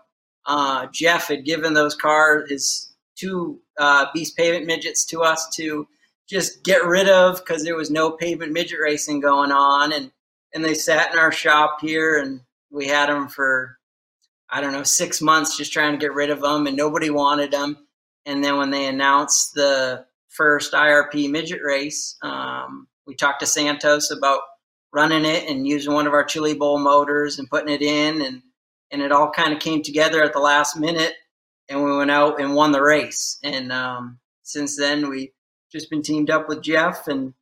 Uh, 0.45 0.87
Jeff 0.91 1.27
had 1.27 1.45
given 1.45 1.73
those 1.73 1.95
cars, 1.95 2.49
his 2.49 2.93
two 3.15 3.59
uh, 3.79 4.07
beast 4.13 4.35
pavement 4.35 4.65
midgets 4.65 5.05
to 5.05 5.21
us 5.21 5.49
to 5.55 5.87
just 6.29 6.63
get 6.63 6.85
rid 6.85 7.09
of 7.09 7.37
because 7.37 7.63
there 7.63 7.75
was 7.75 7.91
no 7.91 8.11
pavement 8.11 8.51
midget 8.51 8.79
racing 8.81 9.19
going 9.19 9.51
on, 9.51 9.93
and 9.93 10.11
and 10.53 10.63
they 10.63 10.73
sat 10.73 11.11
in 11.11 11.19
our 11.19 11.31
shop 11.31 11.79
here, 11.81 12.17
and 12.17 12.41
we 12.71 12.87
had 12.87 13.09
them 13.09 13.27
for 13.27 13.77
I 14.49 14.61
don't 14.61 14.73
know 14.73 14.83
six 14.83 15.21
months, 15.21 15.57
just 15.57 15.73
trying 15.73 15.93
to 15.93 15.97
get 15.97 16.13
rid 16.13 16.29
of 16.29 16.41
them, 16.41 16.67
and 16.67 16.77
nobody 16.77 17.09
wanted 17.09 17.51
them. 17.51 17.87
And 18.25 18.43
then 18.43 18.57
when 18.57 18.71
they 18.71 18.87
announced 18.87 19.53
the 19.53 20.05
first 20.29 20.73
IRP 20.73 21.29
midget 21.29 21.61
race, 21.63 22.15
um, 22.23 22.87
we 23.05 23.15
talked 23.15 23.41
to 23.41 23.45
Santos 23.45 24.11
about 24.11 24.41
running 24.93 25.25
it 25.25 25.49
and 25.49 25.67
using 25.67 25.93
one 25.93 26.07
of 26.07 26.13
our 26.13 26.23
Chili 26.23 26.53
Bowl 26.53 26.77
motors 26.77 27.39
and 27.39 27.49
putting 27.49 27.73
it 27.73 27.81
in, 27.81 28.21
and 28.21 28.41
and 28.91 29.01
it 29.01 29.11
all 29.11 29.31
kind 29.31 29.53
of 29.53 29.59
came 29.59 29.81
together 29.81 30.23
at 30.23 30.33
the 30.33 30.39
last 30.39 30.77
minute, 30.77 31.13
and 31.67 31.83
we 31.83 31.95
went 31.95 32.11
out 32.11 32.39
and 32.39 32.55
won 32.55 32.71
the 32.71 32.81
race. 32.81 33.39
And 33.43 33.71
um, 33.71 34.19
since 34.43 34.77
then, 34.77 35.09
we 35.09 35.33
just 35.73 35.89
been 35.89 36.01
teamed 36.03 36.29
up 36.29 36.47
with 36.47 36.61
Jeff 36.61 37.07
and 37.07 37.33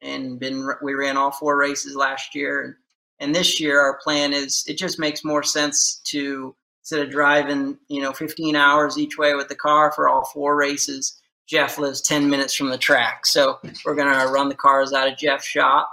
and 0.00 0.38
been 0.38 0.68
we 0.82 0.94
ran 0.94 1.16
all 1.16 1.32
four 1.32 1.56
races 1.56 1.96
last 1.96 2.34
year. 2.34 2.62
And, 2.62 2.74
and 3.18 3.34
this 3.34 3.60
year 3.60 3.80
our 3.80 3.98
plan 3.98 4.32
is 4.32 4.64
it 4.68 4.78
just 4.78 4.98
makes 4.98 5.24
more 5.24 5.42
sense 5.42 6.00
to 6.04 6.54
instead 6.82 7.00
of 7.00 7.10
driving 7.10 7.78
you 7.88 8.02
know 8.02 8.12
15 8.12 8.54
hours 8.54 8.98
each 8.98 9.16
way 9.18 9.34
with 9.34 9.48
the 9.48 9.54
car 9.54 9.92
for 9.92 10.08
all 10.08 10.24
four 10.24 10.56
races 10.56 11.20
jeff 11.46 11.78
lives 11.78 12.00
10 12.02 12.28
minutes 12.28 12.54
from 12.54 12.70
the 12.70 12.78
track. 12.78 13.26
So 13.26 13.58
we're 13.84 13.94
going 13.94 14.12
to 14.12 14.32
run 14.32 14.48
the 14.48 14.54
cars 14.54 14.92
out 14.92 15.10
of 15.10 15.18
jeff's 15.18 15.46
shop 15.46 15.88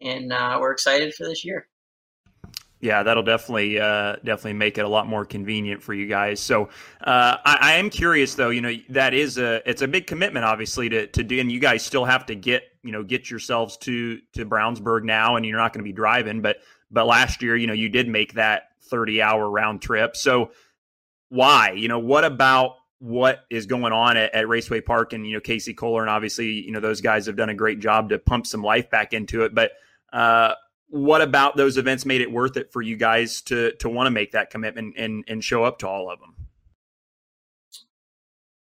and 0.00 0.32
uh, 0.32 0.58
we're 0.60 0.72
excited 0.72 1.14
for 1.14 1.24
this 1.24 1.44
year 1.44 1.66
yeah, 2.80 3.02
that'll 3.02 3.22
definitely 3.22 3.80
uh, 3.80 4.16
definitely 4.16 4.52
make 4.52 4.76
it 4.76 4.84
a 4.84 4.88
lot 4.88 5.06
more 5.06 5.24
convenient 5.24 5.82
for 5.82 5.94
you 5.94 6.06
guys. 6.06 6.40
So 6.40 6.64
uh, 7.00 7.36
I, 7.44 7.58
I, 7.60 7.72
am 7.74 7.88
curious, 7.88 8.34
though. 8.34 8.50
You 8.50 8.60
know, 8.60 8.72
that 8.90 9.14
is 9.14 9.38
a 9.38 9.66
it's 9.68 9.80
a 9.80 9.88
big 9.88 10.06
commitment, 10.06 10.44
obviously, 10.44 10.88
to 10.90 11.06
to 11.06 11.24
do, 11.24 11.40
and 11.40 11.50
you 11.50 11.58
guys 11.58 11.82
still 11.84 12.04
have 12.04 12.26
to 12.26 12.34
get 12.34 12.64
you 12.82 12.92
know 12.92 13.02
get 13.02 13.30
yourselves 13.30 13.78
to 13.78 14.18
to 14.34 14.44
Brownsburg 14.44 15.04
now, 15.04 15.36
and 15.36 15.46
you're 15.46 15.58
not 15.58 15.72
going 15.72 15.84
to 15.84 15.88
be 15.88 15.94
driving. 15.94 16.42
But 16.42 16.58
but 16.90 17.06
last 17.06 17.42
year, 17.42 17.56
you 17.56 17.66
know, 17.66 17.72
you 17.72 17.88
did 17.88 18.08
make 18.08 18.34
that 18.34 18.68
30 18.82 19.22
hour 19.22 19.48
round 19.48 19.80
trip. 19.80 20.14
So 20.14 20.50
why? 21.30 21.72
You 21.72 21.88
know, 21.88 21.98
what 21.98 22.24
about 22.24 22.76
what 22.98 23.44
is 23.50 23.66
going 23.66 23.92
on 23.92 24.16
at, 24.18 24.34
at 24.34 24.48
Raceway 24.48 24.82
Park 24.82 25.14
and 25.14 25.26
you 25.26 25.32
know 25.34 25.40
Casey 25.40 25.72
Kohler 25.72 26.02
and 26.02 26.10
obviously 26.10 26.50
you 26.50 26.72
know 26.72 26.80
those 26.80 27.00
guys 27.00 27.26
have 27.26 27.36
done 27.36 27.48
a 27.48 27.54
great 27.54 27.78
job 27.78 28.10
to 28.10 28.18
pump 28.18 28.46
some 28.46 28.62
life 28.62 28.90
back 28.90 29.14
into 29.14 29.44
it, 29.44 29.54
but. 29.54 29.72
Uh, 30.12 30.54
what 30.88 31.20
about 31.20 31.56
those 31.56 31.76
events 31.76 32.06
made 32.06 32.20
it 32.20 32.30
worth 32.30 32.56
it 32.56 32.72
for 32.72 32.82
you 32.82 32.96
guys 32.96 33.42
to 33.42 33.72
to 33.76 33.88
want 33.88 34.06
to 34.06 34.10
make 34.10 34.32
that 34.32 34.50
commitment 34.50 34.94
and 34.96 35.24
and 35.26 35.42
show 35.42 35.64
up 35.64 35.78
to 35.80 35.88
all 35.88 36.10
of 36.10 36.20
them? 36.20 36.34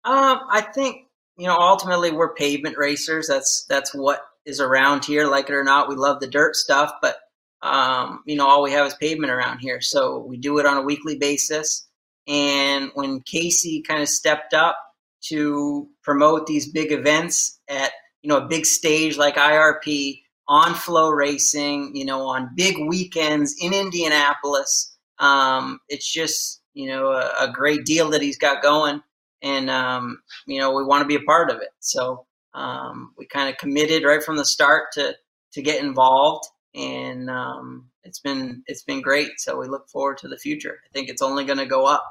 Um, 0.06 0.42
I 0.50 0.62
think 0.62 1.08
you 1.38 1.48
know 1.48 1.58
ultimately 1.58 2.12
we're 2.12 2.34
pavement 2.34 2.78
racers. 2.78 3.28
That's 3.28 3.66
that's 3.68 3.94
what 3.94 4.22
is 4.46 4.60
around 4.60 5.06
here. 5.06 5.28
Like 5.28 5.50
it 5.50 5.54
or 5.54 5.64
not, 5.64 5.90
we 5.90 5.96
love 5.96 6.20
the 6.20 6.28
dirt 6.28 6.56
stuff, 6.56 6.94
but 7.02 7.18
um, 7.62 8.22
you 8.26 8.36
know 8.36 8.48
all 8.48 8.64
we 8.64 8.72
have 8.72 8.88
is 8.88 8.94
pavement 8.96 9.32
around 9.32 9.60
here. 9.60 9.82
So 9.82 10.20
we 10.20 10.38
do 10.38 10.60
it 10.60 10.66
on 10.66 10.78
a 10.78 10.82
weekly 10.82 11.18
basis. 11.18 11.88
And 12.28 12.92
when 12.94 13.20
Casey 13.22 13.82
kind 13.82 14.02
of 14.02 14.08
stepped 14.08 14.54
up 14.54 14.78
to 15.26 15.90
promote 16.04 16.48
these 16.48 16.72
big 16.72 16.92
events 16.92 17.60
at 17.68 17.92
you 18.22 18.30
know 18.30 18.38
a 18.38 18.48
big 18.48 18.66
stage 18.66 19.18
like 19.18 19.36
IRP, 19.36 20.23
on 20.48 20.74
FloRacing, 20.74 21.92
you 21.94 22.06
know, 22.06 22.28
on 22.28 22.52
big 22.56 22.78
weekends 22.80 23.56
in 23.60 23.74
Indianapolis. 23.74 24.96
Um, 25.20 25.80
it's 25.90 26.12
just, 26.12 26.62
you 26.74 26.88
know, 26.88 27.12
a, 27.12 27.32
a, 27.40 27.52
great 27.52 27.86
deal 27.86 28.10
that 28.10 28.22
he's 28.22 28.38
got 28.38 28.62
going. 28.62 29.02
And, 29.42 29.70
um, 29.70 30.22
you 30.48 30.60
know, 30.60 30.74
we 30.74 30.84
want 30.84 31.02
to 31.02 31.08
be 31.08 31.16
a 31.16 31.26
part 31.26 31.50
of 31.50 31.62
it. 31.62 31.70
So 31.80 32.26
um, 32.54 33.14
we 33.18 33.26
kind 33.26 33.50
of 33.50 33.58
committed 33.58 34.04
right 34.04 34.24
from 34.24 34.38
the 34.38 34.46
start 34.46 34.92
to, 34.94 35.16
to 35.54 35.62
get 35.62 35.84
involved. 35.84 36.46
And 36.76 37.30
um, 37.30 37.90
it's 38.04 38.20
been 38.20 38.64
it's 38.68 38.84
been 38.84 39.02
great. 39.02 39.32
So 39.38 39.60
we 39.60 39.68
look 39.68 39.88
forward 39.90 40.18
to 40.20 40.28
the 40.28 40.38
future. 40.38 40.80
I 40.84 40.90
think 40.92 41.10
it's 41.10 41.22
only 41.22 41.46
going 41.46 41.60
to 41.60 41.66
go 41.66 41.86
up. 41.86 42.04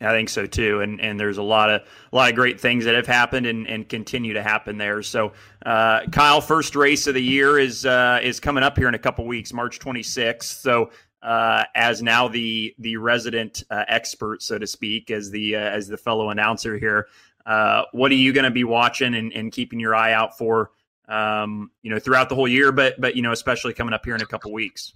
I 0.00 0.10
think 0.10 0.28
so 0.28 0.44
too, 0.44 0.82
and 0.82 1.00
and 1.00 1.18
there's 1.18 1.38
a 1.38 1.42
lot 1.42 1.70
of 1.70 1.82
a 2.12 2.16
lot 2.16 2.28
of 2.28 2.36
great 2.36 2.60
things 2.60 2.84
that 2.84 2.94
have 2.94 3.06
happened 3.06 3.46
and, 3.46 3.66
and 3.66 3.88
continue 3.88 4.34
to 4.34 4.42
happen 4.42 4.76
there. 4.76 5.02
So, 5.02 5.32
uh, 5.64 6.06
Kyle, 6.12 6.42
first 6.42 6.76
race 6.76 7.06
of 7.06 7.14
the 7.14 7.22
year 7.22 7.58
is 7.58 7.86
uh, 7.86 8.20
is 8.22 8.38
coming 8.38 8.62
up 8.62 8.76
here 8.76 8.88
in 8.88 8.94
a 8.94 8.98
couple 8.98 9.26
weeks, 9.26 9.54
March 9.54 9.78
26th. 9.78 10.42
So, 10.42 10.90
uh, 11.22 11.64
as 11.74 12.02
now 12.02 12.28
the 12.28 12.74
the 12.78 12.98
resident 12.98 13.64
uh, 13.70 13.84
expert, 13.88 14.42
so 14.42 14.58
to 14.58 14.66
speak, 14.66 15.10
as 15.10 15.30
the 15.30 15.56
uh, 15.56 15.60
as 15.60 15.88
the 15.88 15.96
fellow 15.96 16.28
announcer 16.28 16.76
here, 16.76 17.06
uh, 17.46 17.84
what 17.92 18.10
are 18.12 18.16
you 18.16 18.34
going 18.34 18.44
to 18.44 18.50
be 18.50 18.64
watching 18.64 19.14
and, 19.14 19.32
and 19.32 19.50
keeping 19.50 19.80
your 19.80 19.94
eye 19.94 20.12
out 20.12 20.36
for? 20.36 20.72
Um, 21.08 21.70
you 21.82 21.90
know, 21.90 21.98
throughout 21.98 22.28
the 22.28 22.34
whole 22.34 22.48
year, 22.48 22.70
but 22.70 23.00
but 23.00 23.16
you 23.16 23.22
know, 23.22 23.32
especially 23.32 23.72
coming 23.72 23.94
up 23.94 24.04
here 24.04 24.14
in 24.14 24.20
a 24.20 24.26
couple 24.26 24.52
weeks. 24.52 24.92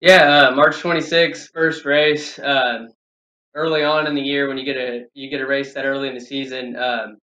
Yeah, 0.00 0.50
March 0.54 0.76
26th, 0.76 1.50
first 1.52 1.84
race. 1.84 2.38
Early 3.54 3.82
on 3.82 4.06
in 4.06 4.14
the 4.14 4.22
year 4.22 4.48
when 4.48 4.58
you 4.58 4.64
get 4.64 4.76
a 4.76 5.06
you 5.14 5.28
get 5.28 5.40
a 5.40 5.46
race 5.46 5.74
that 5.74 5.84
early 5.84 6.08
in 6.08 6.14
the 6.14 6.20
season, 6.20 6.76
um, 6.76 7.18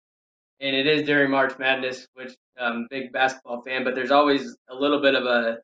and 0.59 0.75
it 0.75 0.87
is 0.87 1.05
during 1.05 1.31
March 1.31 1.57
Madness, 1.59 2.07
which 2.13 2.35
I'm 2.59 2.71
um, 2.71 2.87
big 2.89 3.11
basketball 3.11 3.61
fan, 3.61 3.83
but 3.83 3.95
there's 3.95 4.11
always 4.11 4.55
a 4.69 4.75
little 4.75 5.01
bit 5.01 5.15
of 5.15 5.25
a 5.25 5.57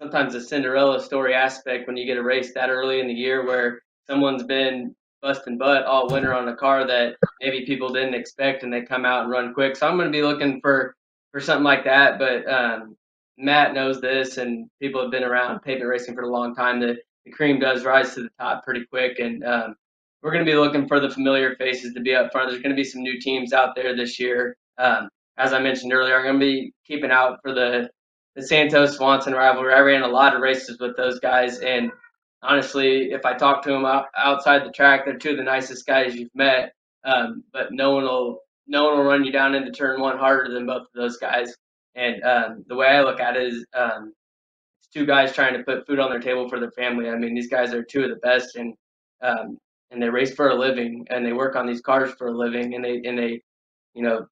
sometimes 0.00 0.34
a 0.34 0.40
Cinderella 0.40 1.00
story 1.00 1.34
aspect 1.34 1.86
when 1.86 1.96
you 1.96 2.06
get 2.06 2.16
a 2.16 2.22
race 2.22 2.54
that 2.54 2.70
early 2.70 3.00
in 3.00 3.06
the 3.06 3.12
year 3.12 3.44
where 3.44 3.82
someone's 4.06 4.44
been 4.44 4.94
busting 5.20 5.58
butt 5.58 5.84
all 5.84 6.08
winter 6.10 6.32
on 6.34 6.48
a 6.48 6.56
car 6.56 6.86
that 6.86 7.16
maybe 7.40 7.66
people 7.66 7.92
didn't 7.92 8.14
expect 8.14 8.62
and 8.62 8.72
they 8.72 8.80
come 8.80 9.04
out 9.04 9.22
and 9.22 9.30
run 9.30 9.52
quick. 9.52 9.76
So 9.76 9.86
I'm 9.86 9.96
going 9.96 10.10
to 10.10 10.16
be 10.16 10.22
looking 10.22 10.60
for 10.60 10.94
for 11.32 11.40
something 11.40 11.64
like 11.64 11.84
that. 11.84 12.18
But 12.18 12.48
um, 12.48 12.96
Matt 13.36 13.74
knows 13.74 14.00
this, 14.00 14.36
and 14.38 14.68
people 14.80 15.00
have 15.02 15.10
been 15.10 15.24
around 15.24 15.60
pavement 15.60 15.90
racing 15.90 16.14
for 16.14 16.22
a 16.22 16.30
long 16.30 16.54
time. 16.54 16.80
The 16.80 16.96
the 17.24 17.30
cream 17.30 17.58
does 17.60 17.84
rise 17.84 18.14
to 18.14 18.22
the 18.22 18.30
top 18.38 18.64
pretty 18.64 18.86
quick, 18.86 19.18
and 19.18 19.44
um, 19.44 19.76
we're 20.22 20.32
going 20.32 20.44
to 20.44 20.50
be 20.50 20.56
looking 20.56 20.86
for 20.86 21.00
the 21.00 21.10
familiar 21.10 21.56
faces 21.56 21.94
to 21.94 22.00
be 22.00 22.14
up 22.14 22.30
front. 22.32 22.50
There's 22.50 22.62
going 22.62 22.74
to 22.74 22.80
be 22.80 22.84
some 22.84 23.02
new 23.02 23.20
teams 23.20 23.52
out 23.52 23.74
there 23.74 23.96
this 23.96 24.18
year. 24.18 24.56
Um, 24.78 25.08
as 25.38 25.52
I 25.52 25.60
mentioned 25.60 25.92
earlier, 25.92 26.16
I'm 26.16 26.24
going 26.24 26.40
to 26.40 26.46
be 26.46 26.72
keeping 26.86 27.10
out 27.10 27.38
for 27.42 27.54
the 27.54 27.90
the 28.36 28.42
Santos 28.42 28.96
Swanson 28.96 29.32
rivalry. 29.32 29.74
I 29.74 29.80
ran 29.80 30.02
a 30.02 30.08
lot 30.08 30.36
of 30.36 30.40
races 30.40 30.78
with 30.78 30.96
those 30.96 31.18
guys, 31.18 31.58
and 31.58 31.90
honestly, 32.42 33.10
if 33.10 33.24
I 33.24 33.34
talk 33.34 33.62
to 33.64 33.70
them 33.70 33.84
outside 33.84 34.64
the 34.64 34.70
track, 34.70 35.04
they're 35.04 35.18
two 35.18 35.32
of 35.32 35.36
the 35.36 35.42
nicest 35.42 35.86
guys 35.86 36.14
you've 36.14 36.34
met. 36.34 36.72
Um, 37.04 37.42
but 37.52 37.72
no 37.72 37.92
one 37.92 38.04
will 38.04 38.40
no 38.66 38.84
one 38.84 38.98
will 38.98 39.04
run 39.04 39.24
you 39.24 39.32
down 39.32 39.54
into 39.54 39.72
turn 39.72 40.00
one 40.00 40.18
harder 40.18 40.52
than 40.52 40.66
both 40.66 40.82
of 40.82 40.88
those 40.94 41.16
guys. 41.16 41.54
And 41.96 42.22
um, 42.22 42.64
the 42.68 42.76
way 42.76 42.86
I 42.86 43.02
look 43.02 43.18
at 43.18 43.36
it 43.36 43.52
is, 43.52 43.66
um, 43.74 44.12
it's 44.78 44.88
two 44.94 45.06
guys 45.06 45.32
trying 45.32 45.54
to 45.54 45.64
put 45.64 45.86
food 45.86 45.98
on 45.98 46.10
their 46.10 46.20
table 46.20 46.48
for 46.48 46.60
their 46.60 46.70
family. 46.72 47.08
I 47.08 47.16
mean, 47.16 47.34
these 47.34 47.50
guys 47.50 47.74
are 47.74 47.82
two 47.82 48.04
of 48.04 48.10
the 48.10 48.16
best, 48.16 48.54
and 48.56 48.74
um, 49.22 49.58
and 49.90 50.02
they 50.02 50.08
race 50.08 50.34
for 50.34 50.50
a 50.50 50.54
living 50.54 51.06
and 51.10 51.24
they 51.24 51.32
work 51.32 51.56
on 51.56 51.66
these 51.66 51.80
cars 51.80 52.12
for 52.14 52.28
a 52.28 52.36
living 52.36 52.74
and 52.74 52.84
they 52.84 53.02
and 53.04 53.18
they 53.18 53.40
you 53.94 54.02
know 54.02 54.26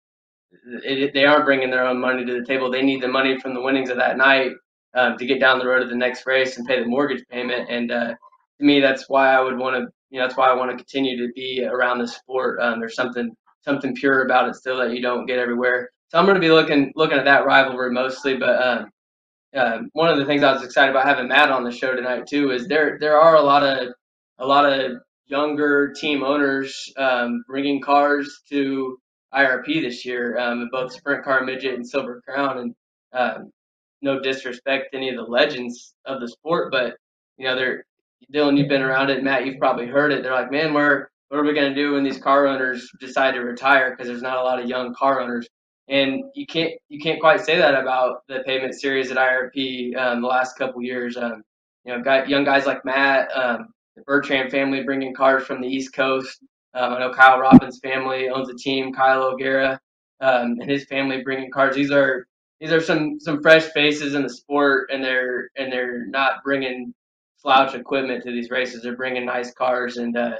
it, 0.84 1.12
they 1.14 1.24
aren't 1.24 1.44
bringing 1.44 1.70
their 1.70 1.86
own 1.86 2.00
money 2.00 2.24
to 2.24 2.40
the 2.40 2.46
table. 2.46 2.70
They 2.70 2.82
need 2.82 3.02
the 3.02 3.08
money 3.08 3.38
from 3.38 3.54
the 3.54 3.60
winnings 3.60 3.90
of 3.90 3.98
that 3.98 4.16
night 4.16 4.52
um, 4.94 5.16
to 5.18 5.26
get 5.26 5.40
down 5.40 5.58
the 5.58 5.66
road 5.66 5.80
to 5.80 5.88
the 5.88 5.94
next 5.94 6.26
race 6.26 6.56
and 6.56 6.66
pay 6.66 6.80
the 6.80 6.88
mortgage 6.88 7.24
payment. 7.30 7.68
And 7.68 7.90
uh, 7.92 8.08
to 8.08 8.64
me 8.64 8.80
that's 8.80 9.08
why 9.08 9.32
i 9.32 9.40
would 9.40 9.56
want 9.56 9.76
to 9.76 9.86
you 10.10 10.18
know 10.18 10.26
that's 10.26 10.36
why 10.36 10.48
i 10.48 10.54
want 10.54 10.70
to 10.70 10.76
continue 10.76 11.16
to 11.26 11.32
be 11.34 11.64
around 11.64 11.98
the 11.98 12.08
sport. 12.08 12.60
Um, 12.60 12.80
there's 12.80 12.94
something 12.94 13.30
something 13.62 13.94
pure 13.94 14.24
about 14.24 14.48
it 14.48 14.54
still 14.54 14.78
that 14.78 14.92
you 14.92 15.02
don't 15.02 15.26
get 15.26 15.38
everywhere. 15.38 15.90
So 16.08 16.18
i'm 16.18 16.24
going 16.24 16.36
to 16.36 16.40
be 16.40 16.50
looking 16.50 16.92
looking 16.96 17.18
at 17.18 17.24
that 17.26 17.46
rivalry 17.46 17.92
mostly 17.92 18.36
but 18.36 18.62
um, 18.62 18.90
uh, 19.56 19.78
one 19.92 20.08
of 20.08 20.18
the 20.18 20.26
things 20.26 20.42
I 20.42 20.52
was 20.52 20.62
excited 20.62 20.90
about 20.90 21.06
having 21.06 21.28
Matt 21.28 21.50
on 21.50 21.64
the 21.64 21.72
show 21.72 21.94
tonight 21.94 22.26
too 22.26 22.50
is 22.50 22.68
there 22.68 22.98
there 23.00 23.18
are 23.18 23.36
a 23.36 23.42
lot 23.42 23.62
of 23.62 23.88
a 24.38 24.46
lot 24.46 24.70
of 24.70 24.98
younger 25.28 25.92
team 25.92 26.22
owners 26.22 26.92
um, 26.96 27.44
bringing 27.46 27.80
cars 27.80 28.40
to 28.50 28.98
IRP 29.34 29.82
this 29.82 30.04
year, 30.04 30.38
um, 30.38 30.68
both 30.72 30.92
Sprint 30.92 31.24
Car 31.24 31.44
Midget 31.44 31.74
and 31.74 31.86
Silver 31.86 32.22
Crown. 32.26 32.58
And 32.58 32.74
um, 33.12 33.50
no 34.02 34.20
disrespect 34.20 34.92
to 34.92 34.96
any 34.96 35.10
of 35.10 35.16
the 35.16 35.22
legends 35.22 35.94
of 36.04 36.20
the 36.20 36.28
sport, 36.28 36.70
but 36.70 36.96
you 37.36 37.46
know, 37.46 37.56
they're 37.56 37.84
Dillon. 38.30 38.56
You've 38.56 38.68
been 38.68 38.82
around 38.82 39.10
it, 39.10 39.22
Matt. 39.22 39.46
You've 39.46 39.58
probably 39.58 39.86
heard 39.86 40.12
it. 40.12 40.22
They're 40.22 40.32
like, 40.32 40.50
man, 40.50 40.74
where 40.74 41.10
what 41.28 41.38
are 41.38 41.44
we 41.44 41.54
going 41.54 41.72
to 41.72 41.74
do 41.74 41.92
when 41.92 42.04
these 42.04 42.18
car 42.18 42.46
owners 42.46 42.90
decide 43.00 43.32
to 43.32 43.40
retire? 43.40 43.90
Because 43.90 44.08
there's 44.08 44.22
not 44.22 44.38
a 44.38 44.42
lot 44.42 44.60
of 44.60 44.68
young 44.68 44.94
car 44.94 45.20
owners, 45.20 45.46
and 45.88 46.24
you 46.34 46.46
can't 46.46 46.72
you 46.88 47.00
can't 47.00 47.20
quite 47.20 47.40
say 47.40 47.58
that 47.58 47.74
about 47.74 48.26
the 48.28 48.40
pavement 48.46 48.74
series 48.74 49.10
at 49.10 49.18
IRP 49.18 49.96
um, 49.96 50.22
the 50.22 50.28
last 50.28 50.56
couple 50.56 50.82
years. 50.82 51.16
Um, 51.16 51.42
you 51.84 51.96
know, 51.96 52.02
guy, 52.02 52.24
young 52.24 52.44
guys 52.44 52.66
like 52.66 52.84
Matt, 52.84 53.30
um, 53.36 53.68
the 53.98 54.04
Bertram 54.04 54.48
family 54.48 54.82
bringing 54.84 55.14
cars 55.14 55.44
from 55.44 55.60
the 55.60 55.68
East 55.68 55.92
Coast. 55.92 56.40
Um, 56.74 56.94
I 56.94 56.98
know 57.00 57.12
Kyle 57.12 57.38
Robbins' 57.38 57.80
family 57.80 58.28
owns 58.28 58.48
a 58.48 58.54
team. 58.54 58.92
Kyle 58.92 59.22
O'Gara 59.22 59.80
um, 60.20 60.56
and 60.60 60.70
his 60.70 60.84
family 60.84 61.22
bringing 61.22 61.50
cars. 61.50 61.74
These 61.74 61.90
are 61.90 62.26
these 62.60 62.72
are 62.72 62.80
some 62.80 63.18
some 63.20 63.42
fresh 63.42 63.64
faces 63.64 64.14
in 64.14 64.22
the 64.22 64.28
sport, 64.28 64.90
and 64.92 65.02
they're 65.02 65.50
and 65.56 65.72
they're 65.72 66.06
not 66.06 66.44
bringing 66.44 66.94
slouch 67.38 67.74
equipment 67.74 68.22
to 68.24 68.30
these 68.30 68.50
races. 68.50 68.82
They're 68.82 68.96
bringing 68.96 69.26
nice 69.26 69.52
cars, 69.52 69.96
and 69.96 70.16
uh, 70.16 70.36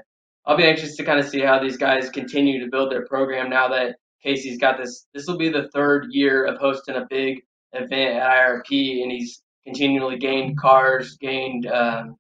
I'll 0.47 0.57
be 0.57 0.65
anxious 0.65 0.97
to 0.97 1.05
kind 1.05 1.19
of 1.19 1.29
see 1.29 1.41
how 1.41 1.59
these 1.59 1.77
guys 1.77 2.11
continue 2.11 2.65
to 2.65 2.71
build 2.71 2.93
their 2.93 3.07
program 3.07 3.51
now 3.51 3.69
that 3.69 3.97
Casey's 4.23 4.59
got 4.59 4.79
this. 4.79 5.07
This 5.15 5.27
will 5.27 5.39
be 5.39 5.49
the 5.49 5.69
third 5.75 6.07
year 6.11 6.45
of 6.45 6.59
hosting 6.59 6.97
a 6.97 7.07
big 7.11 7.41
event 7.73 8.17
at 8.17 8.31
IRP, 8.31 9.03
and 9.03 9.11
he's 9.11 9.43
continually 9.65 10.19
gained 10.19 10.59
cars, 10.59 11.17
gained 11.21 11.67
um, 11.67 12.17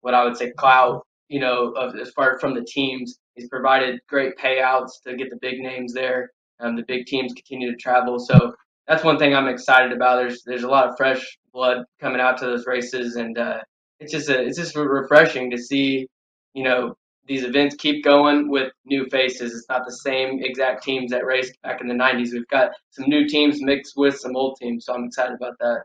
what 0.00 0.14
I 0.14 0.24
would 0.24 0.36
say 0.36 0.52
clout, 0.52 1.06
you 1.28 1.40
know, 1.40 1.72
of, 1.72 1.96
as 1.96 2.10
far 2.10 2.38
from 2.38 2.54
the 2.54 2.64
teams. 2.64 3.18
He's 3.34 3.48
provided 3.48 4.00
great 4.08 4.36
payouts 4.36 4.90
to 5.06 5.16
get 5.16 5.30
the 5.30 5.38
big 5.40 5.60
names 5.60 5.92
there. 5.94 6.30
Um, 6.58 6.76
the 6.76 6.84
big 6.86 7.06
teams 7.06 7.32
continue 7.32 7.70
to 7.70 7.76
travel, 7.76 8.18
so 8.18 8.54
that's 8.86 9.04
one 9.04 9.18
thing 9.18 9.34
I'm 9.34 9.48
excited 9.48 9.92
about. 9.92 10.16
There's 10.16 10.42
there's 10.44 10.64
a 10.64 10.68
lot 10.68 10.88
of 10.88 10.96
fresh 10.96 11.38
blood 11.52 11.84
coming 12.00 12.20
out 12.20 12.36
to 12.38 12.46
those 12.46 12.66
races, 12.66 13.16
and 13.16 13.38
uh, 13.38 13.60
it's 13.98 14.12
just 14.12 14.28
a, 14.28 14.42
it's 14.42 14.58
just 14.58 14.76
refreshing 14.76 15.50
to 15.52 15.58
see, 15.58 16.06
you 16.54 16.64
know, 16.64 16.94
these 17.26 17.44
events 17.44 17.76
keep 17.76 18.02
going 18.02 18.50
with 18.50 18.72
new 18.84 19.06
faces. 19.06 19.54
It's 19.54 19.68
not 19.68 19.84
the 19.86 19.92
same 19.92 20.42
exact 20.42 20.82
teams 20.82 21.12
that 21.12 21.24
raced 21.24 21.52
back 21.62 21.80
in 21.80 21.86
the 21.86 21.94
90s. 21.94 22.32
We've 22.32 22.46
got 22.48 22.72
some 22.90 23.08
new 23.08 23.28
teams 23.28 23.62
mixed 23.62 23.94
with 23.96 24.18
some 24.18 24.34
old 24.34 24.56
teams, 24.60 24.86
so 24.86 24.94
I'm 24.94 25.04
excited 25.04 25.36
about 25.36 25.54
that. 25.60 25.84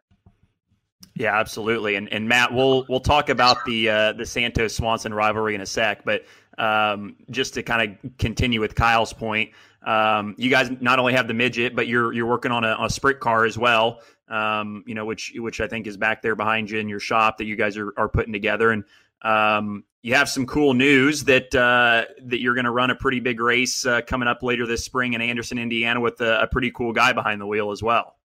Yeah, 1.15 1.37
absolutely. 1.37 1.95
And 1.95 2.11
and 2.11 2.27
Matt, 2.27 2.53
we'll 2.53 2.85
we'll 2.89 2.99
talk 2.99 3.29
about 3.29 3.63
the 3.65 3.89
uh, 3.89 4.13
the 4.13 4.25
Santos 4.25 4.75
Swanson 4.75 5.13
rivalry 5.13 5.55
in 5.55 5.61
a 5.61 5.65
sec, 5.65 6.03
but 6.03 6.25
um, 6.57 7.15
just 7.31 7.53
to 7.53 7.63
kind 7.63 7.97
of 8.03 8.17
continue 8.17 8.59
with 8.59 8.75
Kyle's 8.75 9.13
point, 9.13 9.51
um, 9.85 10.35
you 10.37 10.49
guys 10.49 10.69
not 10.81 10.99
only 10.99 11.13
have 11.13 11.27
the 11.27 11.33
midget, 11.33 11.73
but 11.73 11.87
you're 11.87 12.11
you're 12.11 12.25
working 12.25 12.51
on 12.51 12.65
a, 12.65 12.75
a 12.81 12.89
sprint 12.89 13.21
car 13.21 13.45
as 13.45 13.57
well. 13.57 14.01
Um, 14.27 14.83
you 14.87 14.93
know, 14.93 15.05
which 15.05 15.31
which 15.37 15.61
I 15.61 15.67
think 15.67 15.87
is 15.87 15.95
back 15.95 16.21
there 16.21 16.35
behind 16.35 16.69
you 16.69 16.79
in 16.79 16.89
your 16.89 16.99
shop 16.99 17.37
that 17.37 17.45
you 17.45 17.55
guys 17.55 17.77
are, 17.77 17.93
are 17.95 18.09
putting 18.09 18.33
together. 18.33 18.71
And 18.71 18.83
um, 19.21 19.85
you 20.01 20.15
have 20.15 20.27
some 20.27 20.45
cool 20.45 20.73
news 20.73 21.23
that 21.25 21.55
uh, 21.55 22.11
that 22.25 22.41
you're 22.41 22.55
going 22.55 22.65
to 22.65 22.71
run 22.71 22.91
a 22.91 22.95
pretty 22.95 23.21
big 23.21 23.39
race 23.39 23.85
uh, 23.85 24.01
coming 24.01 24.27
up 24.27 24.43
later 24.43 24.67
this 24.67 24.83
spring 24.83 25.13
in 25.13 25.21
Anderson, 25.21 25.57
Indiana, 25.57 26.01
with 26.01 26.19
a, 26.19 26.41
a 26.41 26.47
pretty 26.47 26.71
cool 26.71 26.91
guy 26.91 27.13
behind 27.13 27.39
the 27.39 27.47
wheel 27.47 27.71
as 27.71 27.81
well. 27.81 28.17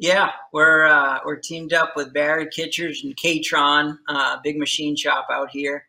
Yeah, 0.00 0.30
we're 0.52 0.86
uh, 0.86 1.18
we're 1.24 1.40
teamed 1.40 1.72
up 1.72 1.94
with 1.96 2.14
Barry 2.14 2.46
Kitchers 2.46 3.02
and 3.02 3.16
Katron, 3.16 3.98
uh, 4.08 4.36
big 4.44 4.56
machine 4.56 4.94
shop 4.94 5.26
out 5.28 5.50
here, 5.50 5.86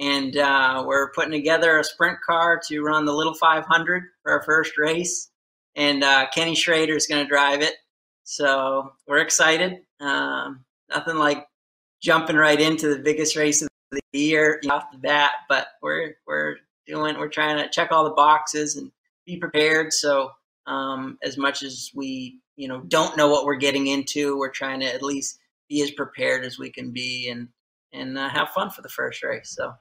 and 0.00 0.36
uh, 0.36 0.82
we're 0.84 1.12
putting 1.12 1.30
together 1.30 1.78
a 1.78 1.84
sprint 1.84 2.18
car 2.26 2.60
to 2.66 2.82
run 2.82 3.04
the 3.04 3.12
Little 3.12 3.34
500 3.34 4.02
for 4.24 4.32
our 4.32 4.42
first 4.42 4.76
race. 4.78 5.30
And 5.76 6.02
uh, 6.02 6.26
Kenny 6.34 6.56
Schrader 6.56 6.96
is 6.96 7.06
going 7.06 7.22
to 7.22 7.28
drive 7.28 7.62
it, 7.62 7.74
so 8.24 8.94
we're 9.06 9.18
excited. 9.18 9.78
Um, 10.00 10.64
nothing 10.90 11.16
like 11.16 11.46
jumping 12.02 12.36
right 12.36 12.60
into 12.60 12.88
the 12.88 13.00
biggest 13.00 13.36
race 13.36 13.62
of 13.62 13.68
the 13.92 14.00
year 14.12 14.60
off 14.68 14.90
the 14.90 14.98
bat, 14.98 15.30
but 15.48 15.68
we're 15.80 16.16
we're 16.26 16.56
doing 16.88 17.16
we're 17.16 17.28
trying 17.28 17.58
to 17.58 17.70
check 17.70 17.92
all 17.92 18.02
the 18.02 18.10
boxes 18.10 18.74
and 18.74 18.90
be 19.24 19.36
prepared. 19.36 19.92
So 19.92 20.32
um, 20.66 21.18
as 21.22 21.36
much 21.36 21.62
as 21.62 21.90
we 21.94 22.40
you 22.56 22.68
know 22.68 22.80
don't 22.88 23.16
know 23.16 23.28
what 23.28 23.44
we're 23.44 23.56
getting 23.56 23.86
into 23.86 24.38
we're 24.38 24.50
trying 24.50 24.80
to 24.80 24.86
at 24.86 25.02
least 25.02 25.38
be 25.68 25.82
as 25.82 25.90
prepared 25.92 26.44
as 26.44 26.58
we 26.58 26.70
can 26.70 26.92
be 26.92 27.28
and 27.28 27.48
and 27.92 28.16
uh, 28.16 28.28
have 28.28 28.50
fun 28.50 28.70
for 28.70 28.82
the 28.82 28.88
first 28.88 29.22
race 29.22 29.54
so 29.56 29.72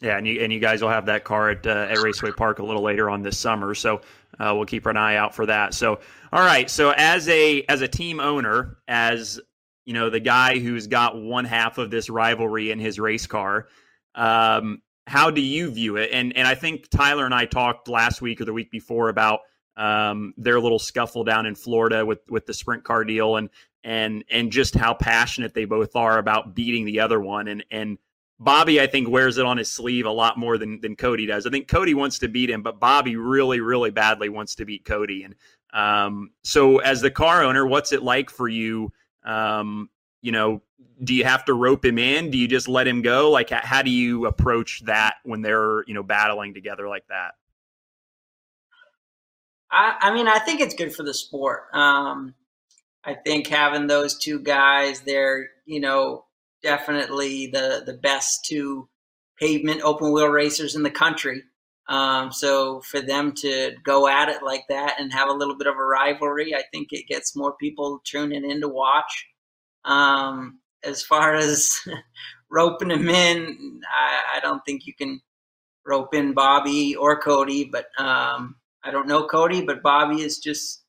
yeah, 0.00 0.16
and 0.16 0.26
you 0.26 0.40
and 0.40 0.52
you 0.52 0.60
guys 0.60 0.80
will 0.80 0.90
have 0.90 1.06
that 1.06 1.24
car 1.24 1.50
at 1.50 1.66
uh, 1.66 1.88
at 1.90 1.98
Raceway 1.98 2.30
Park 2.30 2.60
a 2.60 2.64
little 2.64 2.82
later 2.82 3.10
on 3.10 3.22
this 3.22 3.36
summer, 3.36 3.74
so 3.74 4.00
uh, 4.38 4.52
we'll 4.54 4.64
keep 4.64 4.86
an 4.86 4.96
eye 4.96 5.16
out 5.16 5.34
for 5.34 5.46
that. 5.46 5.74
So, 5.74 5.98
all 6.32 6.44
right, 6.44 6.70
so 6.70 6.92
as 6.96 7.28
a 7.28 7.64
as 7.68 7.80
a 7.80 7.88
team 7.88 8.20
owner, 8.20 8.78
as 8.86 9.40
you 9.86 9.94
know, 9.94 10.08
the 10.08 10.20
guy 10.20 10.58
who's 10.58 10.86
got 10.86 11.20
one 11.20 11.44
half 11.44 11.78
of 11.78 11.90
this 11.90 12.08
rivalry 12.08 12.70
in 12.70 12.78
his 12.78 13.00
race 13.00 13.26
car, 13.26 13.66
um, 14.14 14.82
how 15.08 15.30
do 15.30 15.40
you 15.40 15.70
view 15.70 15.96
it? 15.96 16.10
And 16.12 16.36
and 16.36 16.46
I 16.46 16.54
think 16.54 16.88
Tyler 16.90 17.24
and 17.24 17.34
I 17.34 17.46
talked 17.46 17.88
last 17.88 18.22
week 18.22 18.40
or 18.40 18.44
the 18.44 18.52
week 18.52 18.70
before 18.70 19.08
about 19.08 19.40
um, 19.78 20.34
their 20.36 20.60
little 20.60 20.80
scuffle 20.80 21.24
down 21.24 21.46
in 21.46 21.54
Florida 21.54 22.04
with 22.04 22.18
with 22.28 22.44
the 22.46 22.52
sprint 22.52 22.84
car 22.84 23.04
deal 23.04 23.36
and 23.36 23.48
and 23.84 24.24
and 24.28 24.50
just 24.50 24.74
how 24.74 24.92
passionate 24.92 25.54
they 25.54 25.64
both 25.64 25.94
are 25.94 26.18
about 26.18 26.54
beating 26.54 26.84
the 26.84 27.00
other 27.00 27.20
one 27.20 27.48
and 27.48 27.64
and 27.70 27.96
Bobby 28.40 28.80
I 28.80 28.86
think 28.86 29.08
wears 29.08 29.38
it 29.38 29.46
on 29.46 29.56
his 29.56 29.70
sleeve 29.70 30.04
a 30.04 30.10
lot 30.10 30.36
more 30.36 30.58
than 30.58 30.80
than 30.80 30.96
Kody 30.96 31.26
does. 31.26 31.46
I 31.46 31.50
think 31.50 31.68
Kody 31.68 31.94
wants 31.94 32.18
to 32.20 32.28
beat 32.28 32.50
him, 32.50 32.62
but 32.62 32.80
Bobby 32.80 33.16
really 33.16 33.60
really 33.60 33.90
badly 33.90 34.28
wants 34.28 34.56
to 34.56 34.64
beat 34.64 34.84
Kody. 34.84 35.24
And 35.24 35.34
um, 35.72 36.30
so 36.42 36.78
as 36.78 37.00
the 37.00 37.10
car 37.10 37.44
owner, 37.44 37.66
what's 37.66 37.92
it 37.92 38.02
like 38.02 38.30
for 38.30 38.48
you? 38.48 38.92
Um, 39.24 39.90
you 40.22 40.32
know, 40.32 40.62
do 41.02 41.14
you 41.14 41.24
have 41.24 41.44
to 41.44 41.54
rope 41.54 41.84
him 41.84 41.98
in? 41.98 42.30
Do 42.30 42.38
you 42.38 42.48
just 42.48 42.68
let 42.68 42.86
him 42.86 43.02
go? 43.02 43.30
Like 43.30 43.50
how 43.50 43.82
do 43.82 43.90
you 43.90 44.26
approach 44.26 44.82
that 44.84 45.16
when 45.24 45.42
they're 45.42 45.84
you 45.86 45.94
know 45.94 46.02
battling 46.02 46.52
together 46.54 46.88
like 46.88 47.06
that? 47.08 47.34
I, 49.70 49.96
I 50.00 50.14
mean, 50.14 50.28
I 50.28 50.38
think 50.38 50.60
it's 50.60 50.74
good 50.74 50.94
for 50.94 51.02
the 51.02 51.14
sport. 51.14 51.64
Um, 51.72 52.34
I 53.04 53.14
think 53.14 53.46
having 53.46 53.86
those 53.86 54.18
two 54.18 54.40
guys, 54.40 55.00
they're 55.00 55.50
you 55.66 55.80
know 55.80 56.24
definitely 56.62 57.46
the 57.46 57.82
the 57.84 57.94
best 57.94 58.44
two 58.44 58.88
pavement 59.38 59.82
open 59.82 60.12
wheel 60.12 60.28
racers 60.28 60.74
in 60.74 60.82
the 60.82 60.90
country. 60.90 61.42
Um, 61.88 62.32
so 62.32 62.82
for 62.82 63.00
them 63.00 63.32
to 63.36 63.72
go 63.82 64.08
at 64.08 64.28
it 64.28 64.42
like 64.42 64.64
that 64.68 64.96
and 64.98 65.12
have 65.12 65.30
a 65.30 65.34
little 65.34 65.56
bit 65.56 65.66
of 65.66 65.76
a 65.76 65.82
rivalry, 65.82 66.54
I 66.54 66.62
think 66.70 66.88
it 66.90 67.08
gets 67.08 67.34
more 67.34 67.54
people 67.58 68.00
tuning 68.04 68.48
in 68.48 68.60
to 68.60 68.68
watch. 68.68 69.26
Um, 69.84 70.60
as 70.84 71.02
far 71.02 71.34
as 71.34 71.80
roping 72.50 72.88
them 72.88 73.08
in, 73.08 73.80
I, 73.90 74.36
I, 74.36 74.40
don't 74.40 74.60
think 74.66 74.86
you 74.86 74.92
can 74.92 75.22
rope 75.86 76.14
in 76.14 76.34
Bobby 76.34 76.94
or 76.94 77.20
Kody, 77.20 77.70
but 77.70 77.86
um, 77.98 78.56
I 78.82 78.90
don't 78.90 79.08
know 79.08 79.26
Kody, 79.26 79.66
but 79.66 79.82
Bobby 79.82 80.22
is 80.22 80.38
just 80.38 80.82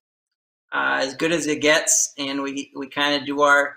uh, 0.71 0.99
as 1.01 1.15
good 1.15 1.31
as 1.31 1.47
it 1.47 1.61
gets, 1.61 2.13
and 2.17 2.41
we 2.41 2.71
we 2.75 2.87
kind 2.87 3.19
of 3.19 3.25
do 3.25 3.41
our 3.41 3.75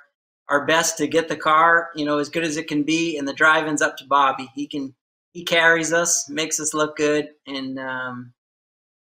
our 0.48 0.66
best 0.66 0.98
to 0.98 1.06
get 1.06 1.28
the 1.28 1.36
car, 1.36 1.90
you 1.94 2.04
know, 2.04 2.18
as 2.18 2.28
good 2.28 2.44
as 2.44 2.56
it 2.56 2.68
can 2.68 2.82
be, 2.82 3.16
and 3.16 3.26
the 3.26 3.32
driving's 3.32 3.80
up 3.80 3.96
to 3.96 4.04
Bobby. 4.04 4.50
He 4.54 4.66
can 4.66 4.94
he 5.32 5.44
carries 5.44 5.92
us, 5.92 6.28
makes 6.28 6.60
us 6.60 6.74
look 6.74 6.96
good, 6.96 7.30
and 7.46 7.78
um, 7.78 8.32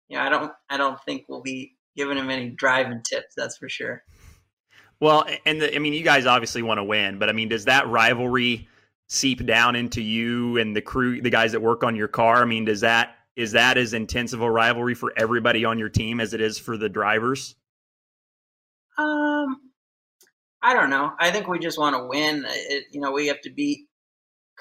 you 0.09 0.17
know, 0.17 0.23
I 0.23 0.29
don't 0.29 0.53
I 0.69 0.77
don't 0.77 1.01
think 1.05 1.25
we'll 1.29 1.43
be 1.43 1.77
giving 1.97 2.17
him 2.17 2.31
any 2.31 2.51
driving 2.51 3.03
tips. 3.03 3.35
That's 3.37 3.57
for 3.57 3.69
sure. 3.69 4.05
Well, 5.01 5.27
and 5.47 5.63
the, 5.63 5.75
I 5.75 5.79
mean, 5.79 5.95
you 5.95 6.03
guys 6.03 6.27
obviously 6.27 6.63
want 6.63 6.79
to 6.79 6.85
win, 6.85 7.19
but 7.19 7.29
I 7.29 7.33
mean, 7.33 7.49
does 7.49 7.65
that 7.65 7.89
rivalry 7.89 8.69
seep 9.09 9.45
down 9.47 9.75
into 9.75 10.03
you 10.03 10.59
and 10.59 10.77
the 10.77 10.83
crew, 10.83 11.21
the 11.21 11.31
guys 11.31 11.53
that 11.53 11.61
work 11.61 11.83
on 11.83 11.97
your 11.97 12.09
car? 12.09 12.43
I 12.43 12.45
mean, 12.45 12.67
does 12.67 12.81
that 12.81 13.17
is 13.41 13.53
that 13.53 13.79
as 13.79 13.95
intense 13.95 14.33
of 14.33 14.43
a 14.43 14.51
rivalry 14.51 14.95
for 14.95 15.13
everybody 15.17 15.65
on 15.65 15.79
your 15.79 15.89
team 15.89 16.21
as 16.21 16.35
it 16.35 16.41
is 16.41 16.59
for 16.59 16.77
the 16.77 16.89
drivers? 16.89 17.57
Um, 18.99 19.57
I 20.63 20.75
don't 20.75 20.91
know. 20.91 21.13
I 21.19 21.31
think 21.31 21.49
we 21.49 21.59
just 21.59 21.79
want 21.79 21.97
to 21.97 22.07
win. 22.07 22.45
It, 22.47 22.85
you 22.93 23.01
know, 23.01 23.13
we 23.13 23.29
have 23.29 23.41
to 23.43 23.51
beat 23.51 23.87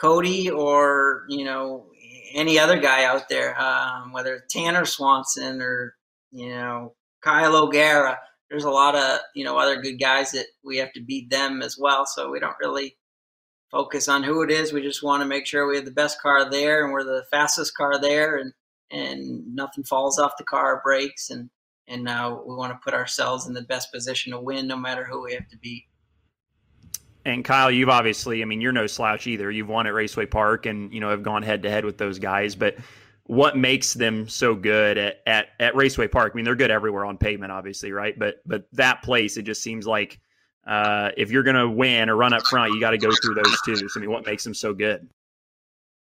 Kody 0.01 0.49
or 0.49 1.25
you 1.27 1.43
know 1.43 1.87
any 2.33 2.57
other 2.57 2.79
guy 2.79 3.03
out 3.03 3.27
there, 3.27 3.59
um, 3.59 4.13
whether 4.13 4.35
it's 4.35 4.53
Tanner 4.53 4.85
Swanson 4.85 5.61
or 5.61 5.95
you 6.31 6.49
know 6.49 6.95
Kyle 7.21 7.55
O'Gara. 7.55 8.17
There's 8.49 8.63
a 8.63 8.71
lot 8.71 8.95
of 8.95 9.19
you 9.35 9.43
know 9.43 9.57
other 9.57 9.81
good 9.81 9.99
guys 9.99 10.31
that 10.31 10.45
we 10.63 10.77
have 10.77 10.93
to 10.93 11.01
beat 11.01 11.29
them 11.29 11.61
as 11.61 11.77
well. 11.77 12.05
So 12.05 12.31
we 12.31 12.39
don't 12.39 12.55
really 12.61 12.95
focus 13.71 14.07
on 14.07 14.23
who 14.23 14.41
it 14.41 14.51
is. 14.51 14.71
We 14.71 14.81
just 14.81 15.03
want 15.03 15.21
to 15.21 15.27
make 15.27 15.45
sure 15.45 15.67
we 15.67 15.75
have 15.75 15.85
the 15.85 15.91
best 15.91 16.21
car 16.21 16.49
there 16.49 16.83
and 16.83 16.93
we're 16.93 17.03
the 17.03 17.25
fastest 17.29 17.75
car 17.75 17.99
there, 17.99 18.37
and 18.37 18.53
and 18.91 19.55
nothing 19.55 19.83
falls 19.83 20.19
off 20.19 20.37
the 20.37 20.43
car 20.43 20.75
or 20.75 20.81
breaks 20.83 21.29
and 21.29 21.49
and 21.87 22.03
now 22.03 22.43
we 22.45 22.55
want 22.55 22.71
to 22.71 22.79
put 22.83 22.93
ourselves 22.93 23.47
in 23.47 23.53
the 23.53 23.63
best 23.63 23.91
position 23.91 24.31
to 24.31 24.39
win 24.39 24.67
no 24.67 24.77
matter 24.77 25.03
who 25.03 25.23
we 25.23 25.33
have 25.33 25.47
to 25.47 25.57
beat 25.57 25.85
and 27.25 27.43
Kyle, 27.43 27.69
you've 27.69 27.89
obviously, 27.89 28.41
I 28.41 28.45
mean, 28.45 28.61
you're 28.61 28.71
no 28.71 28.87
slouch 28.87 29.27
either. 29.27 29.51
You've 29.51 29.67
won 29.67 29.87
at 29.87 29.93
Raceway 29.93 30.25
Park 30.25 30.65
and, 30.65 30.93
you 30.93 30.99
know, 30.99 31.09
have 31.09 31.21
gone 31.23 31.43
head 31.43 31.63
to 31.63 31.69
head 31.69 31.85
with 31.85 31.97
those 31.97 32.17
guys. 32.17 32.55
But 32.55 32.77
what 33.25 33.57
makes 33.57 33.93
them 33.93 34.27
so 34.27 34.55
good 34.55 34.97
at, 34.97 35.21
at, 35.27 35.49
at 35.59 35.75
Raceway 35.75 36.07
Park? 36.07 36.31
I 36.33 36.35
mean, 36.35 36.45
they're 36.45 36.55
good 36.55 36.71
everywhere 36.71 37.05
on 37.05 37.17
pavement, 37.17 37.51
obviously, 37.51 37.91
right? 37.91 38.17
But 38.17 38.41
but 38.45 38.65
that 38.73 39.03
place, 39.03 39.37
it 39.37 39.43
just 39.43 39.61
seems 39.61 39.85
like 39.85 40.19
uh, 40.65 41.11
if 41.17 41.29
you're 41.29 41.43
going 41.43 41.55
to 41.55 41.69
win 41.69 42.09
or 42.09 42.15
run 42.15 42.33
up 42.33 42.45
front, 42.47 42.73
you 42.73 42.79
got 42.79 42.91
to 42.91 42.97
go 42.97 43.11
through 43.23 43.35
those 43.35 43.57
two. 43.65 43.75
So, 43.75 43.85
I 43.95 43.99
mean, 43.99 44.11
what 44.11 44.25
makes 44.25 44.43
them 44.43 44.53
so 44.53 44.73
good? 44.73 45.07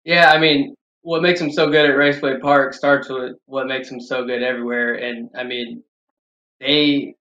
Yeah, 0.04 0.32
I 0.32 0.40
mean, 0.40 0.76
what 1.06 1.22
makes 1.22 1.39
them 1.39 1.51
so 1.51 1.70
good 1.70 1.88
at 1.88 1.95
Raceway 1.95 2.39
Park 2.39 2.74
starts 2.74 3.10
with 3.10 3.36
what 3.45 3.68
makes 3.68 3.89
them 3.89 4.01
so 4.01 4.26
good 4.26 4.41
everywhere. 4.41 4.95
And 4.95 5.30
I 5.36 5.43
mean, 5.43 5.84
they 6.60 7.14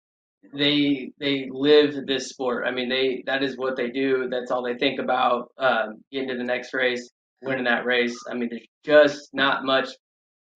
they 0.55 1.13
they 1.21 1.51
live 1.53 2.07
this 2.07 2.31
sport. 2.31 2.65
I 2.67 2.71
mean, 2.71 2.89
they 2.89 3.23
that 3.27 3.43
is 3.43 3.59
what 3.59 3.77
they 3.77 3.91
do. 3.91 4.27
That's 4.31 4.51
all 4.51 4.63
they 4.63 4.79
think 4.79 4.99
about. 5.01 5.51
Um, 5.59 6.03
getting 6.11 6.31
to 6.31 6.37
the 6.37 6.45
next 6.45 6.73
race, 6.73 7.11
winning 7.43 7.65
that 7.65 7.85
race. 7.85 8.17
I 8.31 8.33
mean, 8.33 8.49
there's 8.49 8.67
just 8.87 9.35
not 9.35 9.67
much 9.67 9.91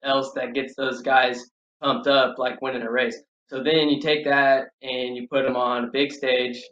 else 0.03 0.33
that 0.35 0.55
gets 0.55 0.75
those 0.75 1.03
guys 1.03 1.39
pumped 1.83 2.07
up 2.07 2.39
like 2.39 2.63
winning 2.63 2.83
a 2.83 2.91
race. 2.91 3.21
So 3.51 3.63
then 3.63 3.91
you 3.91 4.01
take 4.01 4.25
that 4.25 4.69
and 4.81 5.15
you 5.15 5.29
put 5.29 5.45
them 5.45 5.57
on 5.57 5.85
a 5.85 5.91
big 5.93 6.13
stage 6.13 6.63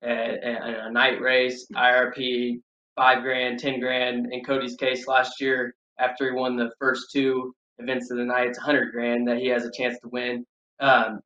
at, 0.00 0.44
at 0.44 0.86
a 0.86 0.92
night 0.92 1.20
race, 1.20 1.66
IRP, 1.74 2.60
five 2.94 3.22
grand, 3.24 3.58
ten 3.58 3.80
grand. 3.80 4.32
In 4.32 4.44
Kody's 4.44 4.76
case, 4.76 5.08
last 5.08 5.40
year 5.40 5.74
after 5.98 6.26
he 6.26 6.32
won 6.32 6.56
the 6.56 6.70
first 6.78 7.10
two 7.12 7.54
events 7.78 8.10
of 8.10 8.18
the 8.18 8.24
night, 8.24 8.48
it's 8.48 8.58
a 8.58 8.62
hundred 8.62 8.92
grand 8.92 9.26
that 9.28 9.38
he 9.38 9.48
has 9.48 9.64
a 9.64 9.70
chance 9.72 9.98
to 10.00 10.08
win. 10.08 10.44
Um, 10.80 11.20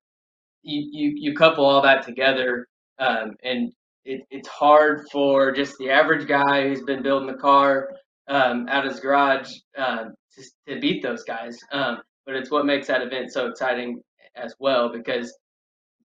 you, 0.62 0.89
you 0.93 1.12
you 1.16 1.35
couple 1.35 1.64
all 1.64 1.83
that 1.83 2.05
together, 2.05 2.66
um, 2.99 3.35
and 3.43 3.73
it, 4.05 4.23
it's 4.31 4.49
hard 4.49 5.07
for 5.12 5.53
just 5.53 5.77
the 5.79 5.91
average 5.91 6.27
guy 6.27 6.69
who's 6.69 6.83
been 6.83 7.03
building 7.03 7.29
the 7.29 7.39
car 7.39 7.91
um, 8.29 8.66
out 8.69 8.87
of 8.87 8.93
his 8.93 9.01
garage 9.01 9.53
um, 9.77 10.14
to, 10.35 10.75
to, 10.75 10.81
beat 10.81 11.03
those 11.03 11.25
guys. 11.25 11.59
Um, 11.73 11.99
but 12.27 12.35
it's 12.35 12.51
what 12.51 12.66
makes 12.66 12.87
that 12.87 13.03
event 13.03 13.33
so 13.33 13.47
exciting 13.47 14.03
as 14.37 14.55
well 14.59 14.91
because 14.93 15.37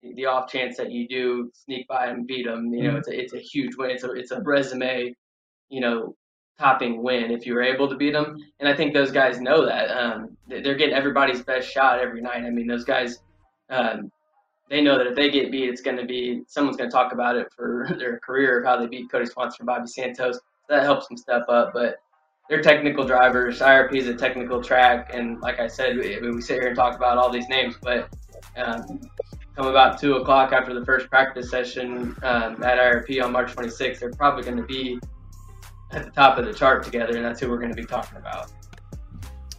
the, 0.02 0.14
the 0.16 0.26
off 0.26 0.52
chance 0.52 0.78
that 0.78 0.92
you 0.92 1.08
do 1.08 1.52
sneak 1.54 1.88
by 1.88 2.08
and 2.08 2.28
beat 2.28 2.46
them, 2.46 2.74
you 2.74 2.84
know, 2.84 2.90
mm-hmm. 2.90 2.98
it's 2.98 3.08
a, 3.08 3.20
it's 3.20 3.34
a 3.34 3.40
huge 3.40 3.76
win. 3.78 3.92
It's 3.92 4.04
a, 4.04 4.12
it's 4.12 4.32
a 4.32 4.42
resume, 4.42 5.14
you 5.70 5.82
know, 5.82 6.16
topping 6.60 7.02
win 7.02 7.32
if 7.32 7.46
you 7.46 7.54
were 7.54 7.64
able 7.64 7.90
to 7.90 7.96
beat 7.96 8.14
them. 8.14 8.38
And 8.60 8.70
I 8.70 8.76
think 8.76 8.94
those 8.94 9.12
guys 9.12 9.40
know 9.40 9.66
that. 9.66 9.90
Um, 9.90 10.38
they're 10.48 10.76
getting 10.76 10.96
everybody's 10.96 11.42
best 11.42 11.70
shot 11.70 12.00
every 12.00 12.22
night. 12.22 12.44
I 12.44 12.50
mean, 12.50 12.68
those 12.68 12.84
guys, 12.84 13.20
um, 13.70 14.12
they 14.70 14.82
know 14.82 14.98
that 14.98 15.08
if 15.08 15.16
they 15.16 15.30
get 15.30 15.52
beat, 15.52 15.70
it's 15.70 15.82
going 15.82 15.98
to 15.98 16.06
be 16.06 16.44
someone's 16.48 16.78
going 16.78 16.90
to 16.90 16.94
talk 16.94 17.12
about 17.14 17.36
it 17.36 17.48
for 17.56 17.88
their 17.98 18.20
career 18.20 18.60
of 18.60 18.66
how 18.66 18.78
they 18.78 18.88
beat 18.88 19.10
Kody 19.12 19.30
Swanson 19.30 19.58
and 19.62 19.68
Bobby 19.68 19.88
Santos. 19.88 20.40
That 20.70 20.84
helps 20.84 21.08
them 21.08 21.18
step 21.18 21.44
up. 21.50 21.74
But 21.74 21.98
they're 22.50 22.62
technical 22.62 23.06
drivers. 23.06 23.60
IRP 23.60 23.96
is 23.96 24.08
a 24.08 24.14
technical 24.14 24.62
track, 24.62 25.12
and 25.14 25.40
like 25.42 25.60
I 25.60 25.68
said, 25.68 25.98
we, 25.98 26.20
we 26.30 26.42
sit 26.42 26.60
here 26.60 26.68
and 26.68 26.76
talk 26.76 26.96
about 26.96 27.18
all 27.18 27.32
these 27.32 27.48
names, 27.48 27.76
but 27.82 28.10
um, 28.58 29.00
come 29.56 29.68
about 29.68 30.00
two 30.00 30.16
o'clock 30.16 30.52
after 30.52 30.74
the 30.78 30.86
first 30.86 31.10
practice 31.10 31.50
session 31.50 32.16
um, 32.24 32.62
at 32.64 32.78
IRP 32.78 33.24
on 33.24 33.32
March 33.32 33.56
26th, 33.56 34.00
they're 34.00 34.12
probably 34.12 34.44
going 34.44 34.58
to 34.58 34.64
be 34.64 35.00
at 35.94 36.06
the 36.06 36.12
top 36.12 36.38
of 36.38 36.46
the 36.46 36.54
chart 36.54 36.84
together, 36.84 37.16
and 37.16 37.26
that's 37.26 37.40
who 37.40 37.50
we're 37.50 37.58
going 37.58 37.74
to 37.74 37.76
be 37.76 37.86
talking 37.86 38.18
about. 38.18 38.52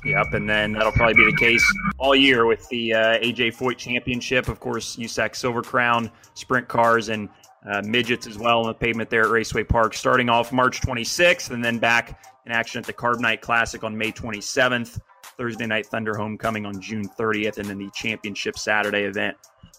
Yep, 0.05 0.35
and 0.35 0.49
then 0.49 0.73
that'll 0.73 0.93
probably 0.93 1.15
be 1.15 1.31
the 1.31 1.37
case 1.37 1.65
all 1.97 2.15
year 2.15 2.45
with 2.45 2.69
the 2.69 2.93
uh, 2.93 3.19
AJ 3.21 3.57
Foyt 3.57 3.79
Championship. 3.79 4.49
Of 4.49 4.61
course, 4.61 4.97
USAC 4.97 5.35
Silver 5.35 5.63
Crown 5.63 6.11
sprint 6.35 6.69
cars 6.69 7.09
and 7.09 7.29
uh, 7.67 7.81
midgets 7.83 8.27
as 8.27 8.37
well 8.37 8.61
on 8.61 8.67
the 8.67 8.75
pavement 8.75 9.09
there 9.09 9.23
at 9.23 9.31
Raceway 9.31 9.65
Park, 9.65 9.95
starting 9.95 10.29
off 10.29 10.53
March 10.53 10.83
26th, 10.83 11.51
and 11.53 11.65
then 11.65 11.79
back 11.79 12.21
in 12.45 12.53
action 12.53 12.79
at 12.79 12.85
the 12.85 12.93
Carb 12.93 13.21
Night 13.21 13.41
Classic 13.41 13.83
on 13.83 13.97
May 13.97 14.13
27th. 14.13 15.01
Thursday 15.37 15.67
Night 15.67 15.87
Thunder 15.87 16.15
Homecoming 16.15 16.67
on 16.67 16.81
June 16.81 17.09
30th, 17.09 17.59
and 17.59 17.69
then 17.69 17.79
the 17.79 17.91
Championship 17.91 18.59
Saturday 18.59 19.03
event 19.03 19.37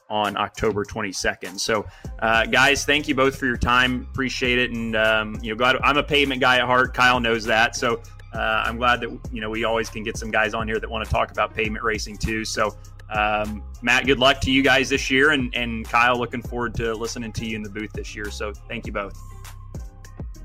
on 0.10 0.38
October 0.38 0.84
22nd. 0.84 1.60
So, 1.60 1.86
uh, 2.20 2.46
guys, 2.46 2.86
thank 2.86 3.08
you 3.08 3.16
both 3.16 3.36
for 3.38 3.46
your 3.46 3.58
time. 3.58 4.08
Appreciate 4.12 4.60
it. 4.60 4.72
And 4.72 4.96
um, 4.96 5.38
you 5.42 5.52
know, 5.52 5.58
glad 5.58 5.78
I'm 5.84 5.98
a 5.98 6.04
pavement 6.04 6.42
guy 6.42 6.58
at 6.58 6.66
heart. 6.66 6.94
Kyle 6.94 7.20
knows 7.20 7.46
that. 7.46 7.76
So 7.76 8.02
uh, 8.34 8.64
I'm 8.66 8.78
glad 8.78 9.02
that 9.02 9.10
you 9.32 9.42
know 9.42 9.50
we 9.50 9.64
always 9.64 9.90
can 9.90 10.04
get 10.04 10.18
some 10.18 10.32
guys 10.32 10.54
on 10.54 10.68
here 10.68 10.80
that 10.80 10.90
want 10.90 11.06
to 11.06 11.12
talk 11.12 11.32
about 11.32 11.54
pavement 11.54 11.84
racing 11.84 12.18
too. 12.18 12.46
So 12.46 12.76
um, 13.10 13.64
Matt, 13.82 14.06
good 14.06 14.20
luck 14.20 14.42
to 14.42 14.52
you 14.52 14.62
guys 14.62 14.90
this 14.90 15.10
year, 15.10 15.32
and 15.32 15.54
and 15.56 15.86
Kyle, 15.86 16.18
looking 16.18 16.42
forward 16.42 16.76
to 16.76 16.94
listening 16.94 17.32
to 17.34 17.46
you 17.46 17.56
in 17.56 17.64
the 17.64 17.70
booth 17.70 17.94
this 17.94 18.16
year. 18.16 18.30
So 18.30 18.54
thank 18.68 18.88
you 18.88 18.94
both. 18.94 19.18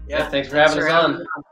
Yeah, 0.06 0.28
thanks 0.28 0.48
for 0.48 0.56
having 0.56 0.78
thanks 0.78 0.90
us 0.90 0.92
for 0.92 1.20
on. 1.20 1.44